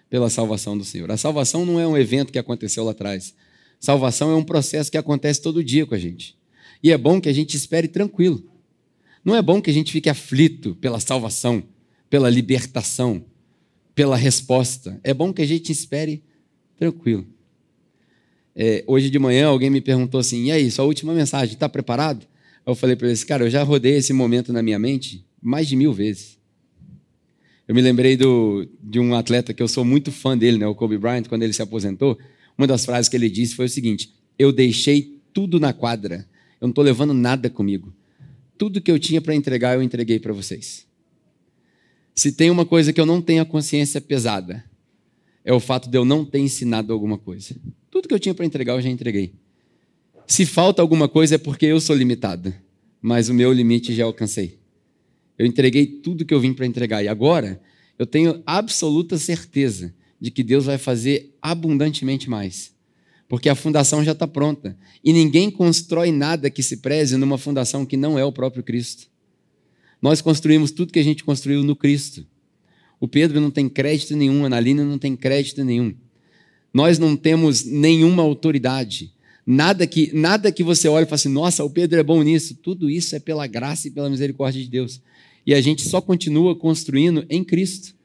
pela 0.09 0.29
salvação 0.29 0.77
do 0.77 0.83
Senhor. 0.83 1.09
A 1.11 1.17
salvação 1.17 1.65
não 1.65 1.79
é 1.79 1.87
um 1.87 1.97
evento 1.97 2.31
que 2.31 2.39
aconteceu 2.39 2.83
lá 2.83 2.91
atrás. 2.91 3.33
Salvação 3.79 4.31
é 4.31 4.35
um 4.35 4.43
processo 4.43 4.91
que 4.91 4.97
acontece 4.97 5.41
todo 5.41 5.63
dia 5.63 5.85
com 5.85 5.95
a 5.95 5.99
gente. 5.99 6.35
E 6.83 6.91
é 6.91 6.97
bom 6.97 7.21
que 7.21 7.29
a 7.29 7.33
gente 7.33 7.55
espere 7.55 7.87
tranquilo. 7.87 8.43
Não 9.23 9.35
é 9.35 9.41
bom 9.41 9.61
que 9.61 9.69
a 9.69 9.73
gente 9.73 9.91
fique 9.91 10.09
aflito 10.09 10.75
pela 10.75 10.99
salvação, 10.99 11.63
pela 12.09 12.29
libertação, 12.29 13.23
pela 13.93 14.15
resposta. 14.15 14.99
É 15.03 15.13
bom 15.13 15.31
que 15.31 15.41
a 15.41 15.45
gente 15.45 15.71
espere 15.71 16.23
tranquilo. 16.77 17.25
É, 18.55 18.83
hoje 18.87 19.09
de 19.09 19.19
manhã 19.19 19.47
alguém 19.47 19.69
me 19.69 19.79
perguntou 19.79 20.19
assim: 20.19 20.45
e 20.45 20.51
aí, 20.51 20.69
sua 20.71 20.85
última 20.85 21.13
mensagem, 21.13 21.53
está 21.53 21.69
preparado? 21.69 22.25
Eu 22.65 22.75
falei 22.75 22.95
para 22.95 23.07
ele 23.07 23.13
assim, 23.13 23.25
cara, 23.25 23.45
eu 23.45 23.49
já 23.49 23.63
rodei 23.63 23.95
esse 23.95 24.13
momento 24.13 24.51
na 24.53 24.61
minha 24.61 24.77
mente 24.77 25.25
mais 25.41 25.67
de 25.67 25.75
mil 25.75 25.93
vezes. 25.93 26.37
Eu 27.67 27.73
me 27.73 27.81
lembrei 27.81 28.17
do, 28.17 28.67
de 28.83 28.99
um 28.99 29.15
atleta 29.15 29.53
que 29.53 29.63
eu 29.63 29.67
sou 29.67 29.85
muito 29.85 30.11
fã 30.11 30.37
dele, 30.37 30.57
né, 30.57 30.67
o 30.67 30.75
Kobe 30.75 30.97
Bryant, 30.97 31.23
quando 31.27 31.43
ele 31.43 31.53
se 31.53 31.61
aposentou. 31.61 32.17
Uma 32.57 32.67
das 32.67 32.85
frases 32.85 33.07
que 33.07 33.15
ele 33.15 33.29
disse 33.29 33.55
foi 33.55 33.65
o 33.65 33.69
seguinte: 33.69 34.13
Eu 34.37 34.51
deixei 34.51 35.19
tudo 35.33 35.59
na 35.59 35.71
quadra, 35.73 36.27
eu 36.61 36.67
não 36.67 36.69
estou 36.69 36.83
levando 36.83 37.13
nada 37.13 37.49
comigo. 37.49 37.91
Tudo 38.55 38.79
que 38.79 38.91
eu 38.91 38.99
tinha 38.99 39.19
para 39.19 39.33
entregar, 39.33 39.75
eu 39.75 39.81
entreguei 39.81 40.19
para 40.19 40.31
vocês. 40.31 40.87
Se 42.13 42.31
tem 42.31 42.51
uma 42.51 42.65
coisa 42.65 42.93
que 42.93 43.01
eu 43.01 43.05
não 43.05 43.19
tenho 43.19 43.41
a 43.41 43.45
consciência 43.45 43.99
pesada, 43.99 44.63
é 45.43 45.51
o 45.51 45.59
fato 45.59 45.89
de 45.89 45.97
eu 45.97 46.05
não 46.05 46.23
ter 46.23 46.37
ensinado 46.37 46.93
alguma 46.93 47.17
coisa. 47.17 47.55
Tudo 47.89 48.07
que 48.07 48.13
eu 48.13 48.19
tinha 48.19 48.35
para 48.35 48.45
entregar, 48.45 48.73
eu 48.73 48.81
já 48.81 48.89
entreguei. 48.89 49.33
Se 50.27 50.45
falta 50.45 50.83
alguma 50.83 51.09
coisa, 51.09 51.35
é 51.35 51.37
porque 51.39 51.65
eu 51.65 51.81
sou 51.81 51.95
limitada, 51.95 52.55
mas 53.01 53.27
o 53.27 53.33
meu 53.33 53.51
limite 53.51 53.93
já 53.95 54.05
alcancei. 54.05 54.59
Eu 55.37 55.47
entreguei 55.47 55.87
tudo 55.87 56.23
que 56.23 56.33
eu 56.33 56.39
vim 56.39 56.53
para 56.53 56.67
entregar. 56.67 57.03
E 57.03 57.07
agora, 57.07 57.59
eu 57.97 58.05
tenho 58.05 58.43
absoluta 58.45 59.17
certeza 59.17 59.93
de 60.19 60.29
que 60.29 60.43
Deus 60.43 60.65
vai 60.65 60.77
fazer 60.77 61.35
abundantemente 61.41 62.29
mais. 62.29 62.70
Porque 63.31 63.47
a 63.47 63.55
fundação 63.55 64.03
já 64.03 64.11
está 64.11 64.27
pronta. 64.27 64.77
E 65.01 65.13
ninguém 65.13 65.49
constrói 65.49 66.11
nada 66.11 66.49
que 66.49 66.61
se 66.61 66.77
preze 66.77 67.15
numa 67.15 67.37
fundação 67.37 67.85
que 67.85 67.95
não 67.95 68.19
é 68.19 68.25
o 68.25 68.31
próprio 68.31 68.61
Cristo. 68.61 69.07
Nós 70.01 70.19
construímos 70.19 70.71
tudo 70.71 70.91
que 70.91 70.99
a 70.99 71.03
gente 71.03 71.23
construiu 71.23 71.63
no 71.63 71.73
Cristo. 71.73 72.27
O 72.99 73.07
Pedro 73.07 73.39
não 73.39 73.49
tem 73.49 73.69
crédito 73.69 74.17
nenhum, 74.17 74.43
a 74.43 74.47
Analina 74.47 74.83
não 74.83 74.97
tem 74.97 75.15
crédito 75.15 75.63
nenhum. 75.63 75.95
Nós 76.73 76.99
não 76.99 77.15
temos 77.15 77.63
nenhuma 77.63 78.21
autoridade. 78.21 79.13
Nada 79.47 79.87
que, 79.87 80.11
nada 80.13 80.51
que 80.51 80.61
você 80.61 80.89
olhe 80.89 81.05
e 81.05 81.07
fale 81.07 81.15
assim, 81.15 81.29
nossa, 81.29 81.63
o 81.63 81.69
Pedro 81.69 81.97
é 81.99 82.03
bom 82.03 82.21
nisso. 82.21 82.55
Tudo 82.55 82.89
isso 82.89 83.15
é 83.15 83.19
pela 83.19 83.47
graça 83.47 83.87
e 83.87 83.91
pela 83.91 84.09
misericórdia 84.09 84.61
de 84.61 84.67
Deus 84.67 85.01
e 85.45 85.53
a 85.53 85.61
gente 85.61 85.87
só 85.87 86.01
continua 86.01 86.55
construindo 86.55 87.25
em 87.29 87.43
Cristo. 87.43 87.95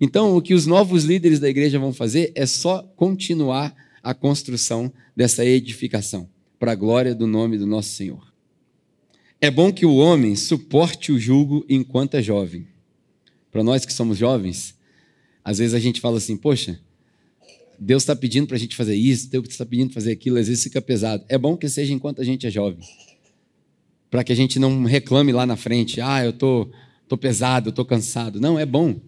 Então, 0.00 0.36
o 0.36 0.42
que 0.42 0.54
os 0.54 0.66
novos 0.66 1.04
líderes 1.04 1.40
da 1.40 1.48
igreja 1.48 1.78
vão 1.78 1.92
fazer 1.92 2.30
é 2.34 2.46
só 2.46 2.82
continuar 2.96 3.74
a 4.02 4.14
construção 4.14 4.92
dessa 5.16 5.44
edificação, 5.44 6.28
para 6.58 6.72
a 6.72 6.74
glória 6.74 7.14
do 7.14 7.26
nome 7.26 7.58
do 7.58 7.66
nosso 7.66 7.90
Senhor. 7.90 8.32
É 9.40 9.50
bom 9.50 9.72
que 9.72 9.86
o 9.86 9.96
homem 9.96 10.34
suporte 10.34 11.12
o 11.12 11.18
jugo 11.18 11.64
enquanto 11.68 12.14
é 12.14 12.22
jovem. 12.22 12.66
Para 13.50 13.62
nós 13.62 13.84
que 13.84 13.92
somos 13.92 14.18
jovens, 14.18 14.74
às 15.44 15.58
vezes 15.58 15.74
a 15.74 15.78
gente 15.78 16.00
fala 16.00 16.18
assim: 16.18 16.36
poxa, 16.36 16.80
Deus 17.78 18.02
está 18.02 18.16
pedindo 18.16 18.46
para 18.46 18.56
a 18.56 18.60
gente 18.60 18.74
fazer 18.74 18.96
isso, 18.96 19.30
Deus 19.30 19.48
está 19.48 19.64
pedindo 19.64 19.92
fazer 19.92 20.12
aquilo, 20.12 20.38
às 20.38 20.48
vezes 20.48 20.62
fica 20.62 20.82
pesado. 20.82 21.24
É 21.28 21.38
bom 21.38 21.56
que 21.56 21.68
seja 21.68 21.92
enquanto 21.92 22.20
a 22.20 22.24
gente 22.24 22.46
é 22.46 22.50
jovem 22.50 22.84
para 24.10 24.24
que 24.24 24.32
a 24.32 24.36
gente 24.36 24.58
não 24.58 24.84
reclame 24.84 25.32
lá 25.32 25.44
na 25.44 25.56
frente, 25.56 26.00
ah, 26.00 26.24
eu 26.24 26.32
tô, 26.32 26.70
tô 27.06 27.16
pesado, 27.16 27.68
eu 27.68 27.72
tô 27.72 27.84
cansado. 27.84 28.40
Não, 28.40 28.58
é 28.58 28.64
bom. 28.64 29.00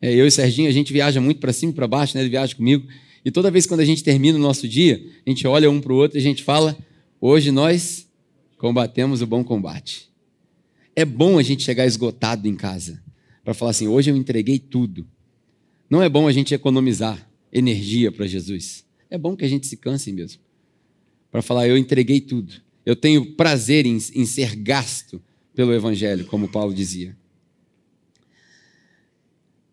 É, 0.00 0.12
eu 0.14 0.26
e 0.26 0.30
Serginho, 0.30 0.68
a 0.68 0.72
gente 0.72 0.92
viaja 0.92 1.20
muito 1.20 1.40
para 1.40 1.52
cima 1.52 1.72
e 1.72 1.74
para 1.74 1.86
baixo, 1.86 2.16
né? 2.16 2.22
ele 2.22 2.30
viaja 2.30 2.54
comigo, 2.54 2.86
E 3.24 3.30
toda 3.30 3.50
vez 3.50 3.66
quando 3.66 3.80
a 3.80 3.84
gente 3.84 4.02
termina 4.02 4.38
o 4.38 4.40
nosso 4.40 4.66
dia, 4.66 5.02
a 5.26 5.30
gente 5.30 5.46
olha 5.46 5.70
um 5.70 5.80
para 5.80 5.92
o 5.92 5.96
outro 5.96 6.18
e 6.18 6.20
a 6.20 6.22
gente 6.22 6.42
fala: 6.42 6.76
hoje 7.20 7.50
nós 7.50 8.08
combatemos 8.56 9.22
o 9.22 9.26
bom 9.26 9.44
combate. 9.44 10.10
É 10.96 11.04
bom 11.04 11.38
a 11.38 11.42
gente 11.42 11.62
chegar 11.62 11.86
esgotado 11.86 12.48
em 12.48 12.54
casa 12.54 13.02
para 13.44 13.54
falar 13.54 13.72
assim: 13.72 13.88
hoje 13.88 14.10
eu 14.10 14.16
entreguei 14.16 14.58
tudo. 14.58 15.06
Não 15.88 16.02
é 16.02 16.08
bom 16.08 16.28
a 16.28 16.32
gente 16.32 16.54
economizar 16.54 17.28
energia 17.52 18.12
para 18.12 18.26
Jesus. 18.26 18.84
É 19.10 19.18
bom 19.18 19.36
que 19.36 19.44
a 19.44 19.48
gente 19.48 19.66
se 19.66 19.76
canse 19.76 20.12
mesmo. 20.12 20.40
Para 21.30 21.42
falar: 21.42 21.68
eu 21.68 21.76
entreguei 21.76 22.20
tudo. 22.20 22.54
Eu 22.84 22.96
tenho 22.96 23.34
prazer 23.34 23.86
em, 23.86 23.96
em 24.14 24.24
ser 24.24 24.56
gasto 24.56 25.22
pelo 25.54 25.74
Evangelho, 25.74 26.24
como 26.26 26.48
Paulo 26.48 26.72
dizia. 26.72 27.16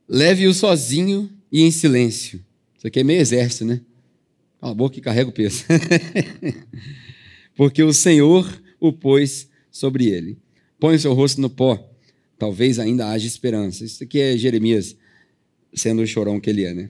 Leve-o 0.07 0.53
sozinho 0.53 1.29
e 1.51 1.61
em 1.61 1.71
silêncio. 1.71 2.43
Isso 2.77 2.87
aqui 2.87 2.99
é 2.99 3.03
meio 3.03 3.19
exército, 3.19 3.65
né? 3.65 3.81
Cala 4.59 4.71
a 4.71 4.75
boca 4.75 4.95
que 4.95 5.01
carrega 5.01 5.29
o 5.29 5.33
peso. 5.33 5.63
Porque 7.55 7.81
o 7.81 7.91
Senhor 7.91 8.61
o 8.79 8.93
pôs 8.93 9.49
sobre 9.71 10.07
ele. 10.07 10.37
Põe 10.79 10.95
o 10.95 10.99
seu 10.99 11.13
rosto 11.13 11.41
no 11.41 11.49
pó, 11.49 11.91
talvez 12.37 12.77
ainda 12.77 13.09
haja 13.09 13.25
esperança. 13.25 13.83
Isso 13.83 14.03
aqui 14.03 14.19
é 14.19 14.37
Jeremias 14.37 14.95
sendo 15.73 16.01
o 16.01 16.07
chorão 16.07 16.39
que 16.39 16.49
ele 16.49 16.65
é, 16.65 16.73
né? 16.73 16.89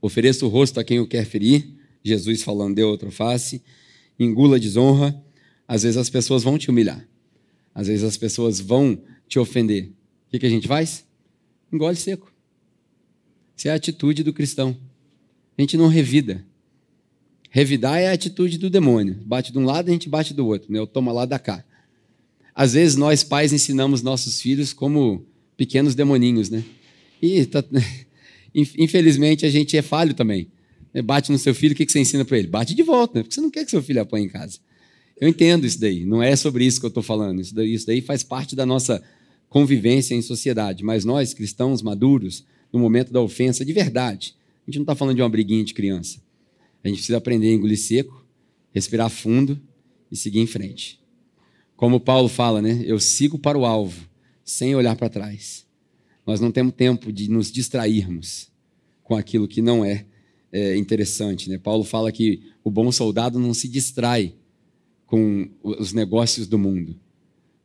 Ofereça 0.00 0.44
o 0.44 0.48
rosto 0.48 0.78
a 0.80 0.84
quem 0.84 1.00
o 1.00 1.06
quer 1.06 1.24
ferir, 1.24 1.64
Jesus 2.04 2.42
falando, 2.42 2.74
dê 2.74 2.82
outra 2.82 3.10
face, 3.10 3.62
engula 4.18 4.58
desonra. 4.58 5.22
Às 5.66 5.84
vezes 5.84 5.96
as 5.96 6.10
pessoas 6.10 6.42
vão 6.42 6.58
te 6.58 6.68
humilhar, 6.68 7.08
às 7.74 7.86
vezes 7.86 8.04
as 8.04 8.16
pessoas 8.16 8.60
vão 8.60 9.00
te 9.28 9.38
ofender. 9.38 9.90
O 10.32 10.38
que 10.38 10.44
a 10.44 10.50
gente 10.50 10.66
faz? 10.66 11.06
Engole 11.72 11.96
seco. 11.96 12.31
Isso 13.56 13.68
é 13.68 13.70
a 13.70 13.74
atitude 13.74 14.22
do 14.22 14.32
cristão. 14.32 14.76
A 15.56 15.60
gente 15.60 15.76
não 15.76 15.88
revida. 15.88 16.44
Revidar 17.50 17.98
é 17.98 18.08
a 18.08 18.12
atitude 18.12 18.56
do 18.58 18.70
demônio. 18.70 19.18
Bate 19.24 19.52
de 19.52 19.58
um 19.58 19.64
lado, 19.64 19.88
a 19.88 19.92
gente 19.92 20.08
bate 20.08 20.32
do 20.32 20.46
outro, 20.46 20.72
né? 20.72 20.78
Eu 20.78 20.86
tomo 20.86 21.12
lá 21.12 21.26
da 21.26 21.38
cá. 21.38 21.64
Às 22.54 22.72
vezes 22.72 22.96
nós 22.96 23.22
pais 23.22 23.52
ensinamos 23.52 24.02
nossos 24.02 24.40
filhos 24.40 24.72
como 24.72 25.26
pequenos 25.56 25.94
demoninhos, 25.94 26.50
né? 26.50 26.64
E 27.20 27.44
tá... 27.46 27.62
infelizmente 28.54 29.44
a 29.46 29.50
gente 29.50 29.76
é 29.76 29.82
falho 29.82 30.14
também. 30.14 30.48
Bate 31.04 31.32
no 31.32 31.38
seu 31.38 31.54
filho, 31.54 31.72
o 31.72 31.76
que 31.76 31.88
você 31.88 32.00
ensina 32.00 32.24
para 32.24 32.38
ele? 32.38 32.48
Bate 32.48 32.74
de 32.74 32.82
volta, 32.82 33.18
né? 33.18 33.22
porque 33.22 33.34
você 33.34 33.40
não 33.40 33.50
quer 33.50 33.64
que 33.64 33.70
seu 33.70 33.82
filho 33.82 34.00
apanhe 34.00 34.26
em 34.26 34.28
casa. 34.28 34.58
Eu 35.18 35.28
entendo 35.28 35.66
isso 35.66 35.80
daí, 35.80 36.04
não 36.04 36.22
é 36.22 36.34
sobre 36.36 36.64
isso 36.64 36.80
que 36.80 36.86
eu 36.86 36.88
estou 36.88 37.02
falando. 37.02 37.40
Isso 37.40 37.86
daí 37.86 38.00
faz 38.00 38.22
parte 38.22 38.56
da 38.56 38.66
nossa 38.66 39.02
convivência 39.48 40.14
em 40.14 40.20
sociedade. 40.20 40.84
Mas 40.84 41.04
nós, 41.04 41.32
cristãos 41.32 41.80
maduros, 41.80 42.44
no 42.72 42.78
momento 42.78 43.12
da 43.12 43.20
ofensa, 43.20 43.64
de 43.64 43.72
verdade, 43.72 44.34
a 44.66 44.70
gente 44.70 44.78
não 44.78 44.84
está 44.84 44.94
falando 44.94 45.16
de 45.16 45.22
uma 45.22 45.28
briguinha 45.28 45.64
de 45.64 45.74
criança. 45.74 46.20
A 46.82 46.88
gente 46.88 46.98
precisa 46.98 47.18
aprender 47.18 47.48
a 47.48 47.52
engolir 47.52 47.78
seco, 47.78 48.26
respirar 48.72 49.10
fundo 49.10 49.60
e 50.10 50.16
seguir 50.16 50.40
em 50.40 50.46
frente. 50.46 51.00
Como 51.76 52.00
Paulo 52.00 52.28
fala, 52.28 52.62
né? 52.62 52.82
Eu 52.84 52.98
sigo 52.98 53.38
para 53.38 53.58
o 53.58 53.66
alvo, 53.66 54.08
sem 54.44 54.74
olhar 54.74 54.96
para 54.96 55.08
trás. 55.08 55.66
Nós 56.26 56.40
não 56.40 56.52
temos 56.52 56.74
tempo 56.74 57.12
de 57.12 57.28
nos 57.28 57.50
distrairmos 57.50 58.50
com 59.02 59.16
aquilo 59.16 59.48
que 59.48 59.60
não 59.60 59.84
é, 59.84 60.06
é 60.52 60.76
interessante. 60.76 61.50
Né? 61.50 61.58
Paulo 61.58 61.84
fala 61.84 62.12
que 62.12 62.42
o 62.62 62.70
bom 62.70 62.90
soldado 62.92 63.38
não 63.38 63.52
se 63.52 63.68
distrai 63.68 64.34
com 65.06 65.50
os 65.62 65.92
negócios 65.92 66.46
do 66.46 66.58
mundo. 66.58 66.98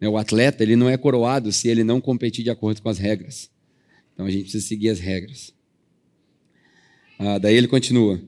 Né? 0.01 0.09
O 0.09 0.17
atleta 0.17 0.63
ele 0.63 0.75
não 0.75 0.89
é 0.89 0.97
coroado 0.97 1.51
se 1.51 1.67
ele 1.67 1.83
não 1.83 2.01
competir 2.01 2.43
de 2.43 2.49
acordo 2.49 2.81
com 2.81 2.89
as 2.89 2.97
regras. 2.97 3.49
Então 4.17 4.25
a 4.25 4.31
gente 4.31 4.45
precisa 4.45 4.65
seguir 4.65 4.89
as 4.89 4.99
regras. 4.99 5.53
Ah, 7.19 7.37
daí 7.37 7.55
ele 7.55 7.67
continua: 7.67 8.19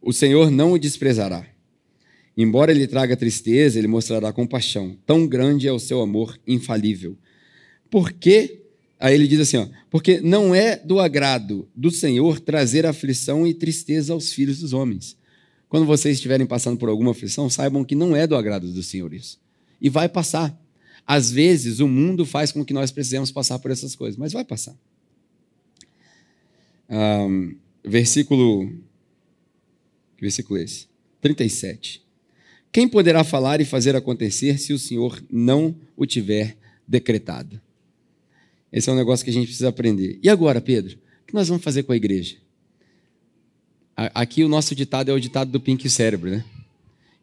O 0.00 0.12
Senhor 0.12 0.48
não 0.48 0.70
o 0.70 0.78
desprezará. 0.78 1.44
Embora 2.36 2.70
ele 2.70 2.86
traga 2.86 3.16
tristeza, 3.16 3.80
ele 3.80 3.88
mostrará 3.88 4.32
compaixão. 4.32 4.96
Tão 5.04 5.26
grande 5.26 5.66
é 5.66 5.72
o 5.72 5.78
seu 5.80 6.00
amor 6.00 6.38
infalível. 6.46 7.18
Porque, 7.90 8.62
aí 9.00 9.12
ele 9.12 9.26
diz 9.26 9.40
assim: 9.40 9.56
ó, 9.56 9.66
porque 9.90 10.20
não 10.20 10.54
é 10.54 10.76
do 10.76 11.00
agrado 11.00 11.68
do 11.74 11.90
Senhor 11.90 12.38
trazer 12.38 12.86
aflição 12.86 13.44
e 13.44 13.52
tristeza 13.52 14.12
aos 14.12 14.32
filhos 14.32 14.60
dos 14.60 14.72
homens. 14.72 15.16
Quando 15.68 15.84
vocês 15.84 16.14
estiverem 16.14 16.46
passando 16.46 16.78
por 16.78 16.88
alguma 16.88 17.10
aflição, 17.10 17.50
saibam 17.50 17.84
que 17.84 17.96
não 17.96 18.14
é 18.14 18.24
do 18.24 18.36
agrado 18.36 18.72
do 18.72 18.82
Senhor 18.84 19.12
isso. 19.12 19.40
E 19.80 19.90
vai 19.90 20.08
passar. 20.08 20.56
Às 21.10 21.30
vezes, 21.30 21.80
o 21.80 21.88
mundo 21.88 22.26
faz 22.26 22.52
com 22.52 22.62
que 22.62 22.74
nós 22.74 22.90
precisemos 22.90 23.32
passar 23.32 23.58
por 23.60 23.70
essas 23.70 23.96
coisas, 23.96 24.18
mas 24.18 24.34
vai 24.34 24.44
passar. 24.44 24.76
Um, 26.86 27.56
versículo. 27.82 28.70
Que 30.18 30.20
versículo 30.20 30.60
é 30.60 30.64
esse? 30.64 30.86
37. 31.22 32.04
Quem 32.70 32.86
poderá 32.86 33.24
falar 33.24 33.58
e 33.58 33.64
fazer 33.64 33.96
acontecer 33.96 34.58
se 34.58 34.74
o 34.74 34.78
Senhor 34.78 35.24
não 35.30 35.74
o 35.96 36.04
tiver 36.04 36.58
decretado? 36.86 37.58
Esse 38.70 38.90
é 38.90 38.92
um 38.92 38.96
negócio 38.96 39.24
que 39.24 39.30
a 39.30 39.34
gente 39.34 39.46
precisa 39.46 39.70
aprender. 39.70 40.18
E 40.22 40.28
agora, 40.28 40.60
Pedro? 40.60 40.98
O 41.22 41.26
que 41.26 41.32
nós 41.32 41.48
vamos 41.48 41.64
fazer 41.64 41.84
com 41.84 41.92
a 41.92 41.96
igreja? 41.96 42.36
Aqui 43.96 44.44
o 44.44 44.48
nosso 44.48 44.74
ditado 44.74 45.10
é 45.10 45.14
o 45.14 45.18
ditado 45.18 45.50
do 45.50 45.58
Pink 45.58 45.88
Cérebro, 45.88 46.30
né? 46.30 46.44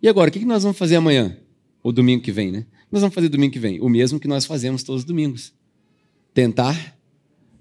E 0.02 0.08
agora, 0.08 0.30
o 0.30 0.34
que 0.34 0.44
nós 0.44 0.64
vamos 0.64 0.78
fazer 0.78 0.96
amanhã? 0.96 1.38
Ou 1.86 1.92
domingo 1.92 2.24
que 2.24 2.32
vem, 2.32 2.52
né? 2.52 2.66
Nós 2.92 3.02
vamos 3.02 3.14
fazer 3.14 3.30
domingo 3.30 3.54
que 3.54 3.60
vem 3.60 3.80
o 3.80 3.88
mesmo 3.88 4.20
que 4.20 4.28
nós 4.28 4.44
fazemos 4.44 4.82
todos 4.82 5.04
os 5.04 5.06
domingos: 5.06 5.54
tentar 6.34 6.98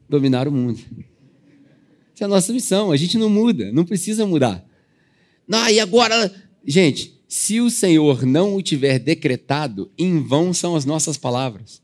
dominar 0.08 0.48
o 0.48 0.50
mundo. 0.50 0.80
Essa 2.14 2.24
é 2.24 2.24
a 2.24 2.28
nossa 2.28 2.50
missão. 2.50 2.90
A 2.90 2.96
gente 2.96 3.18
não 3.18 3.28
muda, 3.28 3.70
não 3.70 3.84
precisa 3.84 4.26
mudar. 4.26 4.66
Ah, 5.52 5.70
e 5.70 5.78
agora, 5.78 6.34
gente, 6.66 7.20
se 7.28 7.60
o 7.60 7.68
Senhor 7.68 8.24
não 8.24 8.54
o 8.54 8.62
tiver 8.62 8.98
decretado, 8.98 9.92
em 9.98 10.22
vão 10.22 10.54
são 10.54 10.74
as 10.74 10.86
nossas 10.86 11.18
palavras. 11.18 11.82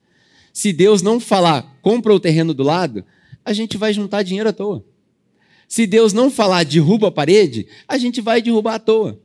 Se 0.50 0.72
Deus 0.72 1.02
não 1.02 1.20
falar, 1.20 1.78
compra 1.82 2.14
o 2.14 2.18
terreno 2.18 2.54
do 2.54 2.62
lado, 2.62 3.04
a 3.44 3.52
gente 3.52 3.76
vai 3.76 3.92
juntar 3.92 4.22
dinheiro 4.22 4.48
à 4.48 4.52
toa. 4.54 4.82
Se 5.68 5.86
Deus 5.86 6.14
não 6.14 6.30
falar, 6.30 6.64
derruba 6.64 7.08
a 7.08 7.12
parede, 7.12 7.66
a 7.86 7.98
gente 7.98 8.22
vai 8.22 8.40
derrubar 8.40 8.76
à 8.76 8.78
toa 8.78 9.20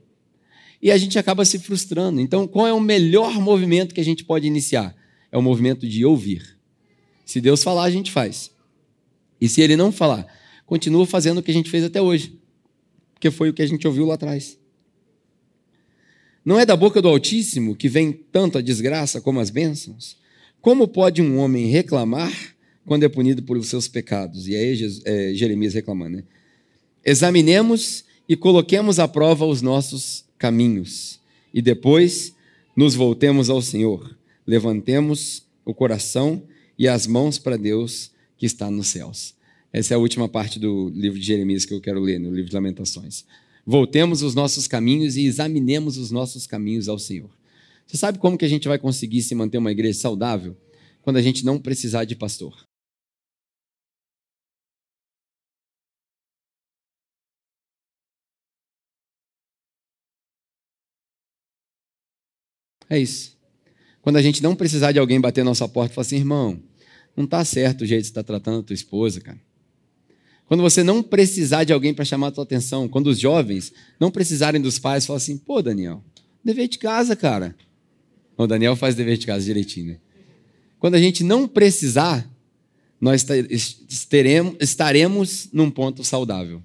e 0.85 0.91
a 0.91 0.97
gente 0.99 1.17
acaba 1.17 1.43
se 1.43 1.57
frustrando. 1.57 2.21
Então, 2.21 2.47
qual 2.47 2.67
é 2.67 2.71
o 2.71 2.79
melhor 2.79 3.41
movimento 3.41 3.95
que 3.95 3.99
a 3.99 4.05
gente 4.05 4.23
pode 4.23 4.45
iniciar? 4.45 4.95
É 5.31 5.37
o 5.37 5.41
movimento 5.41 5.87
de 5.89 6.05
ouvir. 6.05 6.59
Se 7.25 7.41
Deus 7.41 7.63
falar, 7.63 7.85
a 7.85 7.89
gente 7.89 8.11
faz. 8.11 8.51
E 9.41 9.49
se 9.49 9.61
Ele 9.61 9.75
não 9.75 9.91
falar, 9.91 10.27
continua 10.63 11.07
fazendo 11.07 11.39
o 11.39 11.41
que 11.41 11.49
a 11.49 11.53
gente 11.55 11.71
fez 11.71 11.83
até 11.83 11.99
hoje, 11.99 12.39
porque 13.15 13.31
foi 13.31 13.49
o 13.49 13.53
que 13.53 13.63
a 13.63 13.65
gente 13.65 13.87
ouviu 13.87 14.05
lá 14.05 14.13
atrás. 14.13 14.59
Não 16.45 16.59
é 16.59 16.67
da 16.67 16.75
boca 16.75 17.01
do 17.01 17.07
Altíssimo 17.07 17.75
que 17.75 17.89
vem 17.89 18.13
tanto 18.13 18.59
a 18.59 18.61
desgraça 18.61 19.19
como 19.19 19.39
as 19.39 19.49
bênçãos? 19.49 20.15
Como 20.61 20.87
pode 20.87 21.19
um 21.19 21.39
homem 21.39 21.65
reclamar 21.65 22.31
quando 22.85 23.01
é 23.01 23.09
punido 23.09 23.41
por 23.41 23.59
seus 23.65 23.87
pecados? 23.87 24.47
E 24.47 24.55
aí 24.55 25.01
é, 25.03 25.33
Jeremias 25.33 25.73
reclamando, 25.73 26.17
né? 26.17 26.23
Examinemos 27.03 28.05
e 28.29 28.35
coloquemos 28.35 28.99
à 28.99 29.07
prova 29.07 29.47
os 29.47 29.63
nossos 29.63 30.24
caminhos. 30.45 31.19
E 31.51 31.59
depois 31.59 32.35
nos 32.77 32.93
voltemos 32.93 33.49
ao 33.49 33.63
Senhor, 33.63 34.15
levantemos 34.45 35.41
o 35.65 35.73
coração 35.73 36.43
e 36.77 36.87
as 36.87 37.07
mãos 37.07 37.39
para 37.39 37.57
Deus 37.57 38.11
que 38.37 38.45
está 38.45 38.69
nos 38.69 38.87
céus. 38.89 39.33
Essa 39.73 39.93
é 39.93 39.95
a 39.95 39.99
última 39.99 40.29
parte 40.29 40.59
do 40.59 40.89
livro 40.89 41.17
de 41.17 41.25
Jeremias 41.25 41.65
que 41.65 41.73
eu 41.73 41.81
quero 41.81 41.99
ler, 41.99 42.19
no 42.19 42.29
livro 42.29 42.47
de 42.47 42.55
Lamentações. 42.55 43.25
Voltemos 43.65 44.21
os 44.21 44.35
nossos 44.35 44.67
caminhos 44.67 45.17
e 45.17 45.25
examinemos 45.25 45.97
os 45.97 46.11
nossos 46.11 46.45
caminhos 46.45 46.87
ao 46.87 46.99
Senhor. 46.99 47.31
Você 47.87 47.97
sabe 47.97 48.19
como 48.19 48.37
que 48.37 48.45
a 48.45 48.49
gente 48.49 48.67
vai 48.67 48.77
conseguir 48.77 49.23
se 49.23 49.33
manter 49.33 49.57
uma 49.57 49.71
igreja 49.71 49.97
saudável? 49.97 50.55
Quando 51.01 51.17
a 51.17 51.23
gente 51.23 51.43
não 51.43 51.57
precisar 51.57 52.05
de 52.05 52.15
pastor. 52.15 52.55
É 62.89 62.99
isso. 62.99 63.35
Quando 64.01 64.17
a 64.17 64.21
gente 64.21 64.43
não 64.43 64.55
precisar 64.55 64.91
de 64.91 64.99
alguém 64.99 65.19
bater 65.19 65.43
na 65.43 65.49
nossa 65.49 65.67
porta 65.67 65.91
e 65.91 65.95
falar 65.95 66.05
assim, 66.05 66.17
irmão, 66.17 66.61
não 67.17 67.25
está 67.25 67.43
certo 67.43 67.81
o 67.81 67.85
jeito 67.85 68.01
que 68.01 68.07
você 68.07 68.11
está 68.11 68.23
tratando 68.23 68.59
a 68.59 68.63
tua 68.63 68.73
esposa, 68.73 69.19
cara. 69.19 69.39
Quando 70.45 70.61
você 70.61 70.83
não 70.83 71.01
precisar 71.01 71.63
de 71.63 71.73
alguém 71.73 71.91
para 71.91 72.05
chamar 72.05 72.27
a 72.27 72.31
tua 72.31 72.43
atenção, 72.43 72.87
quando 72.87 73.07
os 73.07 73.19
jovens 73.19 73.73
não 73.99 74.11
precisarem 74.11 74.61
dos 74.61 74.77
pais, 74.77 75.05
falar 75.05 75.17
assim, 75.17 75.37
pô, 75.37 75.59
Daniel, 75.59 76.03
dever 76.43 76.67
de 76.67 76.77
casa, 76.77 77.15
cara. 77.15 77.55
O 78.37 78.45
Daniel 78.45 78.75
faz 78.75 78.93
dever 78.93 79.17
de 79.17 79.25
casa 79.25 79.43
direitinho, 79.43 79.93
né? 79.93 79.97
Quando 80.77 80.93
a 80.93 80.99
gente 80.99 81.23
não 81.23 81.47
precisar, 81.47 82.29
nós 83.01 83.25
estaremos 84.59 85.49
num 85.51 85.71
ponto 85.71 86.03
saudável. 86.03 86.61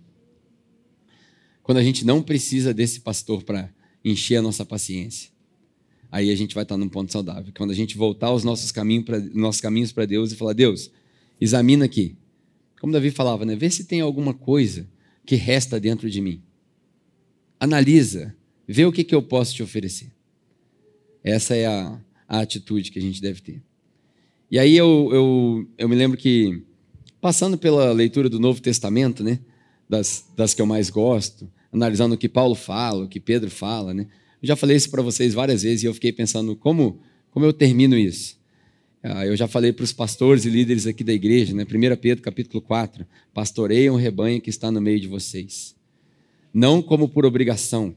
Quando 1.62 1.78
a 1.78 1.82
gente 1.82 2.04
não 2.04 2.22
precisa 2.22 2.74
desse 2.74 3.00
pastor 3.00 3.42
para 3.44 3.72
encher 4.04 4.36
a 4.36 4.42
nossa 4.42 4.66
paciência 4.66 5.30
aí 6.10 6.30
a 6.30 6.36
gente 6.36 6.54
vai 6.54 6.62
estar 6.62 6.76
num 6.76 6.88
ponto 6.88 7.12
saudável. 7.12 7.52
Quando 7.56 7.70
a 7.70 7.74
gente 7.74 7.96
voltar 7.96 8.28
aos 8.28 8.44
nossos 8.44 8.72
caminhos 8.72 9.04
para 9.04 9.20
nossos 9.34 9.60
caminhos 9.60 9.92
para 9.92 10.06
Deus 10.06 10.32
e 10.32 10.36
falar: 10.36 10.52
"Deus, 10.52 10.90
examina 11.40 11.84
aqui". 11.84 12.16
Como 12.80 12.92
Davi 12.92 13.10
falava, 13.10 13.44
né? 13.44 13.54
Vê 13.54 13.70
se 13.70 13.84
tem 13.84 14.00
alguma 14.00 14.32
coisa 14.32 14.88
que 15.26 15.36
resta 15.36 15.78
dentro 15.78 16.08
de 16.10 16.20
mim. 16.20 16.42
Analisa, 17.58 18.34
vê 18.66 18.86
o 18.86 18.92
que, 18.92 19.04
que 19.04 19.14
eu 19.14 19.22
posso 19.22 19.54
te 19.54 19.62
oferecer. 19.62 20.10
Essa 21.22 21.54
é 21.54 21.66
a, 21.66 22.00
a 22.26 22.40
atitude 22.40 22.90
que 22.90 22.98
a 22.98 23.02
gente 23.02 23.20
deve 23.20 23.42
ter. 23.42 23.62
E 24.50 24.58
aí 24.58 24.76
eu, 24.76 25.10
eu, 25.12 25.68
eu 25.76 25.88
me 25.88 25.94
lembro 25.94 26.16
que, 26.16 26.62
passando 27.20 27.58
pela 27.58 27.92
leitura 27.92 28.28
do 28.28 28.40
Novo 28.40 28.60
Testamento, 28.60 29.22
né, 29.22 29.38
das, 29.88 30.26
das 30.36 30.54
que 30.54 30.62
eu 30.62 30.66
mais 30.66 30.88
gosto, 30.88 31.50
analisando 31.72 32.14
o 32.14 32.18
que 32.18 32.28
Paulo 32.28 32.54
fala, 32.54 33.04
o 33.04 33.08
que 33.08 33.20
Pedro 33.20 33.50
fala, 33.50 33.92
né, 33.92 34.08
eu 34.42 34.46
já 34.48 34.56
falei 34.56 34.76
isso 34.76 34.90
para 34.90 35.02
vocês 35.02 35.34
várias 35.34 35.62
vezes 35.62 35.82
e 35.82 35.86
eu 35.86 35.94
fiquei 35.94 36.12
pensando 36.12 36.56
como, 36.56 37.00
como 37.30 37.44
eu 37.44 37.52
termino 37.52 37.96
isso. 37.96 38.38
Ah, 39.02 39.26
eu 39.26 39.34
já 39.34 39.48
falei 39.48 39.72
para 39.72 39.84
os 39.84 39.92
pastores 39.92 40.44
e 40.44 40.50
líderes 40.50 40.86
aqui 40.86 41.02
da 41.02 41.12
igreja, 41.12 41.54
né? 41.54 41.64
1 41.64 41.96
Pedro 41.96 42.22
capítulo 42.22 42.60
4, 42.60 43.06
pastoreiam 43.32 43.94
o 43.94 43.98
rebanho 43.98 44.40
que 44.40 44.50
está 44.50 44.70
no 44.70 44.80
meio 44.80 45.00
de 45.00 45.08
vocês. 45.08 45.74
Não 46.52 46.82
como 46.82 47.08
por 47.08 47.24
obrigação, 47.24 47.96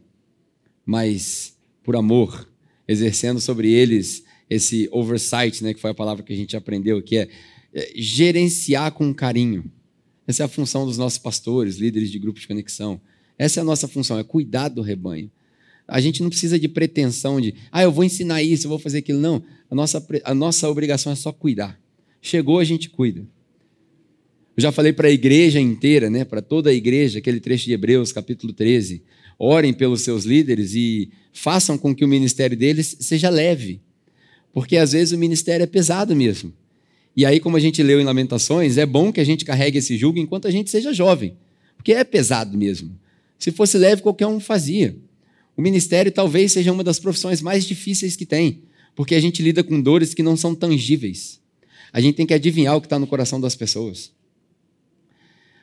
mas 0.86 1.58
por 1.84 1.96
amor, 1.96 2.50
exercendo 2.88 3.42
sobre 3.42 3.72
eles 3.72 4.24
esse 4.50 4.88
oversight, 4.92 5.64
né, 5.64 5.74
que 5.74 5.82
foi 5.82 5.92
a 5.92 5.96
palavra 5.96 6.24
que 6.24 6.32
a 6.32 6.36
gente 6.36 6.56
aprendeu, 6.56 7.02
que 7.02 7.18
é, 7.18 7.30
é 7.74 7.92
gerenciar 7.96 8.92
com 8.92 9.14
carinho. 9.14 9.72
Essa 10.28 10.44
é 10.44 10.46
a 10.46 10.50
função 10.50 10.86
dos 10.86 10.98
nossos 10.98 11.18
pastores, 11.18 11.78
líderes 11.78 12.12
de 12.12 12.20
grupos 12.20 12.42
de 12.42 12.48
conexão. 12.48 13.02
Essa 13.38 13.60
é 13.60 13.62
a 13.62 13.66
nossa 13.66 13.88
função, 13.88 14.18
é 14.20 14.24
cuidar 14.24 14.70
do 14.70 14.82
rebanho. 14.82 15.30
A 15.94 16.02
gente 16.02 16.24
não 16.24 16.30
precisa 16.30 16.58
de 16.58 16.68
pretensão 16.68 17.40
de, 17.40 17.54
ah, 17.72 17.84
eu 17.84 17.92
vou 17.92 18.04
ensinar 18.04 18.42
isso, 18.42 18.66
eu 18.66 18.70
vou 18.70 18.80
fazer 18.80 18.98
aquilo. 18.98 19.20
Não. 19.20 19.44
A 19.70 19.76
nossa, 19.76 20.04
a 20.24 20.34
nossa 20.34 20.68
obrigação 20.68 21.14
é 21.14 21.16
só 21.16 21.32
cuidar. 21.32 21.80
Chegou, 22.20 22.58
a 22.58 22.64
gente 22.64 22.90
cuida. 22.90 23.20
Eu 24.58 24.64
já 24.64 24.72
falei 24.72 24.92
para 24.92 25.08
a 25.08 25.12
igreja 25.12 25.60
inteira, 25.60 26.10
né, 26.10 26.26
para 26.26 26.42
toda 26.42 26.72
a 26.72 26.74
igreja, 26.74 27.20
aquele 27.20 27.40
trecho 27.40 27.66
de 27.66 27.74
Hebreus, 27.74 28.12
capítulo 28.12 28.54
13. 28.54 29.04
Orem 29.38 29.72
pelos 29.72 30.02
seus 30.02 30.26
líderes 30.26 30.74
e 30.74 31.12
façam 31.32 31.78
com 31.78 31.94
que 31.94 32.04
o 32.04 32.08
ministério 32.08 32.58
deles 32.58 32.98
seja 33.00 33.30
leve. 33.30 33.80
Porque 34.52 34.78
às 34.78 34.94
vezes 34.94 35.14
o 35.14 35.18
ministério 35.20 35.64
é 35.64 35.68
pesado 35.68 36.16
mesmo. 36.16 36.52
E 37.16 37.24
aí, 37.24 37.40
como 37.40 37.56
a 37.56 37.60
gente 37.60 37.84
leu 37.84 38.02
em 38.02 38.04
Lamentações, 38.04 38.80
é 38.80 38.86
bom 38.88 39.14
que 39.14 39.20
a 39.20 39.24
gente 39.24 39.46
carregue 39.46 39.78
esse 39.78 39.96
jugo 39.96 40.18
enquanto 40.18 40.48
a 40.48 40.52
gente 40.52 40.72
seja 40.72 40.92
jovem. 40.92 41.38
Porque 41.78 41.94
é 41.94 42.04
pesado 42.04 42.58
mesmo. 42.58 43.00
Se 43.38 43.52
fosse 43.52 43.78
leve, 43.78 44.02
qualquer 44.02 44.26
um 44.26 44.40
fazia. 44.40 44.98
O 45.56 45.62
ministério 45.62 46.12
talvez 46.12 46.52
seja 46.52 46.72
uma 46.72 46.84
das 46.84 47.00
profissões 47.00 47.42
mais 47.42 47.66
difíceis 47.66 48.16
que 48.16 48.26
tem, 48.26 48.64
porque 48.96 49.16
a 49.16 49.20
gente 49.20 49.42
lida 49.42 49.64
com 49.64 49.80
dores 49.82 50.14
que 50.14 50.24
não 50.24 50.36
são 50.36 50.56
tangíveis. 50.56 51.40
A 51.92 52.02
gente 52.02 52.16
tem 52.16 52.26
que 52.26 52.34
adivinhar 52.34 52.76
o 52.76 52.82
que 52.82 52.88
está 52.88 52.98
no 52.98 53.08
coração 53.08 53.40
das 53.40 53.56
pessoas. 53.56 54.12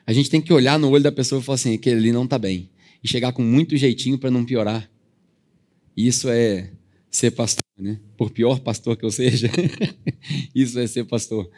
A 0.05 0.13
gente 0.13 0.29
tem 0.29 0.41
que 0.41 0.53
olhar 0.53 0.79
no 0.79 0.89
olho 0.89 1.03
da 1.03 1.11
pessoa 1.11 1.41
e 1.41 1.43
falar 1.43 1.55
assim: 1.55 1.75
aquele 1.75 1.97
ali 1.97 2.11
não 2.11 2.23
está 2.23 2.39
bem. 2.39 2.69
E 3.03 3.07
chegar 3.07 3.33
com 3.33 3.41
muito 3.41 3.75
jeitinho 3.75 4.17
para 4.17 4.31
não 4.31 4.45
piorar. 4.45 4.89
Isso 5.95 6.29
é 6.29 6.71
ser 7.09 7.31
pastor, 7.31 7.63
né? 7.77 7.99
Por 8.17 8.31
pior 8.31 8.59
pastor 8.59 8.95
que 8.95 9.05
eu 9.05 9.11
seja, 9.11 9.49
isso 10.55 10.79
é 10.79 10.87
ser 10.87 11.03
pastor. 11.03 11.49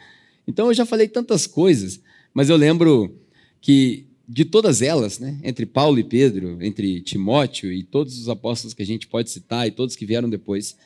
Então 0.46 0.66
eu 0.66 0.74
já 0.74 0.84
falei 0.84 1.06
tantas 1.06 1.46
coisas, 1.46 2.00
mas 2.32 2.50
eu 2.50 2.56
lembro 2.56 3.16
que 3.60 4.06
de 4.28 4.44
todas 4.44 4.80
elas, 4.80 5.18
né, 5.18 5.38
entre 5.42 5.66
Paulo 5.66 5.98
e 5.98 6.04
Pedro, 6.04 6.58
entre 6.62 7.00
Timóteo 7.00 7.72
e 7.72 7.82
todos 7.82 8.18
os 8.18 8.28
apóstolos 8.28 8.72
que 8.74 8.82
a 8.82 8.86
gente 8.86 9.06
pode 9.06 9.30
citar 9.30 9.66
e 9.66 9.70
todos 9.70 9.96
que 9.96 10.06
vieram 10.06 10.28
depois, 10.28 10.76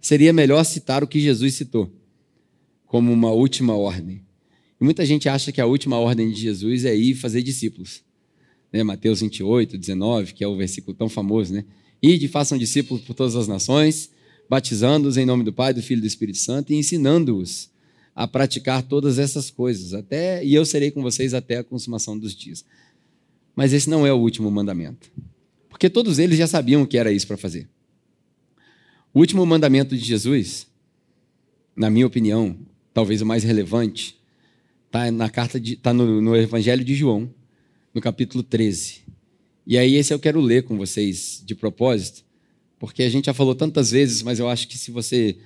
seria 0.00 0.32
melhor 0.32 0.64
citar 0.64 1.04
o 1.04 1.06
que 1.06 1.20
Jesus 1.20 1.54
citou 1.54 1.90
como 2.86 3.12
uma 3.12 3.30
última 3.30 3.76
ordem. 3.76 4.20
E 4.80 4.84
muita 4.84 5.06
gente 5.06 5.28
acha 5.28 5.52
que 5.52 5.60
a 5.60 5.66
última 5.66 5.96
ordem 5.98 6.30
de 6.30 6.40
Jesus 6.40 6.84
é 6.84 6.94
ir 6.94 7.14
fazer 7.14 7.42
discípulos. 7.42 8.02
Né? 8.72 8.82
Mateus 8.82 9.20
28, 9.20 9.78
19, 9.78 10.34
que 10.34 10.42
é 10.42 10.48
o 10.48 10.56
versículo 10.56 10.96
tão 10.96 11.08
famoso, 11.08 11.52
né? 11.52 11.64
Ide 12.02 12.26
façam 12.28 12.56
discípulos 12.56 13.04
por 13.04 13.14
todas 13.14 13.36
as 13.36 13.46
nações, 13.46 14.10
batizando-os 14.48 15.16
em 15.16 15.26
nome 15.26 15.44
do 15.44 15.52
Pai, 15.52 15.74
do 15.74 15.82
Filho 15.82 15.98
e 15.98 16.00
do 16.00 16.06
Espírito 16.06 16.38
Santo 16.38 16.72
e 16.72 16.76
ensinando-os 16.76 17.70
a 18.20 18.28
praticar 18.28 18.82
todas 18.82 19.18
essas 19.18 19.50
coisas, 19.50 19.94
até 19.94 20.44
e 20.44 20.52
eu 20.52 20.66
serei 20.66 20.90
com 20.90 21.00
vocês 21.00 21.32
até 21.32 21.56
a 21.56 21.64
consumação 21.64 22.18
dos 22.18 22.36
dias. 22.36 22.66
Mas 23.56 23.72
esse 23.72 23.88
não 23.88 24.06
é 24.06 24.12
o 24.12 24.18
último 24.18 24.50
mandamento. 24.50 25.10
Porque 25.70 25.88
todos 25.88 26.18
eles 26.18 26.36
já 26.36 26.46
sabiam 26.46 26.84
que 26.84 26.98
era 26.98 27.10
isso 27.10 27.26
para 27.26 27.38
fazer. 27.38 27.66
O 29.14 29.20
último 29.20 29.46
mandamento 29.46 29.96
de 29.96 30.04
Jesus, 30.04 30.66
na 31.74 31.88
minha 31.88 32.06
opinião, 32.06 32.58
talvez 32.92 33.22
o 33.22 33.26
mais 33.26 33.42
relevante, 33.42 34.20
está 34.84 35.10
na 35.10 35.30
carta 35.30 35.58
de, 35.58 35.76
tá 35.76 35.94
no, 35.94 36.20
no 36.20 36.36
Evangelho 36.36 36.84
de 36.84 36.94
João, 36.94 37.32
no 37.94 38.02
capítulo 38.02 38.42
13. 38.42 39.00
E 39.66 39.78
aí 39.78 39.94
esse 39.94 40.12
eu 40.12 40.18
quero 40.18 40.42
ler 40.42 40.64
com 40.64 40.76
vocês 40.76 41.42
de 41.42 41.54
propósito, 41.54 42.22
porque 42.78 43.02
a 43.02 43.08
gente 43.08 43.24
já 43.24 43.32
falou 43.32 43.54
tantas 43.54 43.92
vezes, 43.92 44.22
mas 44.22 44.38
eu 44.38 44.46
acho 44.46 44.68
que 44.68 44.76
se 44.76 44.90
você 44.90 45.38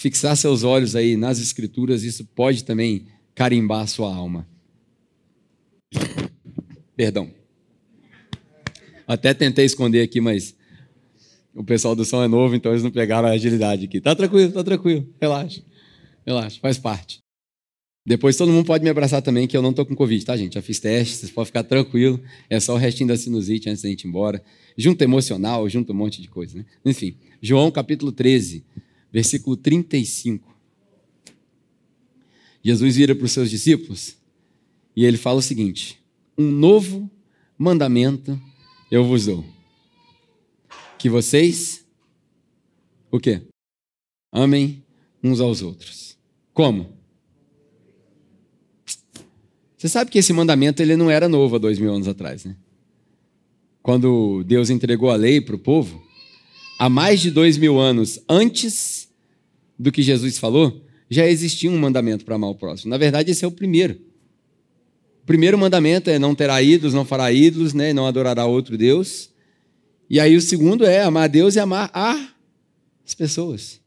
fixar 0.00 0.34
seus 0.34 0.64
olhos 0.64 0.96
aí 0.96 1.14
nas 1.14 1.38
escrituras, 1.38 2.04
isso 2.04 2.24
pode 2.24 2.64
também 2.64 3.04
carimbar 3.34 3.82
a 3.82 3.86
sua 3.86 4.14
alma. 4.14 4.48
Perdão. 6.96 7.30
Até 9.06 9.34
tentei 9.34 9.66
esconder 9.66 10.00
aqui, 10.00 10.18
mas 10.18 10.56
o 11.54 11.62
pessoal 11.62 11.94
do 11.94 12.02
som 12.02 12.24
é 12.24 12.28
novo, 12.28 12.54
então 12.54 12.72
eles 12.72 12.82
não 12.82 12.90
pegaram 12.90 13.28
a 13.28 13.32
agilidade 13.32 13.84
aqui. 13.84 14.00
Tá 14.00 14.14
tranquilo, 14.14 14.50
tá 14.50 14.64
tranquilo. 14.64 15.06
Relaxa. 15.20 15.62
Relaxa, 16.24 16.58
faz 16.62 16.78
parte. 16.78 17.18
Depois 18.06 18.38
todo 18.38 18.50
mundo 18.50 18.64
pode 18.64 18.82
me 18.82 18.88
abraçar 18.88 19.20
também, 19.20 19.46
que 19.46 19.54
eu 19.54 19.60
não 19.60 19.74
tô 19.74 19.84
com 19.84 19.94
Covid, 19.94 20.24
tá, 20.24 20.34
gente? 20.34 20.54
Já 20.54 20.62
fiz 20.62 20.80
teste, 20.80 21.16
vocês 21.16 21.30
podem 21.30 21.46
ficar 21.46 21.62
tranquilo. 21.62 22.18
É 22.48 22.58
só 22.58 22.72
o 22.72 22.78
restinho 22.78 23.08
da 23.08 23.18
sinusite 23.18 23.68
antes 23.68 23.82
da 23.82 23.90
gente 23.90 24.04
ir 24.04 24.08
embora. 24.08 24.42
Junto 24.78 25.02
emocional, 25.02 25.68
junto 25.68 25.92
um 25.92 25.96
monte 25.96 26.22
de 26.22 26.28
coisa, 26.28 26.56
né? 26.56 26.64
Enfim, 26.86 27.16
João 27.42 27.70
capítulo 27.70 28.10
13, 28.10 28.64
versículo 29.12 29.56
35. 29.56 30.48
Jesus 32.62 32.96
vira 32.96 33.14
para 33.14 33.24
os 33.24 33.32
seus 33.32 33.50
discípulos 33.50 34.16
e 34.94 35.04
ele 35.04 35.16
fala 35.16 35.38
o 35.38 35.42
seguinte: 35.42 35.98
Um 36.36 36.50
novo 36.50 37.10
mandamento 37.56 38.40
eu 38.90 39.04
vos 39.04 39.26
dou. 39.26 39.44
Que 40.98 41.08
vocês, 41.08 41.84
o 43.10 43.18
quê? 43.18 43.42
Amem 44.32 44.84
uns 45.22 45.40
aos 45.40 45.62
outros. 45.62 46.18
Como? 46.52 46.98
Você 49.76 49.88
sabe 49.88 50.10
que 50.10 50.18
esse 50.18 50.32
mandamento 50.32 50.82
ele 50.82 50.94
não 50.94 51.08
era 51.08 51.26
novo 51.26 51.56
há 51.56 51.58
dois 51.58 51.78
mil 51.78 51.92
anos 51.94 52.06
atrás, 52.06 52.44
né? 52.44 52.54
Quando 53.82 54.44
Deus 54.44 54.68
entregou 54.68 55.10
a 55.10 55.16
lei 55.16 55.40
para 55.40 55.56
o 55.56 55.58
povo, 55.58 56.04
há 56.78 56.90
mais 56.90 57.20
de 57.20 57.30
dois 57.30 57.56
mil 57.56 57.78
anos 57.78 58.20
antes 58.28 58.99
do 59.80 59.90
que 59.90 60.02
Jesus 60.02 60.38
falou, 60.38 60.84
já 61.08 61.26
existia 61.26 61.70
um 61.70 61.78
mandamento 61.78 62.22
para 62.22 62.34
amar 62.34 62.50
o 62.50 62.54
próximo. 62.54 62.90
Na 62.90 62.98
verdade, 62.98 63.30
esse 63.30 63.46
é 63.46 63.48
o 63.48 63.50
primeiro. 63.50 63.94
O 65.22 65.26
primeiro 65.26 65.56
mandamento 65.56 66.10
é 66.10 66.18
não 66.18 66.34
terá 66.34 66.62
ídolos, 66.62 66.92
não 66.92 67.04
fará 67.04 67.32
ídolos, 67.32 67.72
né? 67.72 67.94
não 67.94 68.06
adorará 68.06 68.44
outro 68.44 68.76
Deus. 68.76 69.30
E 70.08 70.20
aí 70.20 70.36
o 70.36 70.40
segundo 70.40 70.84
é 70.84 71.02
amar 71.02 71.24
a 71.24 71.26
Deus 71.28 71.56
e 71.56 71.60
amar 71.60 71.90
as 71.94 73.14
pessoas. 73.14 73.80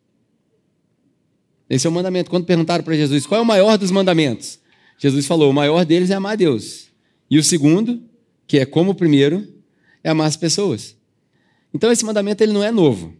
Esse 1.70 1.86
é 1.86 1.90
o 1.90 1.94
mandamento. 1.94 2.30
Quando 2.30 2.46
perguntaram 2.46 2.84
para 2.84 2.96
Jesus 2.96 3.28
qual 3.28 3.40
é 3.40 3.44
o 3.44 3.46
maior 3.46 3.78
dos 3.78 3.92
mandamentos, 3.92 4.60
Jesus 4.98 5.28
falou: 5.28 5.52
o 5.52 5.54
maior 5.54 5.86
deles 5.86 6.10
é 6.10 6.16
amar 6.16 6.34
a 6.34 6.36
Deus. 6.36 6.88
E 7.30 7.38
o 7.38 7.44
segundo, 7.44 8.02
que 8.48 8.58
é 8.58 8.66
como 8.66 8.92
o 8.92 8.96
primeiro, 8.96 9.48
é 10.04 10.10
amar 10.10 10.28
as 10.28 10.38
pessoas. 10.38 10.96
Então 11.74 11.92
esse 11.92 12.04
mandamento 12.04 12.44
ele 12.44 12.54
não 12.54 12.64
é 12.64 12.72
novo. 12.72 13.16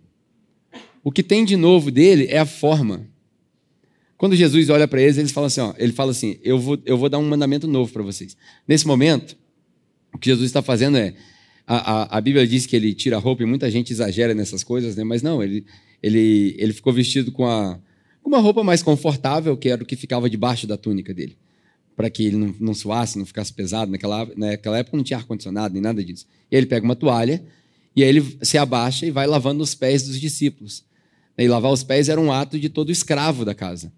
O 1.04 1.12
que 1.12 1.22
tem 1.22 1.44
de 1.44 1.58
novo 1.58 1.92
dele 1.92 2.28
é 2.30 2.38
a 2.38 2.46
forma. 2.46 3.08
Quando 4.18 4.36
Jesus 4.38 4.70
olha 4.70 4.88
para 4.88 5.02
eles, 5.02 5.18
eles 5.18 5.32
falam 5.32 5.48
assim, 5.48 5.60
ó, 5.60 5.74
ele 5.78 5.92
fala 5.92 6.12
assim: 6.12 6.38
eu 6.42 6.58
vou, 6.58 6.80
eu 6.86 6.98
vou 6.98 7.10
dar 7.10 7.18
um 7.18 7.28
mandamento 7.28 7.68
novo 7.68 7.92
para 7.92 8.02
vocês. 8.02 8.38
Nesse 8.66 8.88
momento, 8.88 9.36
o 10.14 10.18
que 10.18 10.30
Jesus 10.30 10.46
está 10.46 10.62
fazendo 10.62 10.98
é. 10.98 11.14
A, 11.66 11.78
a, 11.78 12.18
a, 12.18 12.22
Bíblia 12.22 12.46
diz 12.46 12.66
que 12.66 12.76
ele 12.76 12.94
tira 12.94 13.16
a 13.16 13.20
roupa 13.20 13.42
e 13.42 13.46
muita 13.46 13.72
gente 13.72 13.92
exagera 13.92 14.34
nessas 14.34 14.66
coisas, 14.66 14.98
né? 14.98 15.04
mas 15.06 15.22
não, 15.22 15.42
ele, 15.42 15.66
ele, 16.02 16.54
ele 16.60 16.74
ficou 16.74 16.92
vestido 16.92 17.32
com, 17.32 17.46
a, 17.46 17.80
com 18.22 18.28
uma 18.28 18.40
roupa 18.40 18.62
mais 18.66 18.84
confortável, 18.84 19.56
que 19.56 19.70
era 19.70 19.82
o 19.82 19.86
que 19.86 19.96
ficava 19.96 20.30
debaixo 20.30 20.68
da 20.68 20.76
túnica 20.76 21.14
dele, 21.14 21.38
para 21.96 22.10
que 22.10 22.26
ele 22.26 22.36
não, 22.36 22.54
não 22.60 22.74
suasse, 22.74 23.18
não 23.18 23.26
ficasse 23.26 23.54
pesado. 23.54 23.90
Naquela, 23.90 24.30
naquela 24.36 24.78
época 24.78 24.98
não 24.98 25.06
tinha 25.06 25.18
ar-condicionado 25.18 25.74
nem 25.74 25.82
nada 25.82 26.04
disso. 26.04 26.28
E 26.52 26.56
aí 26.56 26.60
ele 26.60 26.68
pega 26.68 26.84
uma 26.84 26.98
toalha 26.98 27.42
e 27.96 28.04
aí 28.04 28.10
ele 28.10 28.38
se 28.42 28.58
abaixa 28.58 29.06
e 29.06 29.12
vai 29.12 29.26
lavando 29.26 29.64
os 29.64 29.74
pés 29.74 30.04
dos 30.04 30.20
discípulos. 30.20 30.84
E 31.38 31.48
lavar 31.48 31.72
os 31.72 31.84
pés 31.84 32.10
era 32.10 32.20
um 32.20 32.32
ato 32.32 32.60
de 32.60 32.70
todo 32.70 32.92
escravo 32.92 33.44
da 33.44 33.56
casa 33.56 33.92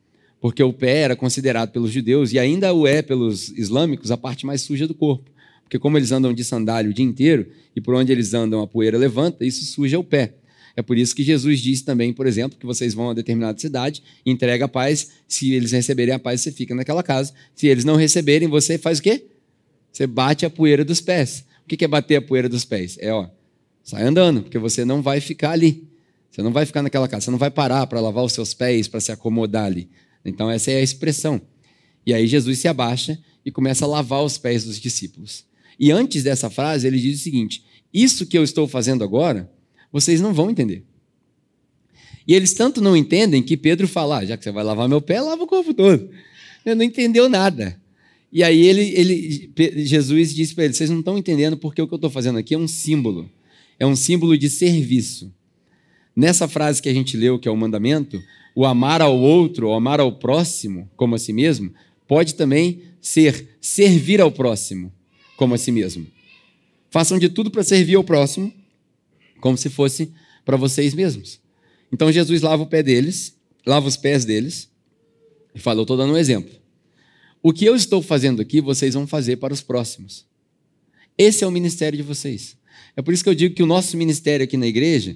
porque 0.46 0.62
o 0.62 0.72
pé 0.72 1.00
era 1.00 1.16
considerado 1.16 1.72
pelos 1.72 1.92
judeus 1.92 2.32
e 2.32 2.38
ainda 2.38 2.72
o 2.72 2.86
é 2.86 3.02
pelos 3.02 3.50
islâmicos 3.50 4.12
a 4.12 4.18
parte 4.18 4.46
mais 4.46 4.62
suja 4.62 4.88
do 4.88 4.94
corpo. 4.94 5.32
Porque 5.64 5.80
como 5.80 5.98
eles 5.98 6.12
andam 6.12 6.32
de 6.32 6.44
sandália 6.44 6.92
o 6.92 6.94
dia 6.94 7.04
inteiro 7.04 7.48
e 7.76 7.82
por 7.82 7.96
onde 7.96 8.12
eles 8.12 8.32
andam 8.36 8.62
a 8.62 8.68
poeira 8.68 8.96
levanta, 8.96 9.44
isso 9.44 9.66
suja 9.66 9.98
o 9.98 10.04
pé. 10.04 10.36
É 10.76 10.84
por 10.84 11.00
isso 11.00 11.16
que 11.16 11.24
Jesus 11.24 11.60
disse 11.60 11.84
também, 11.84 12.14
por 12.14 12.28
exemplo, 12.28 12.60
que 12.60 12.66
vocês 12.68 12.94
vão 12.94 13.10
a 13.10 13.14
determinada 13.16 13.58
cidade, 13.58 14.04
entrega 14.24 14.66
a 14.66 14.68
paz, 14.68 15.10
se 15.28 15.52
eles 15.52 15.72
receberem 15.72 16.14
a 16.14 16.20
paz, 16.20 16.42
você 16.42 16.52
fica 16.52 16.76
naquela 16.76 17.02
casa. 17.02 17.34
Se 17.56 17.66
eles 17.66 17.84
não 17.84 17.96
receberem, 17.96 18.48
você 18.48 18.78
faz 18.78 19.00
o 19.00 19.02
quê? 19.02 19.26
Você 19.92 20.06
bate 20.06 20.46
a 20.46 20.50
poeira 20.52 20.86
dos 20.86 21.02
pés. 21.02 21.44
O 21.64 21.68
que 21.68 21.84
é 21.84 21.88
bater 21.88 22.18
a 22.18 22.22
poeira 22.22 22.48
dos 22.48 22.64
pés? 22.66 22.98
É, 23.00 23.12
ó, 23.12 23.28
sai 23.84 24.04
andando, 24.04 24.44
porque 24.44 24.60
você 24.60 24.86
não 24.86 25.02
vai 25.02 25.20
ficar 25.20 25.54
ali. 25.54 25.88
Você 26.36 26.44
não 26.44 26.52
vai 26.52 26.66
ficar 26.66 26.82
naquela 26.82 27.08
casa, 27.08 27.24
você 27.24 27.32
não 27.32 27.38
vai 27.38 27.50
parar 27.50 27.88
para 27.88 28.02
lavar 28.02 28.22
os 28.22 28.34
seus 28.34 28.54
pés, 28.54 28.90
para 28.90 29.00
se 29.00 29.10
acomodar 29.10 29.68
ali. 29.68 29.88
Então, 30.26 30.52
essa 30.52 30.70
é 30.70 30.76
a 30.76 30.82
expressão. 30.82 31.42
E 32.06 32.14
aí, 32.14 32.28
Jesus 32.28 32.60
se 32.60 32.68
abaixa 32.68 33.18
e 33.46 33.50
começa 33.50 33.86
a 33.86 33.88
lavar 33.88 34.22
os 34.22 34.38
pés 34.38 34.66
dos 34.66 34.78
discípulos. 34.78 35.46
E 35.80 35.92
antes 35.92 36.24
dessa 36.24 36.50
frase, 36.50 36.86
ele 36.88 37.00
diz 37.00 37.22
o 37.22 37.24
seguinte: 37.24 37.64
Isso 37.94 38.26
que 38.26 38.38
eu 38.38 38.44
estou 38.44 38.68
fazendo 38.68 39.02
agora, 39.02 39.50
vocês 39.94 40.20
não 40.20 40.34
vão 40.34 40.50
entender. 40.50 40.84
E 42.28 42.34
eles 42.34 42.52
tanto 42.52 42.82
não 42.82 42.98
entendem 42.98 43.42
que 43.42 43.56
Pedro 43.56 43.88
fala: 43.88 44.18
ah, 44.18 44.26
já 44.26 44.36
que 44.36 44.44
você 44.44 44.52
vai 44.52 44.64
lavar 44.66 44.90
meu 44.90 45.00
pé, 45.00 45.22
lava 45.22 45.42
o 45.42 45.48
corpo 45.48 45.74
todo. 45.74 46.10
Ele 46.66 46.76
não 46.76 46.84
entendeu 46.84 47.30
nada. 47.30 47.82
E 48.30 48.44
aí 48.44 48.60
ele, 48.60 48.82
ele, 48.94 49.86
Jesus 49.86 50.36
disse 50.36 50.54
para 50.54 50.66
ele: 50.66 50.74
vocês 50.74 50.90
não 50.90 51.00
estão 51.00 51.18
entendendo 51.18 51.56
porque 51.56 51.82
o 51.82 51.88
que 51.88 51.94
eu 51.94 51.98
estou 51.98 52.10
fazendo 52.10 52.38
aqui 52.38 52.56
é 52.56 52.58
um 52.58 52.68
símbolo. 52.68 53.32
É 53.80 53.86
um 53.86 53.96
símbolo 53.96 54.38
de 54.38 54.50
serviço. 54.50 55.34
Nessa 56.16 56.48
frase 56.48 56.82
que 56.82 56.90
a 56.90 56.94
gente 56.94 57.18
leu, 57.18 57.38
que 57.38 57.48
é 57.48 57.52
o 57.52 57.58
mandamento, 57.58 58.24
o 58.56 58.66
amar 58.66 59.02
ao 59.02 59.20
outro, 59.20 59.68
o 59.68 59.74
amar 59.74 60.00
ao 60.00 60.14
próximo, 60.14 60.90
como 60.96 61.16
a 61.16 61.20
si 61.20 61.34
mesmo, 61.34 61.74
pode 62.08 62.36
também 62.36 62.84
ser 63.02 63.58
servir 63.60 64.22
ao 64.22 64.32
próximo, 64.32 64.94
como 65.36 65.54
a 65.54 65.58
si 65.58 65.72
mesmo. 65.72 66.08
Façam 66.90 67.20
de 67.20 67.28
tudo 67.28 67.52
para 67.52 67.64
servir 67.64 67.96
ao 67.96 68.04
próximo, 68.04 68.54
como 69.42 69.58
se 69.58 69.70
fosse 69.70 70.12
para 70.46 70.56
vocês 70.56 70.94
mesmos. 70.94 71.40
Então 71.92 72.12
Jesus 72.12 72.42
lava 72.42 72.64
o 72.64 72.68
pé 72.68 72.82
deles, 72.82 73.36
lava 73.66 73.88
os 73.88 73.98
pés 73.98 74.24
deles, 74.24 74.70
e 75.54 75.60
fala: 75.60 75.80
Eu 75.80 75.84
estou 75.84 75.98
dando 75.98 76.14
um 76.14 76.18
exemplo. 76.18 76.54
O 77.44 77.54
que 77.54 77.66
eu 77.66 77.76
estou 77.76 78.02
fazendo 78.02 78.42
aqui, 78.42 78.62
vocês 78.62 78.94
vão 78.94 79.06
fazer 79.06 79.38
para 79.38 79.54
os 79.54 79.62
próximos. 79.62 80.26
Esse 81.18 81.44
é 81.44 81.48
o 81.48 81.52
ministério 81.52 81.98
de 81.98 82.04
vocês. 82.04 82.58
É 82.96 83.02
por 83.02 83.14
isso 83.14 83.24
que 83.24 83.30
eu 83.30 83.36
digo 83.36 83.54
que 83.54 83.64
o 83.64 83.68
nosso 83.68 83.96
ministério 83.98 84.44
aqui 84.44 84.58
na 84.58 84.68
igreja, 84.68 85.16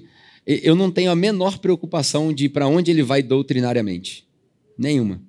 eu 0.62 0.74
não 0.74 0.90
tenho 0.90 1.10
a 1.10 1.16
menor 1.16 1.58
preocupação 1.58 2.32
de 2.32 2.48
para 2.48 2.66
onde 2.66 2.90
ele 2.90 3.02
vai 3.02 3.22
doutrinariamente. 3.22 4.26
Nenhuma. 4.76 5.20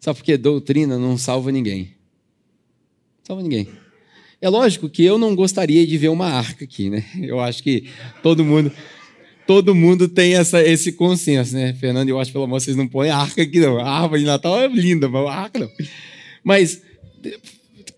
Sabe 0.00 0.18
por 0.18 0.24
quê? 0.24 0.36
Doutrina 0.36 0.98
não 0.98 1.18
salva 1.18 1.50
ninguém. 1.50 1.94
Salva 3.22 3.42
ninguém. 3.42 3.68
É 4.40 4.48
lógico 4.48 4.88
que 4.88 5.02
eu 5.02 5.18
não 5.18 5.34
gostaria 5.34 5.86
de 5.86 5.96
ver 5.96 6.08
uma 6.08 6.26
arca 6.26 6.64
aqui, 6.64 6.90
né? 6.90 7.04
Eu 7.20 7.40
acho 7.40 7.62
que 7.62 7.88
todo 8.22 8.44
mundo 8.44 8.70
todo 9.46 9.74
mundo 9.74 10.08
tem 10.08 10.34
essa, 10.34 10.62
esse 10.62 10.92
consenso, 10.92 11.54
né? 11.54 11.74
Fernando, 11.74 12.08
eu 12.08 12.18
acho 12.18 12.32
pelo 12.32 12.44
amor 12.44 12.60
vocês 12.60 12.76
não 12.76 12.86
põem 12.86 13.10
arca 13.10 13.42
aqui, 13.42 13.60
não. 13.60 13.78
A 13.78 14.02
árvore 14.02 14.20
de 14.20 14.26
Natal 14.26 14.60
é 14.60 14.68
linda, 14.68 15.08
mas 15.08 15.26
arca 15.28 15.58
não. 15.58 15.70
Mas, 16.42 16.82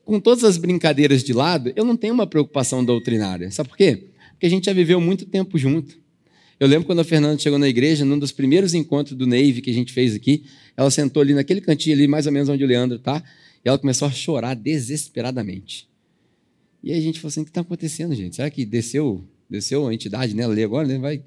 com 0.05 0.21
todas 0.21 0.45
as 0.45 0.57
brincadeiras 0.57 1.23
de 1.23 1.33
lado, 1.33 1.73
eu 1.75 1.85
não 1.85 1.97
tenho 1.97 2.15
uma 2.15 2.27
preocupação 2.27 2.85
doutrinária. 2.85 3.51
Sabe 3.51 3.69
por 3.69 3.77
quê? 3.77 4.09
Porque 4.33 4.47
a 4.47 4.51
gente 4.51 4.67
já 4.67 4.73
viveu 4.73 5.01
muito 5.01 5.27
tempo 5.27 5.59
junto. 5.59 5.99
Eu 6.59 6.67
lembro 6.67 6.87
quando 6.87 7.01
a 7.01 7.05
Fernanda 7.05 7.39
chegou 7.39 7.59
na 7.59 7.69
igreja, 7.69 8.05
num 8.05 8.19
dos 8.19 8.33
primeiros 8.33 8.73
encontros 8.73 9.17
do 9.17 9.27
Navy 9.27 9.61
que 9.61 9.71
a 9.71 9.75
gente 9.75 9.93
fez 9.93 10.15
aqui, 10.15 10.45
ela 10.77 10.91
sentou 10.91 11.23
ali 11.23 11.35
naquele 11.35 11.61
cantinho 11.61 11.95
ali, 11.95 12.09
mais 12.09 12.27
ou 12.27 12.33
menos 12.33 12.49
onde 12.49 12.65
o 12.65 12.67
Leandro 12.67 12.97
está, 12.97 13.23
e 13.65 13.69
ela 13.69 13.79
começou 13.79 14.09
a 14.09 14.11
chorar 14.11 14.55
desesperadamente. 14.55 15.89
E 16.83 16.93
aí 16.93 16.99
a 16.99 17.03
gente 17.03 17.21
falou 17.21 17.29
assim: 17.29 17.41
o 17.43 17.45
que 17.45 17.51
está 17.51 17.61
acontecendo, 17.61 18.15
gente? 18.15 18.37
Será 18.37 18.49
que 18.49 18.65
desceu, 18.65 19.25
desceu 19.51 19.87
a 19.87 19.93
entidade 19.93 20.35
nela 20.35 20.53
ali 20.53 20.63
agora? 20.63 20.89
Né? 20.89 20.99
Vai 20.99 21.23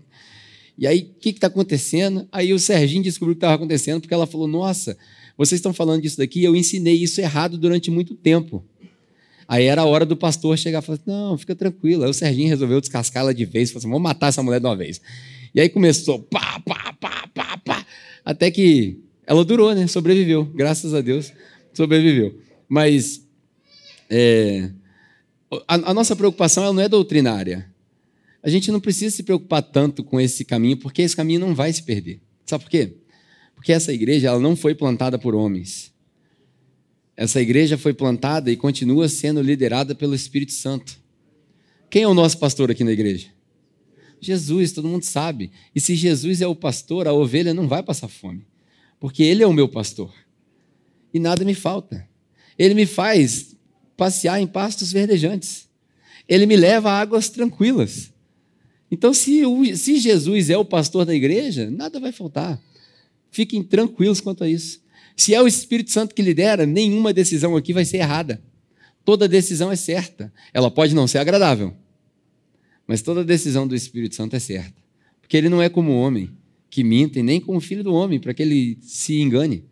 e 0.80 0.88
aí, 0.88 1.12
o 1.14 1.20
que 1.20 1.32
está 1.32 1.48
acontecendo? 1.48 2.26
Aí 2.32 2.54
o 2.54 2.58
Serginho 2.58 3.04
descobriu 3.04 3.34
o 3.34 3.36
que 3.36 3.40
estava 3.40 3.56
acontecendo, 3.56 4.00
porque 4.00 4.14
ela 4.14 4.26
falou: 4.26 4.48
Nossa, 4.48 4.98
vocês 5.38 5.60
estão 5.60 5.74
falando 5.74 6.02
disso 6.02 6.18
daqui, 6.18 6.42
eu 6.42 6.56
ensinei 6.56 6.96
isso 6.96 7.20
errado 7.20 7.58
durante 7.58 7.92
muito 7.92 8.16
tempo. 8.16 8.64
Aí 9.50 9.66
era 9.66 9.82
a 9.82 9.86
hora 9.86 10.06
do 10.06 10.16
pastor 10.16 10.58
chegar 10.58 10.84
e 10.84 10.86
falar: 10.86 11.00
Não, 11.06 11.38
fica 11.38 11.56
tranquilo. 11.56 12.04
Aí 12.04 12.10
o 12.10 12.14
Serginho 12.14 12.48
resolveu 12.48 12.80
descascá-la 12.80 13.34
de 13.34 13.44
vez, 13.44 13.72
falou 13.72 13.80
assim: 13.80 13.88
Vamos 13.90 14.04
matar 14.04 14.28
essa 14.28 14.44
mulher 14.44 14.60
de 14.60 14.68
uma 14.68 14.76
vez. 14.76 15.02
E 15.54 15.60
aí 15.60 15.68
começou, 15.68 16.20
pá, 16.20 16.60
pá, 16.60 16.94
pá, 17.00 17.28
pá, 17.34 17.58
pá, 17.58 17.86
até 18.24 18.52
que 18.52 19.00
ela 19.26 19.44
durou, 19.44 19.74
né? 19.74 19.88
Sobreviveu, 19.88 20.46
graças 20.46 20.94
a 20.94 21.02
Deus, 21.02 21.34
sobreviveu. 21.74 22.40
Mas 22.68 23.28
é, 24.08 24.70
a, 25.68 25.90
a 25.90 25.94
nossa 25.94 26.16
preocupação 26.16 26.64
ela 26.64 26.74
não 26.74 26.84
é 26.84 26.88
doutrinária 26.88 27.68
a 28.42 28.50
gente 28.50 28.72
não 28.72 28.80
precisa 28.80 29.16
se 29.16 29.24
preocupar 29.24 29.62
tanto 29.62 30.04
com 30.04 30.20
esse 30.20 30.46
caminho, 30.46 30.78
porque 30.78 31.02
esse 31.02 31.16
caminho 31.16 31.42
não 31.42 31.54
vai 31.54 31.72
se 31.74 31.84
perder. 31.84 32.22
Sabe 32.46 32.64
por 32.64 32.70
quê? 32.70 32.94
Porque 33.54 33.74
essa 33.74 33.92
igreja 33.92 34.30
ela 34.30 34.40
não 34.40 34.56
foi 34.56 34.74
plantada 34.74 35.20
por 35.20 35.36
homens. 35.36 35.94
Essa 37.20 37.42
igreja 37.42 37.78
foi 37.78 37.94
plantada 37.94 38.50
e 38.50 38.56
continua 38.56 39.10
sendo 39.10 39.42
liderada 39.42 39.94
pelo 39.94 40.16
Espírito 40.16 40.54
Santo. 40.54 40.98
Quem 41.90 42.04
é 42.04 42.08
o 42.08 42.14
nosso 42.14 42.38
pastor 42.38 42.72
aqui 42.72 42.82
na 42.82 42.94
igreja? 42.94 43.28
Jesus, 44.22 44.72
todo 44.72 44.88
mundo 44.88 45.04
sabe. 45.04 45.52
E 45.76 45.82
se 45.82 45.96
Jesus 45.96 46.40
é 46.40 46.48
o 46.48 46.56
pastor, 46.56 47.10
a 47.10 47.14
ovelha 47.14 47.54
não 47.54 47.68
vai 47.68 47.84
passar 47.84 48.08
fome, 48.08 48.48
porque 49.02 49.22
ele 49.22 49.44
é 49.44 49.46
o 49.46 49.52
meu 49.52 49.68
pastor. 49.68 50.14
E 51.14 51.20
nada 51.20 51.44
me 51.44 51.54
falta. 51.54 52.08
Ele 52.58 52.74
me 52.74 52.86
faz 52.86 53.54
passear 53.98 54.40
em 54.40 54.48
pastos 54.48 54.90
verdejantes. 54.94 55.68
Ele 56.26 56.46
me 56.46 56.56
leva 56.56 56.90
a 56.90 57.02
águas 57.02 57.28
tranquilas. 57.28 58.14
Então, 58.90 59.14
se, 59.14 59.46
o, 59.46 59.76
se 59.76 60.00
Jesus 60.00 60.50
é 60.50 60.58
o 60.58 60.64
pastor 60.64 61.04
da 61.04 61.14
igreja, 61.14 61.70
nada 61.70 62.00
vai 62.00 62.14
faltar. 62.14 62.58
Fiquem 63.30 63.62
tranquilos 63.62 64.22
quanto 64.22 64.46
a 64.46 64.50
isso. 64.50 64.80
Se 65.20 65.34
é 65.34 65.44
o 65.44 65.48
Espírito 65.48 65.92
Santo 65.92 66.16
que 66.16 66.22
lidera, 66.22 66.66
nenhuma 66.66 67.12
decisão 67.12 67.58
aqui 67.58 67.74
vai 67.74 67.84
ser 67.84 67.98
errada. 67.98 68.42
Toda 69.04 69.28
decisão 69.28 69.70
é 69.70 69.76
certa. 69.76 70.32
Ela 70.54 70.72
pode 70.72 70.96
não 70.96 71.08
ser 71.08 71.18
agradável, 71.18 71.76
mas 72.88 73.02
toda 73.02 73.22
decisão 73.22 73.68
do 73.68 73.76
Espírito 73.76 74.16
Santo 74.16 74.38
é 74.38 74.40
certa. 74.40 74.82
Porque 75.20 75.36
ele 75.36 75.50
não 75.50 75.62
é 75.62 75.68
como 75.68 75.92
o 75.92 76.00
homem 76.00 76.32
que 76.70 76.86
minta, 76.86 77.20
e 77.20 77.24
nem 77.24 77.42
como 77.42 77.58
o 77.58 77.62
filho 77.62 77.84
do 77.84 77.94
homem, 77.94 78.18
para 78.18 78.34
que 78.34 78.42
ele 78.42 78.78
se 78.82 79.20
engane. 79.20 79.66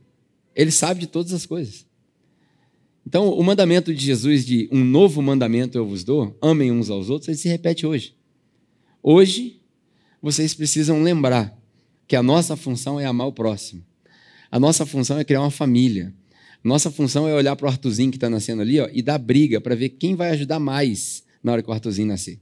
Ele 0.54 0.70
sabe 0.70 1.00
de 1.00 1.08
todas 1.08 1.32
as 1.32 1.46
coisas. 1.46 1.86
Então, 3.06 3.30
o 3.30 3.42
mandamento 3.42 3.94
de 3.94 4.04
Jesus 4.04 4.46
de 4.46 4.68
um 4.70 4.84
novo 4.84 5.22
mandamento 5.22 5.78
eu 5.78 5.88
vos 5.88 6.04
dou, 6.04 6.38
amem 6.42 6.74
uns 6.74 6.90
aos 6.90 7.10
outros, 7.10 7.30
ele 7.30 7.38
se 7.38 7.48
repete 7.48 7.86
hoje. 7.86 8.14
Hoje, 9.02 9.62
vocês 10.22 10.54
precisam 10.54 11.02
lembrar 11.02 11.58
que 12.06 12.18
a 12.18 12.24
nossa 12.24 12.58
função 12.58 13.00
é 13.00 13.06
amar 13.06 13.28
o 13.28 13.32
próximo. 13.32 13.87
A 14.52 14.60
nossa 14.60 14.86
função 14.86 15.20
é 15.20 15.24
criar 15.24 15.42
uma 15.42 15.52
família. 15.52 16.14
Nossa 16.64 16.92
função 16.92 17.28
é 17.28 17.34
olhar 17.34 17.56
para 17.56 17.66
o 17.66 17.70
Artuzinho 17.70 18.12
que 18.12 18.18
está 18.18 18.30
nascendo 18.30 18.62
ali 18.62 18.80
ó, 18.80 18.90
e 18.92 19.02
dar 19.02 19.18
briga 19.18 19.62
para 19.62 19.76
ver 19.76 19.90
quem 19.90 20.16
vai 20.16 20.32
ajudar 20.32 20.60
mais 20.60 21.24
na 21.44 21.52
hora 21.52 21.62
que 21.62 21.70
o 21.70 21.74
Artuzinho 21.74 22.08
nascer. 22.08 22.40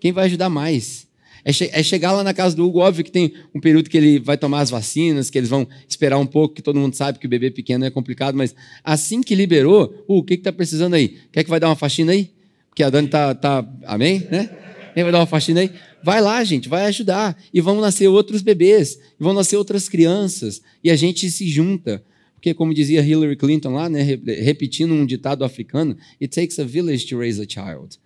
Quem 0.00 0.12
vai 0.12 0.26
ajudar 0.26 0.48
mais? 0.48 1.06
É, 1.44 1.52
che 1.52 1.70
é, 1.72 1.82
chegar 1.82 2.12
lá 2.12 2.22
na 2.22 2.32
casa 2.32 2.54
do 2.54 2.64
Hugo, 2.64 2.78
óbvio 2.78 3.04
que 3.04 3.10
tem 3.10 3.32
um 3.54 3.60
período 3.60 3.90
que 3.90 3.96
ele 3.96 4.20
vai 4.20 4.36
tomar 4.36 4.60
as 4.60 4.70
vacinas, 4.70 5.28
que 5.28 5.36
eles 5.36 5.50
vão 5.50 5.66
esperar 5.88 6.18
um 6.18 6.26
pouco, 6.26 6.54
que 6.54 6.62
todo 6.62 6.78
mundo 6.78 6.94
sabe 6.94 7.18
que 7.18 7.26
o 7.26 7.28
bebê 7.28 7.50
pequeno 7.50 7.84
é 7.84 7.90
complicado, 7.90 8.36
mas 8.36 8.54
assim 8.84 9.20
que 9.22 9.34
liberou, 9.34 10.04
uh, 10.08 10.18
o 10.18 10.22
que 10.22 10.34
está 10.34 10.52
precisando 10.52 10.94
aí? 10.94 11.18
Quer 11.32 11.42
que 11.42 11.50
vai 11.50 11.58
dar 11.58 11.68
uma 11.68 11.76
faxina 11.76 12.12
aí? 12.12 12.30
Porque 12.68 12.82
a 12.82 12.90
Dani 12.90 13.06
está. 13.06 13.34
Tá, 13.34 13.68
amém? 13.84 14.26
Né? 14.30 14.48
Vai 14.94 15.10
dar 15.10 15.20
uma 15.20 15.26
faxina 15.26 15.60
aí? 15.60 15.70
Vai 16.02 16.20
lá, 16.20 16.42
gente, 16.44 16.68
vai 16.68 16.84
ajudar. 16.86 17.40
E 17.52 17.60
vão 17.60 17.80
nascer 17.80 18.08
outros 18.08 18.42
bebês, 18.42 18.98
e 19.18 19.22
vão 19.22 19.32
nascer 19.32 19.56
outras 19.56 19.88
crianças, 19.88 20.60
e 20.84 20.90
a 20.90 20.96
gente 20.96 21.30
se 21.30 21.48
junta. 21.48 22.04
Porque, 22.34 22.52
como 22.52 22.74
dizia 22.74 23.00
Hillary 23.00 23.36
Clinton 23.36 23.70
lá, 23.70 23.88
né, 23.88 24.02
repetindo 24.02 24.92
um 24.92 25.06
ditado 25.06 25.44
africano, 25.44 25.96
it 26.20 26.34
takes 26.34 26.58
a 26.58 26.64
village 26.64 27.06
to 27.06 27.16
raise 27.16 27.40
a 27.40 27.46
child. 27.48 27.98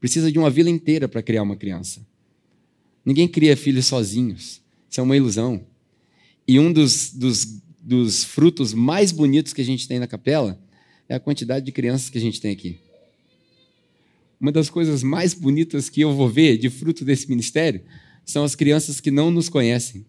Precisa 0.00 0.30
de 0.30 0.38
uma 0.38 0.50
vila 0.50 0.68
inteira 0.68 1.08
para 1.08 1.22
criar 1.22 1.42
uma 1.42 1.56
criança. 1.56 2.04
Ninguém 3.04 3.28
cria 3.28 3.56
filhos 3.56 3.86
sozinhos. 3.86 4.60
Isso 4.90 5.00
é 5.00 5.02
uma 5.02 5.16
ilusão. 5.16 5.64
E 6.46 6.58
um 6.58 6.72
dos, 6.72 7.12
dos, 7.12 7.62
dos 7.80 8.24
frutos 8.24 8.74
mais 8.74 9.12
bonitos 9.12 9.52
que 9.52 9.60
a 9.60 9.64
gente 9.64 9.86
tem 9.86 9.98
na 9.98 10.06
capela 10.06 10.58
é 11.08 11.14
a 11.14 11.20
quantidade 11.20 11.64
de 11.64 11.72
crianças 11.72 12.10
que 12.10 12.18
a 12.18 12.20
gente 12.20 12.40
tem 12.40 12.50
aqui. 12.50 12.78
Uma 14.44 14.52
das 14.52 14.68
coisas 14.68 15.02
mais 15.02 15.32
bonitas 15.32 15.88
que 15.88 16.02
eu 16.02 16.12
vou 16.12 16.28
ver 16.28 16.58
de 16.58 16.68
fruto 16.68 17.02
desse 17.02 17.26
ministério 17.30 17.80
são 18.26 18.44
as 18.44 18.54
crianças 18.54 19.00
que 19.00 19.10
não 19.10 19.30
nos 19.30 19.48
conhecem. 19.48 20.04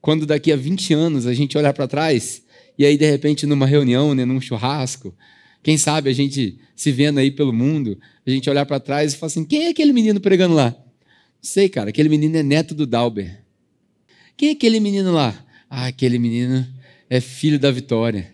Quando 0.00 0.26
daqui 0.26 0.50
a 0.50 0.56
20 0.56 0.92
anos 0.92 1.24
a 1.24 1.32
gente 1.32 1.56
olhar 1.56 1.72
para 1.72 1.86
trás 1.86 2.42
e 2.76 2.84
aí 2.84 2.96
de 2.96 3.08
repente 3.08 3.46
numa 3.46 3.64
reunião, 3.64 4.12
né, 4.12 4.24
num 4.24 4.40
churrasco, 4.40 5.14
quem 5.62 5.78
sabe 5.78 6.10
a 6.10 6.12
gente 6.12 6.58
se 6.74 6.90
vendo 6.90 7.18
aí 7.18 7.30
pelo 7.30 7.52
mundo, 7.52 7.96
a 8.26 8.30
gente 8.30 8.50
olhar 8.50 8.66
para 8.66 8.80
trás 8.80 9.12
e 9.12 9.16
falar 9.18 9.28
assim: 9.28 9.44
quem 9.44 9.66
é 9.66 9.68
aquele 9.68 9.92
menino 9.92 10.18
pregando 10.18 10.56
lá? 10.56 10.70
Não 10.70 11.42
sei, 11.42 11.68
cara, 11.68 11.90
aquele 11.90 12.08
menino 12.08 12.36
é 12.36 12.42
neto 12.42 12.74
do 12.74 12.88
Dauber. 12.88 13.40
Quem 14.36 14.48
é 14.48 14.52
aquele 14.52 14.80
menino 14.80 15.12
lá? 15.12 15.46
Ah, 15.70 15.86
aquele 15.86 16.18
menino 16.18 16.66
é 17.08 17.20
filho 17.20 17.56
da 17.56 17.70
Vitória. 17.70 18.33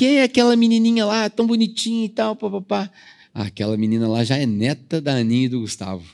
Quem 0.00 0.16
é 0.16 0.22
aquela 0.22 0.56
menininha 0.56 1.04
lá, 1.04 1.28
tão 1.28 1.46
bonitinha 1.46 2.06
e 2.06 2.08
tal, 2.08 2.34
papapá? 2.34 2.90
Aquela 3.34 3.76
menina 3.76 4.08
lá 4.08 4.24
já 4.24 4.34
é 4.38 4.46
neta 4.46 4.98
da 4.98 5.14
Aninha 5.16 5.44
e 5.44 5.48
do 5.50 5.60
Gustavo. 5.60 6.08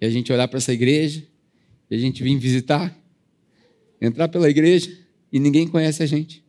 E 0.00 0.04
a 0.04 0.10
gente 0.10 0.32
olhar 0.32 0.48
para 0.48 0.56
essa 0.56 0.72
igreja, 0.72 1.24
e 1.88 1.94
a 1.94 1.98
gente 1.98 2.20
vir 2.20 2.36
visitar, 2.36 2.92
entrar 4.00 4.26
pela 4.26 4.50
igreja, 4.50 4.90
e 5.30 5.38
ninguém 5.38 5.68
conhece 5.68 6.02
a 6.02 6.06
gente. 6.06 6.44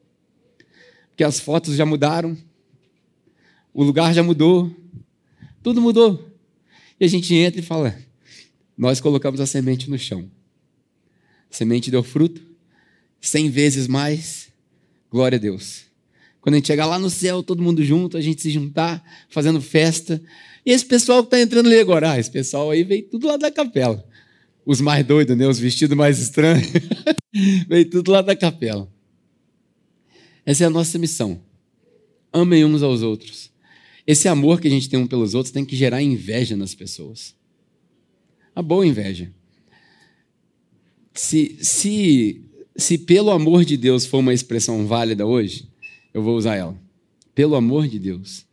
Porque 1.10 1.24
as 1.24 1.40
fotos 1.40 1.76
já 1.76 1.86
mudaram, 1.86 2.36
o 3.72 3.84
lugar 3.84 4.16
já 4.16 4.24
mudou, 4.24 4.76
tudo 5.62 5.80
mudou. 5.80 6.28
E 7.00 7.06
a 7.06 7.08
gente 7.08 7.36
entra 7.36 7.60
e 7.60 7.64
fala: 7.64 7.96
nós 8.76 9.00
colocamos 9.00 9.40
a 9.40 9.46
semente 9.46 9.92
no 9.92 10.00
chão. 10.00 10.28
A 11.52 11.54
semente 11.54 11.92
deu 11.92 12.02
fruto, 12.02 12.42
cem 13.22 13.48
vezes 13.48 13.88
mais, 13.88 14.45
glória 15.16 15.38
a 15.38 15.40
Deus. 15.40 15.86
Quando 16.42 16.56
a 16.56 16.58
gente 16.58 16.68
chegar 16.68 16.86
lá 16.86 17.00
no 17.00 17.10
céu, 17.10 17.42
todo 17.42 17.64
mundo 17.64 17.84
junto, 17.84 18.18
a 18.18 18.22
gente 18.22 18.42
se 18.42 18.52
juntar, 18.52 19.02
fazendo 19.30 19.62
festa. 19.62 20.22
E 20.66 20.72
esse 20.72 20.86
pessoal 20.86 21.24
que 21.24 21.28
está 21.28 21.40
entrando 21.40 21.68
ali 21.68 21.80
agora, 21.80 22.12
ah, 22.12 22.20
esse 22.20 22.30
pessoal 22.30 22.70
aí 22.70 22.84
veio 22.84 23.04
tudo 23.04 23.26
lá 23.26 23.38
da 23.38 23.50
capela. 23.50 24.06
Os 24.66 24.82
mais 24.82 25.06
doidos, 25.06 25.38
né? 25.38 25.48
Os 25.48 25.58
vestidos 25.58 25.96
mais 25.96 26.20
estranhos. 26.20 26.68
veio 27.68 27.90
tudo 27.90 28.12
lá 28.12 28.22
da 28.22 28.36
capela. 28.36 28.92
Essa 30.46 30.66
é 30.66 30.68
a 30.68 30.70
nossa 30.70 31.00
missão. 31.00 31.42
Amem 32.34 32.66
uns 32.66 32.84
aos 32.84 33.02
outros. 33.02 33.50
Esse 34.06 34.28
amor 34.28 34.60
que 34.60 34.68
a 34.68 34.72
gente 34.72 34.90
tem 34.90 35.00
um 35.00 35.08
pelos 35.08 35.34
outros 35.34 35.52
tem 35.52 35.64
que 35.64 35.76
gerar 35.76 36.02
inveja 36.02 36.58
nas 36.58 36.76
pessoas. 36.76 37.34
A 38.54 38.62
boa 38.62 38.86
inveja. 38.86 39.32
Se, 41.14 41.58
se, 41.62 42.45
se 42.76 42.98
pelo 42.98 43.32
amor 43.32 43.64
de 43.64 43.78
Deus 43.78 44.06
for 44.06 44.20
uma 44.20 44.34
expressão 44.34 44.86
válida 44.86 45.26
hoje, 45.26 45.68
eu 46.14 46.22
vou 46.22 46.36
usar 46.36 46.56
ela. 46.56 46.78
Pelo 47.34 47.56
amor 47.56 47.88
de 47.88 48.00
Deus, 48.00 48.46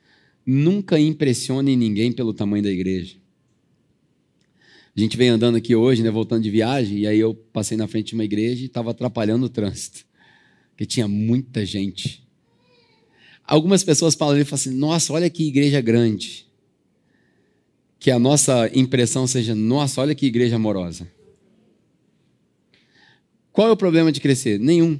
nunca 0.46 0.98
impressione 0.98 1.76
ninguém 1.76 2.12
pelo 2.12 2.32
tamanho 2.32 2.62
da 2.62 2.70
igreja. 2.70 3.16
A 4.94 5.00
gente 5.00 5.16
vem 5.16 5.28
andando 5.28 5.56
aqui 5.56 5.74
hoje, 5.74 6.02
né, 6.02 6.10
voltando 6.10 6.42
de 6.42 6.50
viagem, 6.50 6.98
e 6.98 7.06
aí 7.06 7.18
eu 7.18 7.34
passei 7.34 7.76
na 7.76 7.88
frente 7.88 8.08
de 8.08 8.14
uma 8.14 8.24
igreja 8.24 8.62
e 8.62 8.66
estava 8.66 8.90
atrapalhando 8.90 9.46
o 9.46 9.48
trânsito, 9.48 10.04
porque 10.70 10.84
tinha 10.84 11.08
muita 11.08 11.64
gente. 11.64 12.22
Algumas 13.44 13.82
pessoas 13.82 14.14
falam 14.14 14.38
e 14.38 14.44
falam 14.44 14.54
assim: 14.60 14.74
Nossa, 14.74 15.12
olha 15.12 15.30
que 15.30 15.48
igreja 15.48 15.80
grande. 15.80 16.46
Que 17.98 18.10
a 18.10 18.18
nossa 18.18 18.70
impressão 18.74 19.26
seja: 19.26 19.54
Nossa, 19.54 20.00
olha 20.00 20.14
que 20.14 20.26
igreja 20.26 20.56
amorosa. 20.56 21.08
Qual 23.52 23.68
é 23.68 23.70
o 23.70 23.76
problema 23.76 24.10
de 24.10 24.20
crescer? 24.20 24.58
Nenhum 24.58 24.98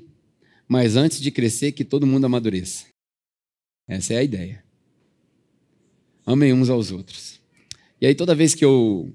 mas 0.73 0.97
antes 0.97 1.21
de 1.21 1.31
crescer, 1.31 1.73
que 1.73 1.85
todo 1.85 2.07
mundo 2.07 2.25
amadureça. 2.25 2.87
Essa 3.87 4.15
é 4.15 4.17
a 4.17 4.23
ideia. 4.23 4.65
Amem 6.25 6.51
uns 6.55 6.71
aos 6.71 6.91
outros. 6.91 7.39
E 8.01 8.07
aí, 8.07 8.15
toda 8.15 8.35
vez 8.35 8.55
que 8.55 8.65
eu. 8.65 9.13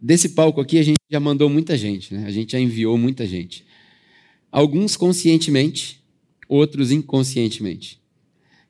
Desse 0.00 0.30
palco 0.30 0.60
aqui, 0.60 0.78
a 0.78 0.82
gente 0.82 0.98
já 1.08 1.20
mandou 1.20 1.48
muita 1.48 1.78
gente, 1.78 2.12
né? 2.12 2.26
A 2.26 2.32
gente 2.32 2.50
já 2.50 2.58
enviou 2.58 2.98
muita 2.98 3.24
gente. 3.24 3.64
Alguns 4.50 4.96
conscientemente, 4.96 6.02
outros 6.48 6.90
inconscientemente. 6.90 8.02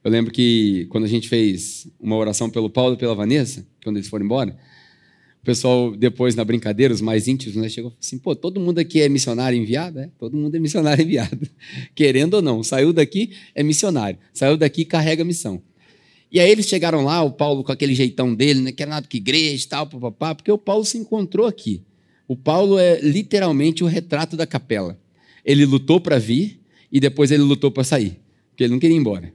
Eu 0.04 0.10
lembro 0.10 0.30
que 0.30 0.84
quando 0.90 1.04
a 1.04 1.08
gente 1.08 1.26
fez 1.26 1.90
uma 1.98 2.16
oração 2.16 2.50
pelo 2.50 2.68
Paulo 2.68 2.96
e 2.96 2.98
pela 2.98 3.14
Vanessa, 3.14 3.66
quando 3.82 3.96
eles 3.96 4.08
foram 4.08 4.26
embora, 4.26 4.58
o 5.42 5.44
pessoal, 5.44 5.96
depois, 5.96 6.36
na 6.36 6.44
brincadeira, 6.44 6.94
os 6.94 7.00
mais 7.00 7.26
íntimos, 7.26 7.56
né, 7.56 7.68
chegou 7.68 7.92
assim: 8.00 8.16
pô, 8.16 8.34
todo 8.36 8.60
mundo 8.60 8.78
aqui 8.78 9.00
é 9.00 9.08
missionário 9.08 9.58
enviado? 9.58 9.98
É, 9.98 10.08
todo 10.16 10.36
mundo 10.36 10.54
é 10.54 10.60
missionário 10.60 11.02
enviado. 11.04 11.48
Querendo 11.96 12.34
ou 12.34 12.42
não, 12.42 12.62
saiu 12.62 12.92
daqui, 12.92 13.32
é 13.52 13.60
missionário. 13.64 14.20
Saiu 14.32 14.56
daqui, 14.56 14.84
carrega 14.84 15.22
a 15.22 15.24
missão. 15.24 15.60
E 16.30 16.38
aí 16.38 16.48
eles 16.48 16.66
chegaram 16.66 17.04
lá, 17.04 17.20
o 17.24 17.32
Paulo 17.32 17.64
com 17.64 17.72
aquele 17.72 17.92
jeitão 17.92 18.32
dele, 18.32 18.60
né, 18.60 18.72
que 18.72 18.84
era 18.84 18.90
nada 18.90 19.06
que 19.06 19.16
igreja 19.16 19.64
e 19.64 19.68
tal, 19.68 19.86
papapá, 19.88 20.32
porque 20.32 20.50
o 20.50 20.56
Paulo 20.56 20.84
se 20.84 20.96
encontrou 20.96 21.48
aqui. 21.48 21.82
O 22.28 22.36
Paulo 22.36 22.78
é 22.78 23.00
literalmente 23.00 23.82
o 23.82 23.88
retrato 23.88 24.36
da 24.36 24.46
capela. 24.46 24.96
Ele 25.44 25.66
lutou 25.66 26.00
para 26.00 26.20
vir 26.20 26.60
e 26.90 27.00
depois 27.00 27.32
ele 27.32 27.42
lutou 27.42 27.70
para 27.70 27.82
sair, 27.82 28.20
porque 28.50 28.62
ele 28.62 28.72
não 28.72 28.78
queria 28.78 28.96
ir 28.96 29.00
embora. 29.00 29.34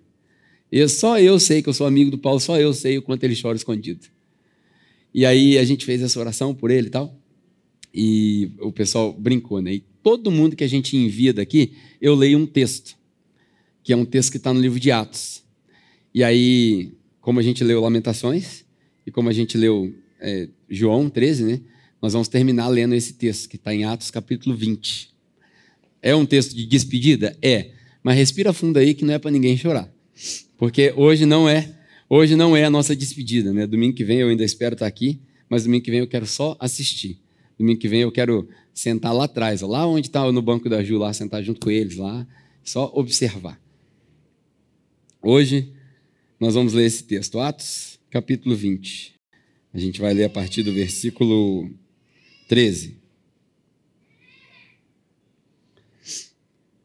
Eu, 0.71 0.87
só 0.87 1.19
eu 1.19 1.37
sei 1.37 1.61
que 1.61 1.67
eu 1.67 1.73
sou 1.73 1.85
amigo 1.85 2.09
do 2.09 2.17
Paulo, 2.17 2.39
só 2.39 2.57
eu 2.57 2.73
sei 2.73 2.97
o 2.97 3.01
quanto 3.01 3.25
ele 3.25 3.39
chora 3.39 3.57
escondido. 3.57 4.07
E 5.17 5.25
aí 5.25 5.57
a 5.57 5.63
gente 5.63 5.83
fez 5.83 5.99
essa 6.03 6.19
oração 6.19 6.53
por 6.53 6.69
ele 6.69 6.89
e 6.89 6.91
tal. 6.91 7.19
E 7.91 8.51
o 8.59 8.71
pessoal 8.71 9.11
brincou, 9.11 9.63
né? 9.63 9.73
E 9.73 9.83
todo 10.03 10.29
mundo 10.29 10.55
que 10.55 10.63
a 10.63 10.67
gente 10.67 10.95
envia 10.95 11.33
daqui, 11.33 11.73
eu 11.99 12.13
leio 12.13 12.37
um 12.37 12.45
texto, 12.45 12.95
que 13.83 13.91
é 13.91 13.97
um 13.97 14.05
texto 14.05 14.29
que 14.29 14.37
está 14.37 14.53
no 14.53 14.61
livro 14.61 14.79
de 14.79 14.91
Atos. 14.91 15.43
E 16.13 16.23
aí, 16.23 16.93
como 17.19 17.39
a 17.39 17.41
gente 17.41 17.63
leu 17.63 17.81
Lamentações, 17.81 18.63
e 19.07 19.09
como 19.09 19.27
a 19.27 19.33
gente 19.33 19.57
leu 19.57 19.91
é, 20.19 20.49
João 20.69 21.09
13, 21.09 21.45
né? 21.45 21.61
Nós 21.99 22.13
vamos 22.13 22.27
terminar 22.27 22.67
lendo 22.67 22.93
esse 22.93 23.13
texto, 23.13 23.49
que 23.49 23.55
está 23.55 23.73
em 23.73 23.85
Atos 23.85 24.11
capítulo 24.11 24.55
20. 24.55 25.09
É 25.99 26.15
um 26.15 26.27
texto 26.27 26.55
de 26.55 26.63
despedida? 26.63 27.35
É. 27.41 27.71
Mas 28.03 28.17
respira 28.17 28.53
fundo 28.53 28.77
aí 28.77 28.93
que 28.93 29.03
não 29.03 29.15
é 29.15 29.17
para 29.17 29.31
ninguém 29.31 29.57
chorar. 29.57 29.91
Porque 30.59 30.93
hoje 30.95 31.25
não 31.25 31.49
é 31.49 31.75
Hoje 32.09 32.37
não 32.37 32.55
é 32.55 32.63
a 32.63 32.69
nossa 32.69 32.95
despedida, 32.95 33.51
né? 33.51 33.67
Domingo 33.67 33.93
que 33.93 34.05
vem 34.05 34.19
eu 34.19 34.29
ainda 34.29 34.43
espero 34.43 34.75
estar 34.75 34.87
aqui, 34.87 35.19
mas 35.49 35.63
domingo 35.63 35.83
que 35.83 35.91
vem 35.91 35.99
eu 35.99 36.07
quero 36.07 36.25
só 36.25 36.55
assistir. 36.57 37.19
Domingo 37.59 37.81
que 37.81 37.87
vem 37.89 38.01
eu 38.01 38.11
quero 38.11 38.47
sentar 38.73 39.13
lá 39.13 39.25
atrás, 39.25 39.59
lá 39.59 39.85
onde 39.85 40.07
está 40.07 40.31
no 40.31 40.41
banco 40.41 40.69
da 40.69 40.81
Ju, 40.81 40.97
lá, 40.97 41.11
sentar 41.11 41.43
junto 41.43 41.59
com 41.59 41.69
eles 41.69 41.97
lá, 41.97 42.25
só 42.63 42.89
observar. 42.95 43.59
Hoje 45.21 45.73
nós 46.39 46.53
vamos 46.53 46.71
ler 46.71 46.85
esse 46.85 47.03
texto, 47.03 47.39
Atos, 47.39 47.99
capítulo 48.09 48.55
20. 48.55 49.13
A 49.73 49.77
gente 49.77 49.99
vai 49.99 50.13
ler 50.13 50.25
a 50.25 50.29
partir 50.29 50.63
do 50.63 50.71
versículo 50.71 51.69
13. 52.47 52.95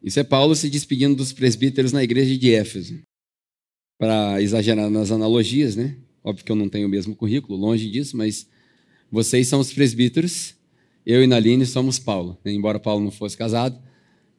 Isso 0.02 0.18
é 0.18 0.24
Paulo 0.24 0.56
se 0.56 0.68
despedindo 0.68 1.14
dos 1.14 1.32
presbíteros 1.32 1.92
na 1.92 2.02
igreja 2.02 2.36
de 2.36 2.52
Éfeso 2.52 3.00
para 4.02 4.42
exagerar 4.42 4.90
nas 4.90 5.12
analogias, 5.12 5.76
né? 5.76 5.94
Óbvio 6.24 6.44
que 6.44 6.50
eu 6.50 6.56
não 6.56 6.68
tenho 6.68 6.88
o 6.88 6.90
mesmo 6.90 7.14
currículo, 7.14 7.56
longe 7.56 7.88
disso, 7.88 8.16
mas 8.16 8.48
vocês 9.08 9.46
são 9.46 9.60
os 9.60 9.72
presbíteros, 9.72 10.56
eu 11.06 11.22
e 11.22 11.26
Naline 11.28 11.64
somos 11.64 12.00
Paulo. 12.00 12.36
Né? 12.44 12.50
Embora 12.50 12.80
Paulo 12.80 13.04
não 13.04 13.12
fosse 13.12 13.36
casado, 13.36 13.80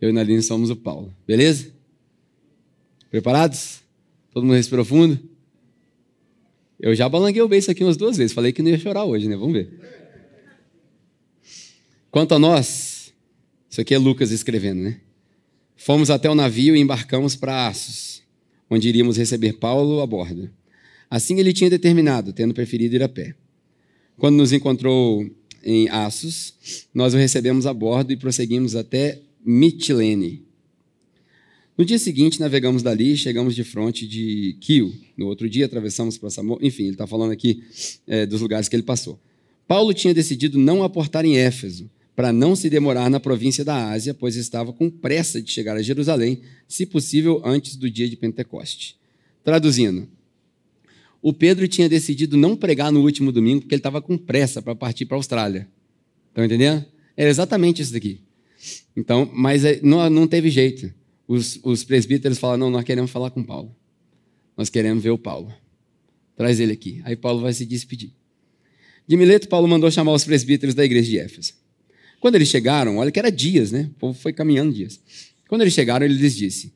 eu 0.01 0.09
e 0.09 0.11
Naline 0.11 0.41
somos 0.41 0.69
o 0.69 0.75
Paulo. 0.75 1.15
Beleza? 1.25 1.71
Preparados? 3.09 3.79
Todo 4.33 4.43
mundo 4.43 4.57
respirou 4.57 4.83
fundo? 4.83 5.17
Eu 6.77 6.93
já 6.93 7.07
balanguei 7.07 7.41
o 7.41 7.47
beijo 7.47 7.71
aqui 7.71 7.85
umas 7.85 7.95
duas 7.95 8.17
vezes. 8.17 8.33
Falei 8.33 8.51
que 8.51 8.61
não 8.61 8.69
ia 8.69 8.77
chorar 8.77 9.05
hoje, 9.05 9.29
né? 9.29 9.37
Vamos 9.37 9.53
ver. 9.53 9.79
Quanto 12.11 12.35
a 12.35 12.39
nós, 12.39 13.13
isso 13.69 13.79
aqui 13.79 13.93
é 13.93 13.97
Lucas 13.97 14.29
escrevendo, 14.29 14.81
né? 14.81 14.99
Fomos 15.77 16.09
até 16.09 16.29
o 16.29 16.35
navio 16.35 16.75
e 16.75 16.81
embarcamos 16.81 17.33
para 17.37 17.67
Assos 17.67 18.22
onde 18.73 18.89
iríamos 18.89 19.17
receber 19.17 19.53
Paulo 19.53 20.01
a 20.01 20.07
bordo. 20.07 20.49
Assim 21.09 21.39
ele 21.39 21.53
tinha 21.53 21.69
determinado, 21.69 22.33
tendo 22.33 22.53
preferido 22.53 22.95
ir 22.95 23.03
a 23.03 23.09
pé. 23.09 23.35
Quando 24.17 24.37
nos 24.37 24.51
encontrou 24.51 25.29
em 25.63 25.87
Assos, 25.89 26.53
nós 26.93 27.13
o 27.13 27.17
recebemos 27.17 27.65
a 27.65 27.73
bordo 27.73 28.11
e 28.11 28.17
prosseguimos 28.17 28.75
até 28.75 29.19
Mitilene. 29.45 30.43
No 31.77 31.83
dia 31.83 31.97
seguinte, 31.97 32.39
navegamos 32.39 32.83
dali 32.83 33.13
e 33.13 33.17
chegamos 33.17 33.55
de 33.55 33.63
frente 33.63 34.07
de 34.07 34.57
Quio. 34.59 34.93
No 35.17 35.27
outro 35.27 35.49
dia, 35.49 35.65
atravessamos 35.65 36.17
para 36.17 36.29
Samo. 36.29 36.59
Enfim, 36.61 36.83
ele 36.83 36.91
está 36.91 37.07
falando 37.07 37.31
aqui 37.31 37.63
é, 38.05 38.25
dos 38.25 38.41
lugares 38.41 38.69
que 38.69 38.75
ele 38.75 38.83
passou. 38.83 39.19
Paulo 39.67 39.93
tinha 39.93 40.13
decidido 40.13 40.59
não 40.59 40.83
aportar 40.83 41.25
em 41.25 41.35
Éfeso, 41.35 41.89
para 42.15 42.31
não 42.31 42.55
se 42.55 42.69
demorar 42.69 43.09
na 43.09 43.19
província 43.19 43.65
da 43.65 43.89
Ásia, 43.89 44.13
pois 44.13 44.35
estava 44.35 44.71
com 44.71 44.89
pressa 44.89 45.41
de 45.41 45.51
chegar 45.51 45.75
a 45.75 45.81
Jerusalém, 45.81 46.41
se 46.67 46.85
possível 46.85 47.41
antes 47.43 47.75
do 47.75 47.89
dia 47.89 48.07
de 48.07 48.15
Pentecoste. 48.15 48.97
Traduzindo, 49.43 50.07
o 51.21 51.33
Pedro 51.33 51.67
tinha 51.67 51.89
decidido 51.89 52.37
não 52.37 52.55
pregar 52.55 52.91
no 52.91 53.01
último 53.01 53.31
domingo 53.31 53.61
porque 53.61 53.75
ele 53.75 53.79
estava 53.79 54.01
com 54.01 54.17
pressa 54.17 54.61
para 54.61 54.75
partir 54.75 55.05
para 55.05 55.15
a 55.15 55.19
Austrália. 55.19 55.67
Estão 56.29 56.43
entendendo? 56.43 56.85
Era 57.15 57.29
exatamente 57.29 57.81
isso 57.81 57.93
daqui. 57.93 58.19
Então, 58.95 59.29
mas 59.33 59.63
não, 59.81 60.09
não 60.09 60.27
teve 60.27 60.49
jeito. 60.49 60.93
Os, 61.27 61.59
os 61.63 61.83
presbíteros 61.83 62.37
falaram: 62.37 62.59
não, 62.59 62.69
nós 62.69 62.83
queremos 62.83 63.09
falar 63.09 63.31
com 63.31 63.43
Paulo. 63.43 63.75
Nós 64.55 64.69
queremos 64.69 65.03
ver 65.03 65.11
o 65.11 65.17
Paulo. 65.17 65.51
Traz 66.35 66.59
ele 66.59 66.73
aqui. 66.73 67.01
Aí 67.05 67.15
Paulo 67.15 67.41
vai 67.41 67.53
se 67.53 67.65
despedir. 67.65 68.11
De 69.07 69.17
Mileto, 69.17 69.47
Paulo 69.47 69.67
mandou 69.67 69.89
chamar 69.91 70.13
os 70.13 70.23
presbíteros 70.23 70.75
da 70.75 70.85
igreja 70.85 71.09
de 71.09 71.19
Éfeso. 71.19 71.53
Quando 72.23 72.35
eles 72.35 72.47
chegaram, 72.47 72.99
olha 72.99 73.11
que 73.11 73.19
era 73.19 73.29
dias, 73.29 73.73
né? 73.73 73.89
O 73.97 73.99
povo 73.99 74.17
foi 74.17 74.31
caminhando 74.31 74.71
dias. 74.71 74.97
Quando 75.45 75.59
eles 75.59 75.73
chegaram, 75.73 76.05
ele 76.05 76.13
lhes 76.13 76.33
disse: 76.33 76.71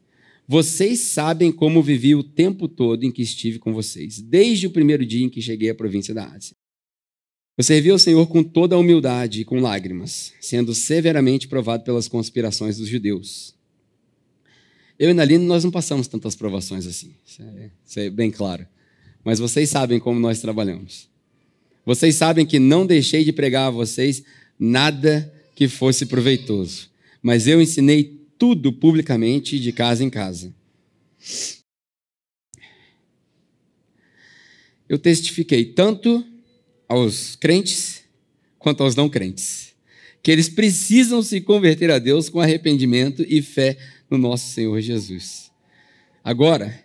Vocês 0.45 0.99
sabem 0.99 1.53
como 1.53 1.81
vivi 1.81 2.13
o 2.15 2.21
tempo 2.21 2.67
todo 2.67 3.05
em 3.05 3.11
que 3.13 3.21
estive 3.21 3.57
com 3.57 3.73
vocês, 3.73 4.19
desde 4.19 4.67
o 4.67 4.71
primeiro 4.71 5.05
dia 5.05 5.25
em 5.25 5.29
que 5.29 5.41
cheguei 5.41 5.69
à 5.69 5.73
província 5.73 6.13
da 6.13 6.25
Ásia. 6.25 6.53
Eu 7.57 7.63
servi 7.63 7.89
ao 7.89 7.97
Senhor 7.97 8.27
com 8.27 8.43
toda 8.43 8.75
a 8.75 8.77
humildade 8.77 9.39
e 9.39 9.45
com 9.45 9.61
lágrimas, 9.61 10.33
sendo 10.41 10.75
severamente 10.75 11.47
provado 11.47 11.85
pelas 11.85 12.09
conspirações 12.09 12.77
dos 12.77 12.89
judeus. 12.89 13.55
Eu 14.99 15.11
e 15.11 15.13
Naline, 15.13 15.45
nós 15.45 15.63
não 15.63 15.71
passamos 15.71 16.09
tantas 16.09 16.35
provações 16.35 16.85
assim, 16.85 17.15
isso 17.25 17.41
é, 17.41 17.71
isso 17.87 17.99
é 18.01 18.09
bem 18.09 18.31
claro. 18.31 18.67
Mas 19.23 19.39
vocês 19.39 19.69
sabem 19.69 19.97
como 19.97 20.19
nós 20.19 20.41
trabalhamos. 20.41 21.07
Vocês 21.85 22.15
sabem 22.15 22.45
que 22.45 22.59
não 22.59 22.85
deixei 22.85 23.23
de 23.23 23.31
pregar 23.31 23.67
a 23.67 23.71
vocês 23.71 24.21
nada 24.59 25.33
que 25.57 25.67
fosse 25.67 26.05
proveitoso. 26.05 26.89
Mas 27.21 27.47
eu 27.47 27.61
ensinei 27.61 28.21
tudo 28.37 28.71
publicamente, 28.71 29.59
de 29.59 29.73
casa 29.73 30.03
em 30.05 30.09
casa. 30.09 30.55
eu 34.89 34.97
testifiquei 34.97 35.65
tanto 35.65 36.25
aos 36.87 37.35
crentes 37.35 38.03
quanto 38.57 38.83
aos 38.83 38.95
não 38.95 39.09
crentes 39.09 39.75
que 40.23 40.31
eles 40.31 40.49
precisam 40.49 41.21
se 41.21 41.39
converter 41.39 41.89
a 41.89 41.99
Deus 41.99 42.27
com 42.27 42.39
arrependimento 42.39 43.25
e 43.29 43.41
fé 43.41 43.77
no 44.09 44.17
nosso 44.17 44.51
Senhor 44.51 44.79
Jesus. 44.81 45.49
Agora, 46.21 46.83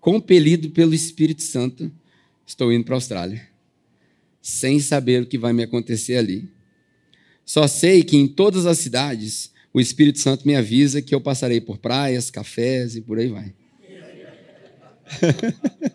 compelido 0.00 0.70
pelo 0.70 0.92
Espírito 0.92 1.42
Santo, 1.42 1.92
estou 2.44 2.72
indo 2.72 2.84
para 2.84 2.94
a 2.94 2.96
Austrália, 2.96 3.48
sem 4.40 4.80
saber 4.80 5.22
o 5.22 5.26
que 5.26 5.38
vai 5.38 5.52
me 5.52 5.62
acontecer 5.62 6.16
ali. 6.16 6.48
Só 7.44 7.66
sei 7.66 8.02
que 8.02 8.16
em 8.16 8.26
todas 8.26 8.66
as 8.66 8.78
cidades 8.78 9.52
o 9.72 9.80
Espírito 9.80 10.18
Santo 10.18 10.46
me 10.46 10.54
avisa 10.54 11.00
que 11.00 11.14
eu 11.14 11.20
passarei 11.20 11.60
por 11.60 11.78
praias, 11.78 12.30
cafés 12.30 12.96
e 12.96 13.00
por 13.00 13.18
aí 13.18 13.28
vai. 13.28 13.54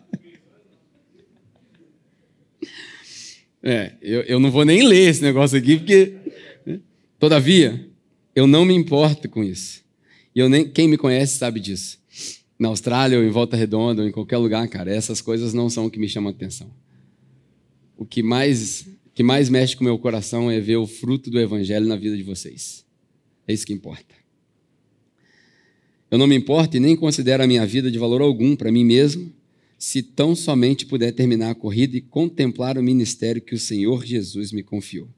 é, 3.62 3.92
eu, 4.02 4.22
eu 4.22 4.40
não 4.40 4.50
vou 4.50 4.64
nem 4.64 4.82
ler 4.86 5.08
esse 5.08 5.22
negócio 5.22 5.56
aqui, 5.58 5.76
porque. 5.76 6.14
Né? 6.66 6.80
Todavia, 7.18 7.88
eu 8.34 8.46
não 8.46 8.64
me 8.64 8.74
importo 8.74 9.28
com 9.28 9.42
isso. 9.42 9.82
E 10.34 10.40
eu 10.40 10.48
nem, 10.48 10.68
quem 10.68 10.86
me 10.86 10.96
conhece 10.96 11.36
sabe 11.36 11.58
disso. 11.60 11.98
Na 12.58 12.68
Austrália 12.68 13.18
ou 13.18 13.24
em 13.24 13.30
Volta 13.30 13.56
Redonda 13.56 14.02
ou 14.02 14.08
em 14.08 14.12
qualquer 14.12 14.36
lugar, 14.38 14.66
cara, 14.68 14.94
essas 14.94 15.20
coisas 15.20 15.52
não 15.52 15.70
são 15.70 15.86
o 15.86 15.90
que 15.90 15.98
me 15.98 16.08
chamam 16.08 16.30
a 16.30 16.34
atenção. 16.34 16.70
O 17.96 18.04
que 18.04 18.22
mais, 18.22 18.86
que 19.18 19.22
mais 19.24 19.48
mexe 19.48 19.74
com 19.74 19.82
o 19.82 19.84
meu 19.84 19.98
coração 19.98 20.48
é 20.48 20.60
ver 20.60 20.76
o 20.76 20.86
fruto 20.86 21.28
do 21.28 21.40
Evangelho 21.40 21.86
na 21.86 21.96
vida 21.96 22.16
de 22.16 22.22
vocês. 22.22 22.84
É 23.48 23.52
isso 23.52 23.66
que 23.66 23.72
importa. 23.72 24.14
Eu 26.08 26.16
não 26.18 26.28
me 26.28 26.36
importo 26.36 26.76
e 26.76 26.80
nem 26.80 26.94
considero 26.94 27.42
a 27.42 27.46
minha 27.48 27.66
vida 27.66 27.90
de 27.90 27.98
valor 27.98 28.20
algum 28.20 28.54
para 28.54 28.70
mim 28.70 28.84
mesmo, 28.84 29.32
se 29.76 30.04
tão 30.04 30.36
somente 30.36 30.86
puder 30.86 31.10
terminar 31.10 31.50
a 31.50 31.54
corrida 31.56 31.96
e 31.96 32.00
contemplar 32.00 32.78
o 32.78 32.82
ministério 32.82 33.42
que 33.42 33.56
o 33.56 33.58
Senhor 33.58 34.06
Jesus 34.06 34.52
me 34.52 34.62
confiou 34.62 35.08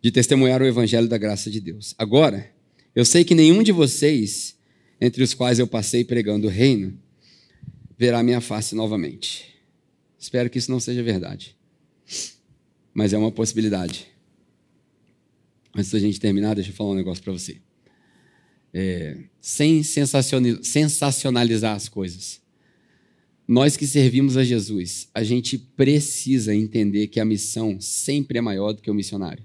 de 0.00 0.12
testemunhar 0.12 0.62
o 0.62 0.64
evangelho 0.64 1.08
da 1.08 1.18
graça 1.18 1.50
de 1.50 1.58
Deus. 1.58 1.96
Agora, 1.98 2.52
eu 2.94 3.04
sei 3.04 3.24
que 3.24 3.34
nenhum 3.34 3.64
de 3.64 3.72
vocês, 3.72 4.56
entre 5.00 5.24
os 5.24 5.34
quais 5.34 5.58
eu 5.58 5.66
passei 5.66 6.04
pregando 6.04 6.46
o 6.46 6.50
reino, 6.50 6.96
verá 7.98 8.22
minha 8.22 8.40
face 8.40 8.76
novamente. 8.76 9.56
Espero 10.16 10.48
que 10.48 10.58
isso 10.60 10.70
não 10.70 10.78
seja 10.78 11.02
verdade. 11.02 11.56
Mas 12.94 13.12
é 13.12 13.18
uma 13.18 13.32
possibilidade. 13.32 14.06
Antes 15.74 15.90
da 15.90 15.98
gente 15.98 16.20
terminar, 16.20 16.54
deixa 16.54 16.70
eu 16.70 16.74
falar 16.74 16.90
um 16.90 16.94
negócio 16.94 17.22
para 17.22 17.32
você. 17.32 17.56
É, 18.74 19.18
sem 19.40 19.82
sensacionalizar 19.82 21.74
as 21.74 21.88
coisas. 21.88 22.40
Nós 23.46 23.76
que 23.76 23.86
servimos 23.86 24.36
a 24.36 24.44
Jesus, 24.44 25.08
a 25.14 25.22
gente 25.22 25.58
precisa 25.58 26.54
entender 26.54 27.08
que 27.08 27.20
a 27.20 27.24
missão 27.24 27.80
sempre 27.80 28.38
é 28.38 28.40
maior 28.40 28.72
do 28.72 28.80
que 28.80 28.90
o 28.90 28.94
missionário. 28.94 29.44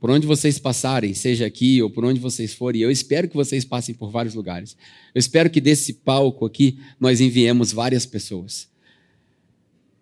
Por 0.00 0.10
onde 0.10 0.26
vocês 0.26 0.58
passarem, 0.58 1.12
seja 1.12 1.44
aqui 1.44 1.82
ou 1.82 1.90
por 1.90 2.04
onde 2.04 2.18
vocês 2.18 2.54
forem, 2.54 2.80
eu 2.80 2.90
espero 2.90 3.28
que 3.28 3.36
vocês 3.36 3.64
passem 3.64 3.94
por 3.94 4.10
vários 4.10 4.34
lugares. 4.34 4.76
Eu 5.14 5.18
espero 5.18 5.50
que 5.50 5.60
desse 5.60 5.92
palco 5.92 6.46
aqui 6.46 6.78
nós 6.98 7.20
enviemos 7.20 7.70
várias 7.70 8.06
pessoas. 8.06 8.68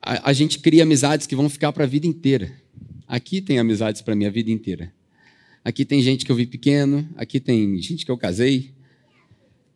A, 0.01 0.31
a 0.31 0.33
gente 0.33 0.59
cria 0.59 0.83
amizades 0.83 1.27
que 1.27 1.37
vão 1.37 1.49
ficar 1.49 1.73
para 1.73 1.85
a 1.85 1.87
vida 1.87 2.07
inteira. 2.07 2.53
Aqui 3.07 3.41
tem 3.41 3.59
amizades 3.59 4.03
para 4.03 4.15
minha 4.15 4.31
vida 4.31 4.51
inteira. 4.51 4.93
Aqui 5.65 5.85
tem 5.85 6.01
gente 6.03 6.25
que 6.25 6.33
eu 6.33 6.37
vi 6.37 6.47
pequeno, 6.47 7.09
aqui 7.17 7.41
tem 7.41 7.81
gente 7.81 8.05
que 8.05 8.11
eu 8.11 8.17
casei, 8.17 8.73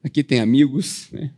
aqui 0.03 0.23
tem 0.23 0.41
amigos. 0.41 1.09
Né? 1.12 1.33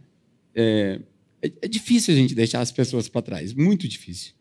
É, 0.55 1.01
é, 1.43 1.53
é 1.63 1.69
difícil 1.69 2.15
a 2.15 2.17
gente 2.17 2.35
deixar 2.35 2.61
as 2.61 2.73
pessoas 2.73 3.09
para 3.09 3.23
trás, 3.23 3.53
muito 3.53 3.89
difícil. 3.89 4.33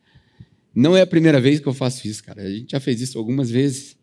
Não 0.74 0.98
é 0.98 1.02
a 1.02 1.08
primeira 1.08 1.39
vez 1.39 1.60
que 1.60 1.68
eu 1.68 1.74
faço 1.74 2.08
isso, 2.08 2.24
cara. 2.24 2.41
A 2.41 2.50
gente 2.50 2.72
já 2.72 2.80
fez 2.80 3.00
isso 3.02 3.18
algumas 3.18 3.50
vezes. 3.50 3.96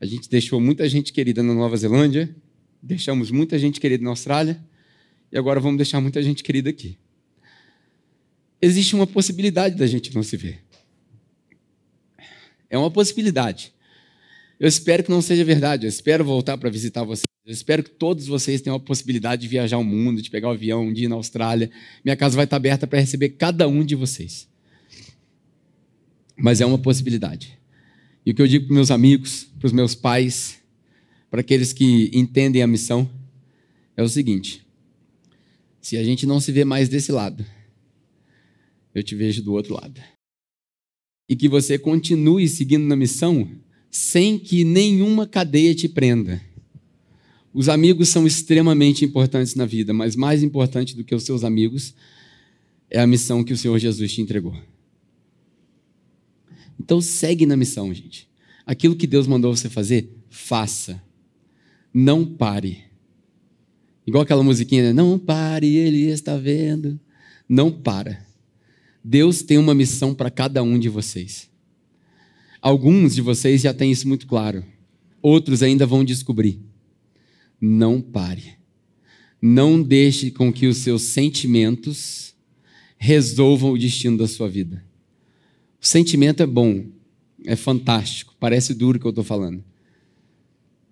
A 0.00 0.06
gente 0.06 0.28
deixou 0.28 0.60
muita 0.60 0.88
gente 0.88 1.12
querida 1.12 1.42
na 1.42 1.54
Nova 1.54 1.76
Zelândia, 1.76 2.34
deixamos 2.82 3.30
muita 3.30 3.58
gente 3.58 3.80
querida 3.80 4.02
na 4.02 4.10
Austrália 4.10 4.62
e 5.30 5.38
agora 5.38 5.60
vamos 5.60 5.76
deixar 5.76 6.00
muita 6.00 6.22
gente 6.22 6.42
querida 6.42 6.68
aqui. 6.70 6.98
Existe 8.60 8.94
uma 8.94 9.06
possibilidade 9.06 9.76
da 9.76 9.86
gente 9.86 10.14
não 10.14 10.22
se 10.22 10.36
ver. 10.36 10.62
É 12.70 12.76
uma 12.76 12.90
possibilidade. 12.90 13.72
Eu 14.58 14.68
espero 14.68 15.04
que 15.04 15.10
não 15.10 15.20
seja 15.20 15.44
verdade. 15.44 15.86
Eu 15.86 15.88
espero 15.88 16.24
voltar 16.24 16.56
para 16.56 16.70
visitar 16.70 17.04
vocês. 17.04 17.26
Eu 17.44 17.52
espero 17.52 17.84
que 17.84 17.90
todos 17.90 18.26
vocês 18.26 18.60
tenham 18.60 18.76
a 18.76 18.80
possibilidade 18.80 19.42
de 19.42 19.48
viajar 19.48 19.78
o 19.78 19.84
mundo, 19.84 20.20
de 20.20 20.30
pegar 20.30 20.48
o 20.48 20.50
um 20.50 20.54
avião, 20.54 20.92
de 20.92 21.04
ir 21.04 21.08
na 21.08 21.14
Austrália. 21.14 21.70
Minha 22.04 22.16
casa 22.16 22.34
vai 22.34 22.44
estar 22.44 22.56
aberta 22.56 22.86
para 22.86 22.98
receber 22.98 23.30
cada 23.30 23.68
um 23.68 23.84
de 23.84 23.94
vocês. 23.94 24.48
Mas 26.36 26.60
é 26.60 26.66
uma 26.66 26.78
possibilidade. 26.78 27.56
E 28.24 28.32
o 28.32 28.34
que 28.34 28.42
eu 28.42 28.48
digo 28.48 28.66
para 28.66 28.74
meus 28.74 28.90
amigos, 28.90 29.46
para 29.58 29.66
os 29.66 29.72
meus 29.72 29.94
pais, 29.94 30.58
para 31.30 31.40
aqueles 31.40 31.72
que 31.72 32.10
entendem 32.12 32.62
a 32.62 32.66
missão, 32.66 33.08
é 33.96 34.02
o 34.02 34.08
seguinte: 34.08 34.66
se 35.80 35.96
a 35.96 36.02
gente 36.02 36.26
não 36.26 36.40
se 36.40 36.50
vê 36.50 36.64
mais 36.64 36.88
desse 36.88 37.12
lado, 37.12 37.46
eu 38.96 39.02
te 39.02 39.14
vejo 39.14 39.42
do 39.42 39.52
outro 39.52 39.74
lado. 39.74 40.00
E 41.28 41.36
que 41.36 41.50
você 41.50 41.78
continue 41.78 42.48
seguindo 42.48 42.86
na 42.86 42.96
missão 42.96 43.46
sem 43.90 44.38
que 44.38 44.64
nenhuma 44.64 45.26
cadeia 45.26 45.74
te 45.74 45.86
prenda. 45.86 46.40
Os 47.52 47.68
amigos 47.68 48.08
são 48.08 48.26
extremamente 48.26 49.04
importantes 49.04 49.54
na 49.54 49.66
vida, 49.66 49.92
mas 49.92 50.16
mais 50.16 50.42
importante 50.42 50.96
do 50.96 51.04
que 51.04 51.14
os 51.14 51.24
seus 51.24 51.44
amigos 51.44 51.94
é 52.88 52.98
a 52.98 53.06
missão 53.06 53.44
que 53.44 53.52
o 53.52 53.56
Senhor 53.56 53.78
Jesus 53.78 54.14
te 54.14 54.22
entregou. 54.22 54.56
Então 56.80 56.98
segue 56.98 57.44
na 57.44 57.56
missão, 57.56 57.92
gente. 57.92 58.26
Aquilo 58.64 58.96
que 58.96 59.06
Deus 59.06 59.26
mandou 59.26 59.54
você 59.54 59.68
fazer, 59.68 60.08
faça. 60.30 61.02
Não 61.92 62.24
pare. 62.24 62.84
Igual 64.06 64.22
aquela 64.22 64.42
musiquinha, 64.42 64.84
né? 64.84 64.92
Não 64.94 65.18
pare, 65.18 65.76
ele 65.76 66.06
está 66.06 66.38
vendo. 66.38 66.98
Não 67.46 67.70
para. 67.70 68.25
Deus 69.08 69.40
tem 69.40 69.56
uma 69.56 69.72
missão 69.72 70.12
para 70.12 70.32
cada 70.32 70.64
um 70.64 70.76
de 70.76 70.88
vocês. 70.88 71.48
Alguns 72.60 73.14
de 73.14 73.22
vocês 73.22 73.60
já 73.60 73.72
têm 73.72 73.92
isso 73.92 74.08
muito 74.08 74.26
claro. 74.26 74.64
Outros 75.22 75.62
ainda 75.62 75.86
vão 75.86 76.04
descobrir. 76.04 76.58
Não 77.60 78.00
pare. 78.00 78.56
Não 79.40 79.80
deixe 79.80 80.32
com 80.32 80.52
que 80.52 80.66
os 80.66 80.78
seus 80.78 81.02
sentimentos 81.02 82.34
resolvam 82.98 83.70
o 83.70 83.78
destino 83.78 84.18
da 84.18 84.26
sua 84.26 84.48
vida. 84.48 84.84
O 85.80 85.86
sentimento 85.86 86.42
é 86.42 86.46
bom, 86.46 86.86
é 87.44 87.54
fantástico, 87.54 88.34
parece 88.40 88.74
duro 88.74 88.98
o 88.98 89.00
que 89.00 89.06
eu 89.06 89.10
estou 89.10 89.22
falando. 89.22 89.62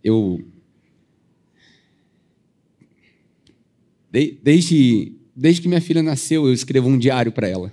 Eu. 0.05 0.41
Desde, 4.41 5.17
desde 5.35 5.63
que 5.63 5.67
minha 5.67 5.81
filha 5.81 6.01
nasceu, 6.01 6.47
eu 6.47 6.53
escrevo 6.53 6.89
um 6.89 6.97
diário 6.97 7.33
para 7.33 7.49
ela. 7.49 7.73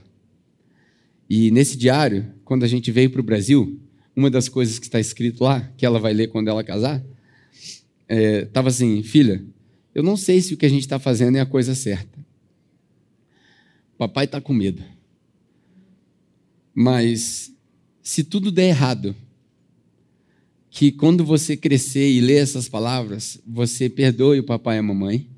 E 1.34 1.50
nesse 1.50 1.78
diário, 1.78 2.30
quando 2.44 2.66
a 2.66 2.68
gente 2.68 2.92
veio 2.92 3.10
para 3.10 3.22
o 3.22 3.24
Brasil, 3.24 3.80
uma 4.14 4.30
das 4.30 4.50
coisas 4.50 4.78
que 4.78 4.86
está 4.86 5.00
escrito 5.00 5.46
lá, 5.46 5.62
que 5.78 5.86
ela 5.86 5.98
vai 5.98 6.14
ler 6.14 6.28
quando 6.28 6.50
ela 6.50 6.62
casar, 6.62 7.02
estava 8.10 8.68
é, 8.68 8.70
assim: 8.70 9.02
Filha, 9.02 9.42
eu 9.96 10.04
não 10.04 10.18
sei 10.18 10.42
se 10.42 10.54
o 10.54 10.58
que 10.58 10.66
a 10.66 10.70
gente 10.70 10.82
está 10.82 11.00
fazendo 11.00 11.38
é 11.38 11.40
a 11.40 11.46
coisa 11.46 11.74
certa. 11.74 12.20
Papai 13.98 14.26
está 14.26 14.42
com 14.42 14.52
medo. 14.52 14.84
Mas 16.76 17.56
se 18.04 18.26
tudo 18.26 18.52
der 18.52 18.68
errado, 18.68 19.16
que 20.70 20.92
quando 20.92 21.24
você 21.24 21.56
crescer 21.56 22.12
e 22.12 22.20
ler 22.20 22.44
essas 22.44 22.68
palavras, 22.68 23.40
você 23.48 23.88
perdoe 23.90 24.42
o 24.42 24.46
papai 24.46 24.76
e 24.76 24.80
a 24.80 24.84
mamãe, 24.84 25.30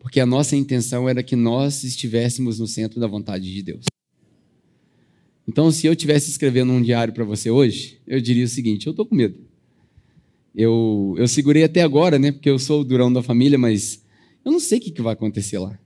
porque 0.00 0.18
a 0.18 0.26
nossa 0.26 0.56
intenção 0.56 1.08
era 1.08 1.22
que 1.22 1.36
nós 1.36 1.84
estivéssemos 1.84 2.58
no 2.58 2.66
centro 2.66 2.98
da 2.98 3.06
vontade 3.06 3.54
de 3.54 3.62
Deus. 3.62 3.86
Então, 5.48 5.70
se 5.70 5.86
eu 5.86 5.92
estivesse 5.92 6.30
escrevendo 6.30 6.72
um 6.72 6.82
diário 6.82 7.14
para 7.14 7.24
você 7.24 7.50
hoje, 7.50 7.98
eu 8.06 8.20
diria 8.20 8.44
o 8.44 8.48
seguinte: 8.48 8.86
eu 8.86 8.90
estou 8.90 9.06
com 9.06 9.14
medo. 9.14 9.38
Eu, 10.54 11.14
eu 11.18 11.28
segurei 11.28 11.64
até 11.64 11.82
agora, 11.82 12.18
né? 12.18 12.32
Porque 12.32 12.48
eu 12.48 12.58
sou 12.58 12.80
o 12.80 12.84
durão 12.84 13.12
da 13.12 13.22
família, 13.22 13.58
mas 13.58 14.02
eu 14.44 14.50
não 14.50 14.58
sei 14.58 14.78
o 14.78 14.80
que, 14.80 14.90
que 14.90 15.02
vai 15.02 15.12
acontecer 15.12 15.58
lá. 15.58 15.78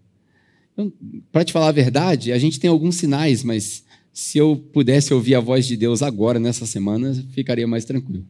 Para 1.31 1.45
te 1.45 1.53
falar 1.53 1.69
a 1.69 1.73
verdade, 1.73 2.33
a 2.33 2.39
gente 2.39 2.59
tem 2.59 2.71
alguns 2.71 2.97
sinais, 2.97 3.43
mas 3.43 3.85
se 4.13 4.39
eu 4.39 4.57
pudesse 4.57 5.13
ouvir 5.13 5.35
a 5.35 5.41
voz 5.41 5.67
de 5.67 5.77
Deus 5.77 6.03
agora, 6.03 6.39
nessa 6.39 6.67
semana, 6.67 7.13
ficaria 7.33 7.67
mais 7.67 7.85
tranquilo. 7.85 8.25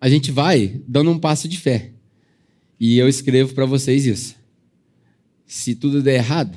A 0.00 0.08
gente 0.08 0.30
vai 0.30 0.80
dando 0.86 1.10
um 1.10 1.18
passo 1.18 1.48
de 1.48 1.58
fé. 1.58 1.92
E 2.78 2.98
eu 2.98 3.08
escrevo 3.08 3.54
para 3.54 3.66
vocês 3.66 4.06
isso. 4.06 4.36
Se 5.44 5.74
tudo 5.74 6.02
der 6.02 6.16
errado, 6.16 6.56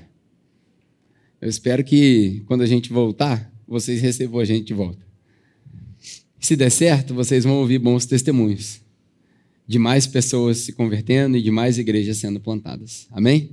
eu 1.41 1.49
espero 1.49 1.83
que 1.83 2.43
quando 2.45 2.61
a 2.61 2.67
gente 2.67 2.93
voltar, 2.93 3.51
vocês 3.67 3.99
recebam 3.99 4.39
a 4.39 4.45
gente 4.45 4.67
de 4.67 4.73
volta. 4.73 5.03
Se 6.39 6.55
der 6.55 6.69
certo, 6.69 7.13
vocês 7.13 7.43
vão 7.43 7.55
ouvir 7.55 7.79
bons 7.79 8.05
testemunhos 8.05 8.79
de 9.67 9.79
mais 9.79 10.05
pessoas 10.05 10.57
se 10.57 10.73
convertendo 10.73 11.37
e 11.37 11.41
de 11.41 11.49
mais 11.49 11.77
igrejas 11.77 12.17
sendo 12.17 12.39
plantadas. 12.39 13.07
Amém? 13.09 13.51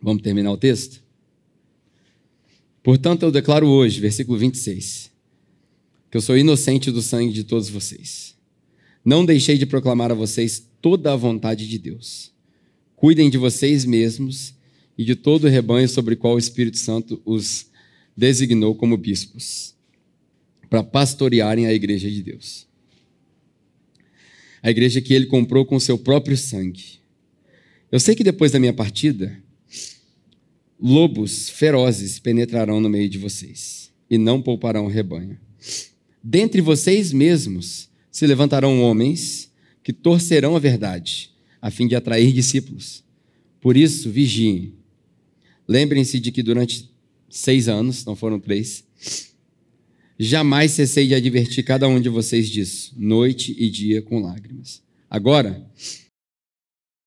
Vamos 0.00 0.22
terminar 0.22 0.52
o 0.52 0.56
texto? 0.56 1.02
Portanto, 2.82 3.22
eu 3.24 3.32
declaro 3.32 3.66
hoje, 3.66 4.00
versículo 4.00 4.38
26, 4.38 5.10
que 6.10 6.16
eu 6.16 6.20
sou 6.20 6.36
inocente 6.36 6.90
do 6.90 7.02
sangue 7.02 7.32
de 7.32 7.42
todos 7.42 7.68
vocês. 7.68 8.36
Não 9.04 9.24
deixei 9.24 9.56
de 9.56 9.66
proclamar 9.66 10.12
a 10.12 10.14
vocês 10.14 10.68
toda 10.80 11.12
a 11.12 11.16
vontade 11.16 11.68
de 11.68 11.78
Deus. 11.78 12.32
Cuidem 12.94 13.30
de 13.30 13.38
vocês 13.38 13.84
mesmos 13.84 14.55
e 14.96 15.04
de 15.04 15.14
todo 15.14 15.44
o 15.44 15.50
rebanho 15.50 15.88
sobre 15.88 16.14
o 16.14 16.16
qual 16.16 16.34
o 16.34 16.38
Espírito 16.38 16.78
Santo 16.78 17.20
os 17.24 17.66
designou 18.16 18.74
como 18.74 18.96
bispos, 18.96 19.74
para 20.70 20.82
pastorearem 20.82 21.66
a 21.66 21.72
igreja 21.72 22.10
de 22.10 22.22
Deus. 22.22 22.66
A 24.62 24.70
igreja 24.70 25.00
que 25.00 25.14
ele 25.14 25.26
comprou 25.26 25.64
com 25.64 25.78
seu 25.78 25.98
próprio 25.98 26.36
sangue. 26.36 26.98
Eu 27.92 28.00
sei 28.00 28.14
que 28.14 28.24
depois 28.24 28.50
da 28.50 28.58
minha 28.58 28.72
partida, 28.72 29.36
lobos 30.80 31.48
ferozes 31.50 32.18
penetrarão 32.18 32.80
no 32.80 32.88
meio 32.88 33.08
de 33.08 33.18
vocês 33.18 33.92
e 34.10 34.18
não 34.18 34.42
pouparão 34.42 34.86
o 34.86 34.88
rebanho. 34.88 35.38
Dentre 36.22 36.60
vocês 36.60 37.12
mesmos 37.12 37.88
se 38.10 38.26
levantarão 38.26 38.82
homens 38.82 39.52
que 39.82 39.92
torcerão 39.92 40.56
a 40.56 40.58
verdade, 40.58 41.30
a 41.60 41.70
fim 41.70 41.86
de 41.86 41.94
atrair 41.94 42.32
discípulos. 42.32 43.04
Por 43.60 43.76
isso, 43.76 44.10
vigiem. 44.10 44.74
Lembrem-se 45.68 46.20
de 46.20 46.30
que 46.30 46.42
durante 46.42 46.90
seis 47.28 47.68
anos, 47.68 48.04
não 48.04 48.14
foram 48.14 48.38
três, 48.38 48.84
jamais 50.18 50.72
cessei 50.72 51.06
de 51.06 51.14
advertir 51.14 51.64
cada 51.64 51.88
um 51.88 52.00
de 52.00 52.08
vocês 52.08 52.48
disso, 52.48 52.94
noite 52.96 53.54
e 53.58 53.68
dia 53.68 54.00
com 54.00 54.20
lágrimas. 54.20 54.82
Agora, 55.10 55.68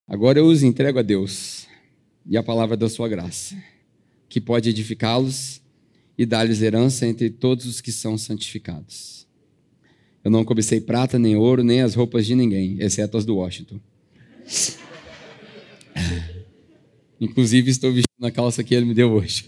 agora 0.07 0.39
eu 0.39 0.45
os 0.45 0.64
entrego 0.64 0.99
a 0.99 1.01
Deus 1.01 1.68
e 2.26 2.38
a 2.38 2.43
palavra 2.43 2.78
da 2.78 2.89
sua 2.89 3.07
graça, 3.07 3.55
que 4.28 4.39
pode 4.39 4.70
edificá-los 4.70 5.62
e 6.18 6.26
dar-lhes 6.26 6.62
herança 6.62 7.07
entre 7.07 7.30
todos 7.30 7.66
os 7.66 7.82
que 7.82 7.91
são 7.91 8.18
santificados. 8.18 9.26
Eu 10.24 10.30
não 10.30 10.43
cobicei 10.43 10.82
prata, 10.82 11.18
nem 11.18 11.36
ouro, 11.36 11.64
nem 11.64 11.82
as 11.82 11.95
roupas 11.95 12.26
de 12.26 12.36
ninguém, 12.36 12.78
exceto 12.82 13.18
as 13.18 13.26
do 13.26 13.38
Washington. 13.38 13.80
Inclusive, 17.20 17.70
estou 17.70 17.92
vestindo 17.92 18.26
a 18.26 18.32
calça 18.32 18.64
que 18.64 18.74
ele 18.74 18.86
me 18.86 18.94
deu 18.94 19.12
hoje. 19.12 19.44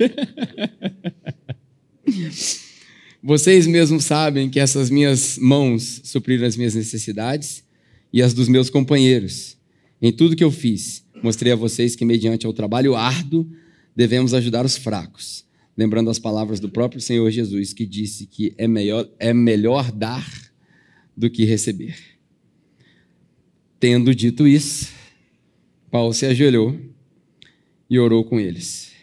Vocês 3.24 3.68
mesmos 3.68 4.04
sabem 4.04 4.50
que 4.50 4.60
essas 4.60 4.90
minhas 4.90 5.38
mãos 5.38 6.02
supriram 6.04 6.46
as 6.46 6.58
minhas 6.58 6.76
necessidades 6.76 7.64
e 8.12 8.22
as 8.22 8.34
dos 8.34 8.48
meus 8.48 8.70
companheiros. 8.70 9.58
Em 10.02 10.12
tudo 10.12 10.36
que 10.36 10.44
eu 10.44 10.52
fiz, 10.52 11.06
mostrei 11.22 11.54
a 11.54 11.56
vocês 11.56 11.96
que, 11.96 12.04
mediante 12.04 12.48
o 12.48 12.54
trabalho 12.54 12.96
árduo, 12.96 13.48
devemos 13.96 14.34
ajudar 14.34 14.66
os 14.66 14.76
fracos. 14.76 15.46
Lembrando 15.78 16.10
as 16.10 16.20
palavras 16.20 16.60
do 16.60 16.68
próprio 16.68 17.00
Senhor 17.00 17.30
Jesus, 17.30 17.72
que 17.74 17.86
disse 17.86 18.26
que 18.26 18.54
é 18.58 18.68
melhor, 18.68 19.08
é 19.20 19.34
melhor 19.34 19.92
dar 19.92 20.28
do 21.16 21.30
que 21.30 21.46
receber. 21.46 21.96
Tendo 23.80 24.14
dito 24.14 24.48
isso, 24.48 24.90
Paulo 25.90 26.14
se 26.14 26.26
ajoelhou 26.26 26.78
e 27.92 28.00
orou 28.00 28.24
com 28.24 28.40
eles. 28.40 28.94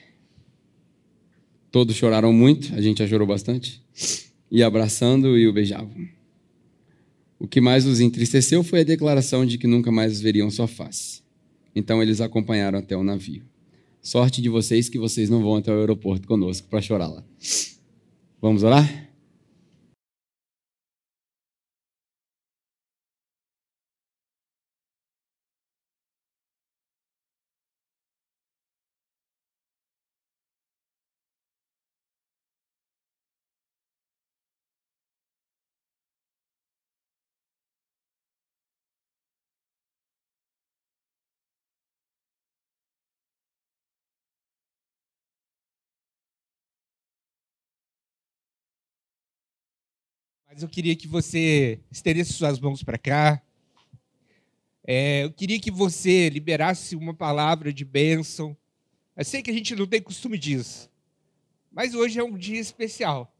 Todos 1.70 1.94
choraram 1.94 2.32
muito, 2.32 2.74
a 2.74 2.80
gente 2.80 3.00
já 3.00 3.06
chorou 3.06 3.26
bastante, 3.26 3.84
e 4.50 4.62
abraçando 4.62 5.36
e 5.36 5.46
o 5.46 5.52
beijavam. 5.52 6.08
O 7.38 7.46
que 7.46 7.60
mais 7.60 7.84
os 7.84 8.00
entristeceu 8.00 8.64
foi 8.64 8.80
a 8.80 8.84
declaração 8.84 9.44
de 9.44 9.58
que 9.58 9.66
nunca 9.66 9.92
mais 9.92 10.22
veriam 10.22 10.50
sua 10.50 10.66
face. 10.66 11.20
Então 11.76 12.02
eles 12.02 12.22
acompanharam 12.22 12.78
até 12.78 12.96
o 12.96 13.04
navio. 13.04 13.42
Sorte 14.00 14.40
de 14.40 14.48
vocês 14.48 14.88
que 14.88 14.98
vocês 14.98 15.28
não 15.28 15.42
vão 15.42 15.56
até 15.56 15.70
o 15.70 15.78
aeroporto 15.78 16.26
conosco 16.26 16.66
para 16.66 16.80
chorar 16.80 17.08
lá. 17.08 17.22
Vamos 18.40 18.62
orar? 18.62 19.07
Mas 50.58 50.64
eu 50.64 50.68
queria 50.68 50.96
que 50.96 51.06
você 51.06 51.78
estendesse 51.88 52.32
suas 52.32 52.58
mãos 52.58 52.82
para 52.82 52.98
cá. 52.98 53.40
É, 54.84 55.22
eu 55.22 55.30
queria 55.30 55.60
que 55.60 55.70
você 55.70 56.28
liberasse 56.28 56.96
uma 56.96 57.14
palavra 57.14 57.72
de 57.72 57.84
bênção. 57.84 58.56
Eu 59.16 59.24
sei 59.24 59.40
que 59.40 59.52
a 59.52 59.54
gente 59.54 59.76
não 59.76 59.86
tem 59.86 60.02
costume 60.02 60.36
disso, 60.36 60.90
mas 61.70 61.94
hoje 61.94 62.18
é 62.18 62.24
um 62.24 62.36
dia 62.36 62.58
especial. 62.58 63.32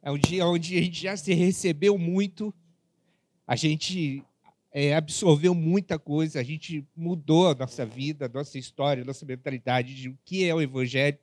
É 0.00 0.12
um 0.12 0.16
dia 0.16 0.46
onde 0.46 0.78
a 0.78 0.80
gente 0.80 1.02
já 1.02 1.16
se 1.16 1.34
recebeu 1.34 1.98
muito, 1.98 2.54
a 3.44 3.56
gente 3.56 4.22
é, 4.70 4.94
absorveu 4.94 5.56
muita 5.56 5.98
coisa, 5.98 6.38
a 6.38 6.44
gente 6.44 6.86
mudou 6.94 7.48
a 7.48 7.54
nossa 7.56 7.84
vida, 7.84 8.26
a 8.26 8.28
nossa 8.28 8.60
história, 8.60 9.02
a 9.02 9.06
nossa 9.06 9.26
mentalidade 9.26 9.92
de 9.92 10.08
o 10.08 10.18
que 10.24 10.44
é 10.44 10.54
o 10.54 10.62
Evangelho. 10.62 11.18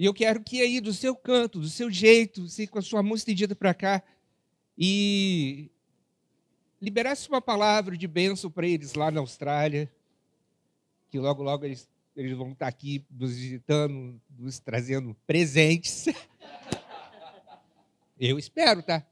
E 0.00 0.06
eu 0.06 0.14
quero 0.14 0.42
que 0.42 0.62
aí, 0.62 0.80
do 0.80 0.94
seu 0.94 1.14
canto, 1.14 1.60
do 1.60 1.68
seu 1.68 1.90
jeito, 1.90 2.48
você 2.48 2.66
com 2.66 2.78
a 2.78 2.82
sua 2.82 3.02
mão 3.02 3.14
estendida 3.14 3.54
para 3.54 3.74
cá, 3.74 4.02
e 4.78 5.70
liberasse 6.80 7.28
uma 7.28 7.42
palavra 7.42 7.94
de 7.98 8.08
bênção 8.08 8.50
para 8.50 8.66
eles 8.66 8.94
lá 8.94 9.10
na 9.10 9.20
Austrália, 9.20 9.92
que 11.10 11.18
logo, 11.18 11.42
logo 11.42 11.66
eles, 11.66 11.86
eles 12.16 12.34
vão 12.34 12.52
estar 12.52 12.66
aqui 12.66 13.04
nos 13.10 13.36
visitando, 13.36 14.18
nos 14.38 14.58
trazendo 14.58 15.14
presentes. 15.26 16.06
Eu 18.18 18.38
espero, 18.38 18.82
tá? 18.82 19.06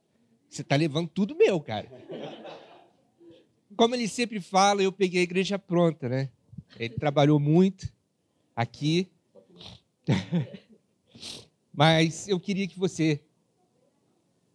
Você 0.48 0.62
está 0.62 0.74
levando 0.74 1.10
tudo 1.10 1.36
meu, 1.36 1.60
cara. 1.60 1.86
Como 3.76 3.94
ele 3.94 4.08
sempre 4.08 4.40
fala, 4.40 4.82
eu 4.82 4.90
peguei 4.90 5.20
a 5.20 5.24
igreja 5.24 5.58
pronta, 5.58 6.08
né? 6.08 6.30
Ele 6.78 6.94
trabalhou 6.94 7.38
muito 7.38 7.92
aqui. 8.56 9.06
Mas 11.78 12.26
eu 12.26 12.40
queria 12.40 12.66
que 12.66 12.76
você, 12.76 13.20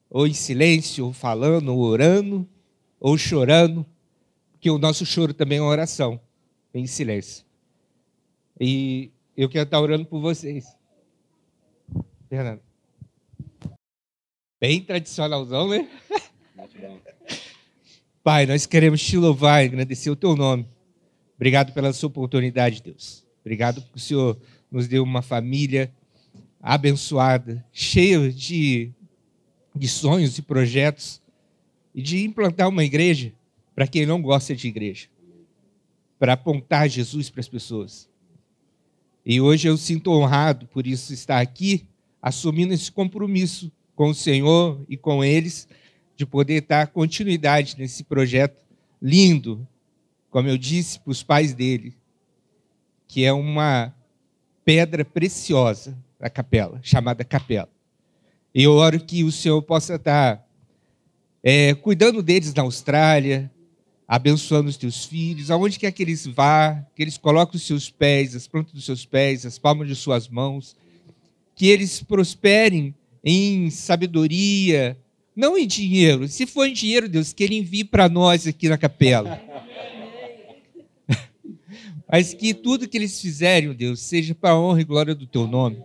ou 0.09 0.27
em 0.27 0.33
silêncio, 0.33 1.05
ou 1.05 1.13
falando, 1.13 1.69
ou 1.69 1.79
orando, 1.79 2.45
ou 2.99 3.17
chorando, 3.17 3.85
porque 4.51 4.69
o 4.69 4.77
nosso 4.77 5.05
choro 5.05 5.33
também 5.33 5.57
é 5.57 5.61
uma 5.61 5.69
oração, 5.69 6.19
em 6.73 6.85
silêncio. 6.85 7.45
E 8.59 9.09
eu 9.37 9.47
quero 9.47 9.63
estar 9.63 9.79
orando 9.79 10.05
por 10.05 10.19
vocês. 10.19 10.65
Fernando. 12.27 12.59
Bem 14.59 14.81
tradicionalzão, 14.81 15.69
né? 15.69 15.89
Pai, 18.21 18.45
nós 18.45 18.65
queremos 18.65 19.01
te 19.01 19.15
louvar 19.15 19.63
e 19.63 19.67
agradecer 19.67 20.09
o 20.09 20.15
teu 20.17 20.35
nome. 20.35 20.67
Obrigado 21.37 21.71
pela 21.71 21.93
sua 21.93 22.07
oportunidade, 22.07 22.83
Deus. 22.83 23.25
Obrigado 23.39 23.81
porque 23.81 23.97
o 23.97 24.01
Senhor 24.01 24.37
nos 24.69 24.89
deu 24.89 25.01
uma 25.01 25.21
família 25.21 25.89
abençoada, 26.63 27.63
cheia 27.73 28.31
de, 28.31 28.89
de 29.75 29.87
sonhos 29.89 30.37
e 30.37 30.41
projetos, 30.41 31.21
e 31.93 32.01
de 32.01 32.23
implantar 32.23 32.69
uma 32.69 32.85
igreja 32.85 33.33
para 33.75 33.85
quem 33.85 34.05
não 34.05 34.21
gosta 34.21 34.55
de 34.55 34.69
igreja, 34.69 35.07
para 36.17 36.33
apontar 36.33 36.87
Jesus 36.87 37.29
para 37.29 37.41
as 37.41 37.49
pessoas. 37.49 38.09
E 39.25 39.41
hoje 39.41 39.67
eu 39.67 39.75
sinto 39.75 40.09
honrado 40.11 40.65
por 40.67 40.87
isso 40.87 41.13
estar 41.13 41.41
aqui, 41.41 41.85
assumindo 42.21 42.73
esse 42.73 42.89
compromisso 42.89 43.69
com 43.93 44.09
o 44.09 44.15
Senhor 44.15 44.83
e 44.87 44.95
com 44.95 45.21
eles, 45.21 45.67
de 46.15 46.25
poder 46.25 46.61
dar 46.61 46.87
continuidade 46.87 47.75
nesse 47.77 48.05
projeto 48.05 48.63
lindo, 49.01 49.67
como 50.29 50.47
eu 50.47 50.57
disse 50.57 50.99
para 50.99 51.11
os 51.11 51.21
pais 51.21 51.53
dele, 51.53 51.93
que 53.07 53.25
é 53.25 53.33
uma 53.33 53.93
pedra 54.63 55.03
preciosa 55.03 55.97
da 56.23 56.29
capela, 56.29 56.79
chamada 56.81 57.21
capela. 57.25 57.67
E 58.55 58.63
eu 58.63 58.71
oro 58.71 58.97
que 58.97 59.25
o 59.25 59.31
Senhor 59.31 59.61
possa 59.61 59.95
estar 59.95 60.47
é, 61.43 61.73
cuidando 61.73 62.23
deles 62.23 62.53
na 62.53 62.63
Austrália, 62.63 63.51
abençoando 64.07 64.69
os 64.69 64.77
teus 64.77 65.03
filhos, 65.03 65.51
aonde 65.51 65.77
quer 65.77 65.91
que 65.91 66.01
eles 66.01 66.25
vá, 66.25 66.81
que 66.95 67.01
eles 67.01 67.17
coloquem 67.17 67.57
os 67.57 67.67
seus 67.67 67.89
pés, 67.89 68.35
as 68.37 68.47
plantas 68.47 68.71
dos 68.71 68.85
seus 68.85 69.05
pés, 69.05 69.45
as 69.45 69.59
palmas 69.59 69.85
de 69.85 69.95
suas 69.95 70.29
mãos, 70.29 70.77
que 71.55 71.67
eles 71.67 72.01
prosperem 72.01 72.95
em 73.21 73.69
sabedoria, 73.69 74.97
não 75.35 75.57
em 75.57 75.67
dinheiro. 75.67 76.25
Se 76.29 76.45
for 76.45 76.65
em 76.65 76.73
dinheiro, 76.73 77.09
Deus, 77.09 77.33
que 77.33 77.43
Ele 77.43 77.57
envie 77.57 77.83
para 77.83 78.07
nós 78.07 78.47
aqui 78.47 78.69
na 78.69 78.77
capela. 78.77 79.41
Mas 82.09 82.33
que 82.33 82.53
tudo 82.53 82.87
que 82.87 82.97
eles 82.97 83.19
fizerem, 83.19 83.73
Deus, 83.73 83.99
seja 83.99 84.33
para 84.33 84.51
a 84.51 84.59
honra 84.59 84.79
e 84.79 84.85
glória 84.85 85.13
do 85.13 85.27
Teu 85.27 85.45
nome 85.45 85.83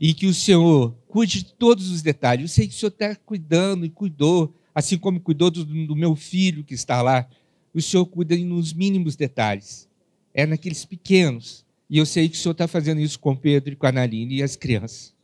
e 0.00 0.14
que 0.14 0.26
o 0.26 0.34
Senhor 0.34 0.94
cuide 1.08 1.44
de 1.44 1.54
todos 1.54 1.90
os 1.90 2.02
detalhes. 2.02 2.42
Eu 2.42 2.48
sei 2.48 2.68
que 2.68 2.74
o 2.74 2.78
Senhor 2.78 2.90
está 2.90 3.14
cuidando 3.14 3.84
e 3.84 3.90
cuidou, 3.90 4.54
assim 4.74 4.98
como 4.98 5.20
cuidou 5.20 5.50
do, 5.50 5.64
do 5.64 5.96
meu 5.96 6.16
filho 6.16 6.64
que 6.64 6.74
está 6.74 7.02
lá. 7.02 7.28
O 7.74 7.80
Senhor 7.80 8.04
cuida 8.06 8.36
nos 8.36 8.72
mínimos 8.72 9.16
detalhes, 9.16 9.88
é 10.34 10.46
naqueles 10.46 10.84
pequenos. 10.84 11.64
E 11.88 11.98
eu 11.98 12.06
sei 12.06 12.28
que 12.28 12.36
o 12.36 12.38
Senhor 12.38 12.52
está 12.52 12.66
fazendo 12.66 13.00
isso 13.00 13.18
com 13.18 13.36
Pedro 13.36 13.72
e 13.72 13.76
com 13.76 13.86
a 13.86 13.92
Naline 13.92 14.36
e 14.36 14.42
as 14.42 14.56
crianças. 14.56 15.14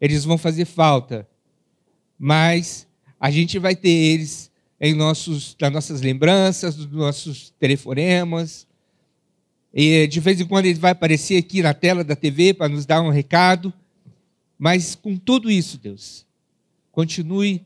Eles 0.00 0.24
vão 0.24 0.36
fazer 0.36 0.66
falta, 0.66 1.26
mas 2.18 2.86
a 3.18 3.30
gente 3.30 3.58
vai 3.58 3.74
ter 3.74 3.88
eles 3.88 4.50
em 4.80 4.94
nossos, 4.94 5.56
nas 5.60 5.72
nossas 5.72 6.00
lembranças, 6.02 6.76
nos 6.76 6.90
nossos 6.90 7.54
telefonemas. 7.58 8.66
E 9.78 10.06
de 10.06 10.20
vez 10.20 10.40
em 10.40 10.46
quando 10.46 10.64
ele 10.64 10.78
vai 10.78 10.92
aparecer 10.92 11.36
aqui 11.36 11.60
na 11.60 11.74
tela 11.74 12.02
da 12.02 12.16
TV 12.16 12.54
para 12.54 12.66
nos 12.66 12.86
dar 12.86 13.02
um 13.02 13.10
recado. 13.10 13.70
Mas 14.58 14.94
com 14.94 15.18
tudo 15.18 15.50
isso, 15.50 15.76
Deus, 15.76 16.24
continue 16.90 17.60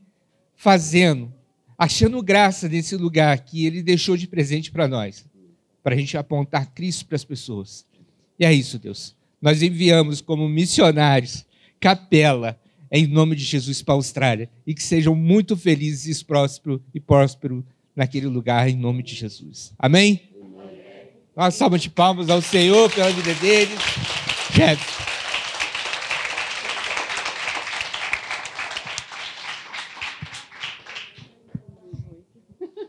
fazendo, 0.53 1.33
achando 1.77 2.21
graça 2.21 2.67
nesse 2.67 2.97
lugar 2.97 3.39
que 3.39 3.65
Ele 3.65 3.81
deixou 3.81 4.17
de 4.17 4.27
presente 4.27 4.69
para 4.69 4.89
nós, 4.89 5.25
para 5.81 5.95
a 5.95 5.97
gente 5.97 6.17
apontar 6.17 6.73
Cristo 6.73 7.05
para 7.05 7.15
as 7.15 7.23
pessoas. 7.23 7.85
E 8.37 8.43
é 8.43 8.53
isso, 8.53 8.77
Deus. 8.77 9.15
Nós 9.41 9.61
enviamos 9.61 10.19
como 10.19 10.49
missionários, 10.49 11.45
capela, 11.79 12.59
em 12.91 13.07
nome 13.07 13.37
de 13.37 13.45
Jesus 13.45 13.81
para 13.81 13.93
a 13.93 13.95
Austrália, 13.95 14.49
e 14.67 14.75
que 14.75 14.83
sejam 14.83 15.15
muito 15.15 15.55
felizes 15.55 16.21
prósperos 16.21 16.81
e 16.93 16.99
prósperos 16.99 17.63
naquele 17.95 18.27
lugar, 18.27 18.67
em 18.67 18.75
nome 18.75 19.01
de 19.01 19.15
Jesus. 19.15 19.73
Amém? 19.79 20.30
Uma 21.35 21.49
salva 21.49 21.79
de 21.79 21.89
palmas 21.89 22.29
ao 22.29 22.41
Senhor 22.41 22.91
pela 22.91 23.09
vida 23.09 23.33
deles. 23.35 23.79
Jeff. 24.51 25.01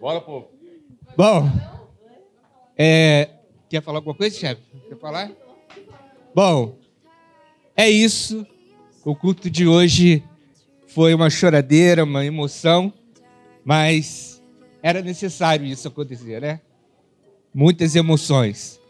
Bora, 0.00 0.20
povo. 0.20 0.50
Bom, 1.16 1.48
é, 2.76 3.30
quer 3.68 3.80
falar 3.80 3.98
alguma 3.98 4.16
coisa, 4.16 4.36
chefe? 4.36 4.60
Quer 4.88 4.98
falar? 4.98 5.30
Bom, 6.34 6.76
é 7.76 7.88
isso. 7.88 8.44
O 9.04 9.14
culto 9.14 9.48
de 9.48 9.68
hoje 9.68 10.24
foi 10.88 11.14
uma 11.14 11.30
choradeira, 11.30 12.02
uma 12.02 12.24
emoção, 12.24 12.92
mas 13.64 14.42
era 14.82 15.00
necessário 15.00 15.64
isso 15.64 15.86
acontecer, 15.86 16.40
né? 16.40 16.60
Muitas 17.54 17.94
emoções. 17.94 18.80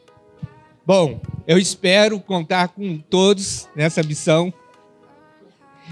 Bom, 0.86 1.20
eu 1.46 1.58
espero 1.58 2.18
contar 2.20 2.68
com 2.68 2.98
todos 2.98 3.68
nessa 3.74 4.02
missão 4.02 4.52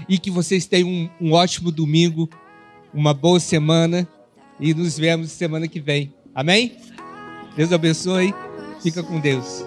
e 0.07 0.17
que 0.17 0.29
vocês 0.29 0.65
tenham 0.65 0.89
um, 0.89 1.09
um 1.19 1.33
ótimo 1.33 1.71
domingo, 1.71 2.29
uma 2.93 3.13
boa 3.13 3.39
semana 3.39 4.07
e 4.59 4.73
nos 4.73 4.97
vemos 4.97 5.31
semana 5.31 5.67
que 5.67 5.79
vem. 5.79 6.13
Amém? 6.35 6.77
Deus 7.55 7.71
abençoe. 7.71 8.33
Fica 8.81 9.03
com 9.03 9.19
Deus. 9.19 9.63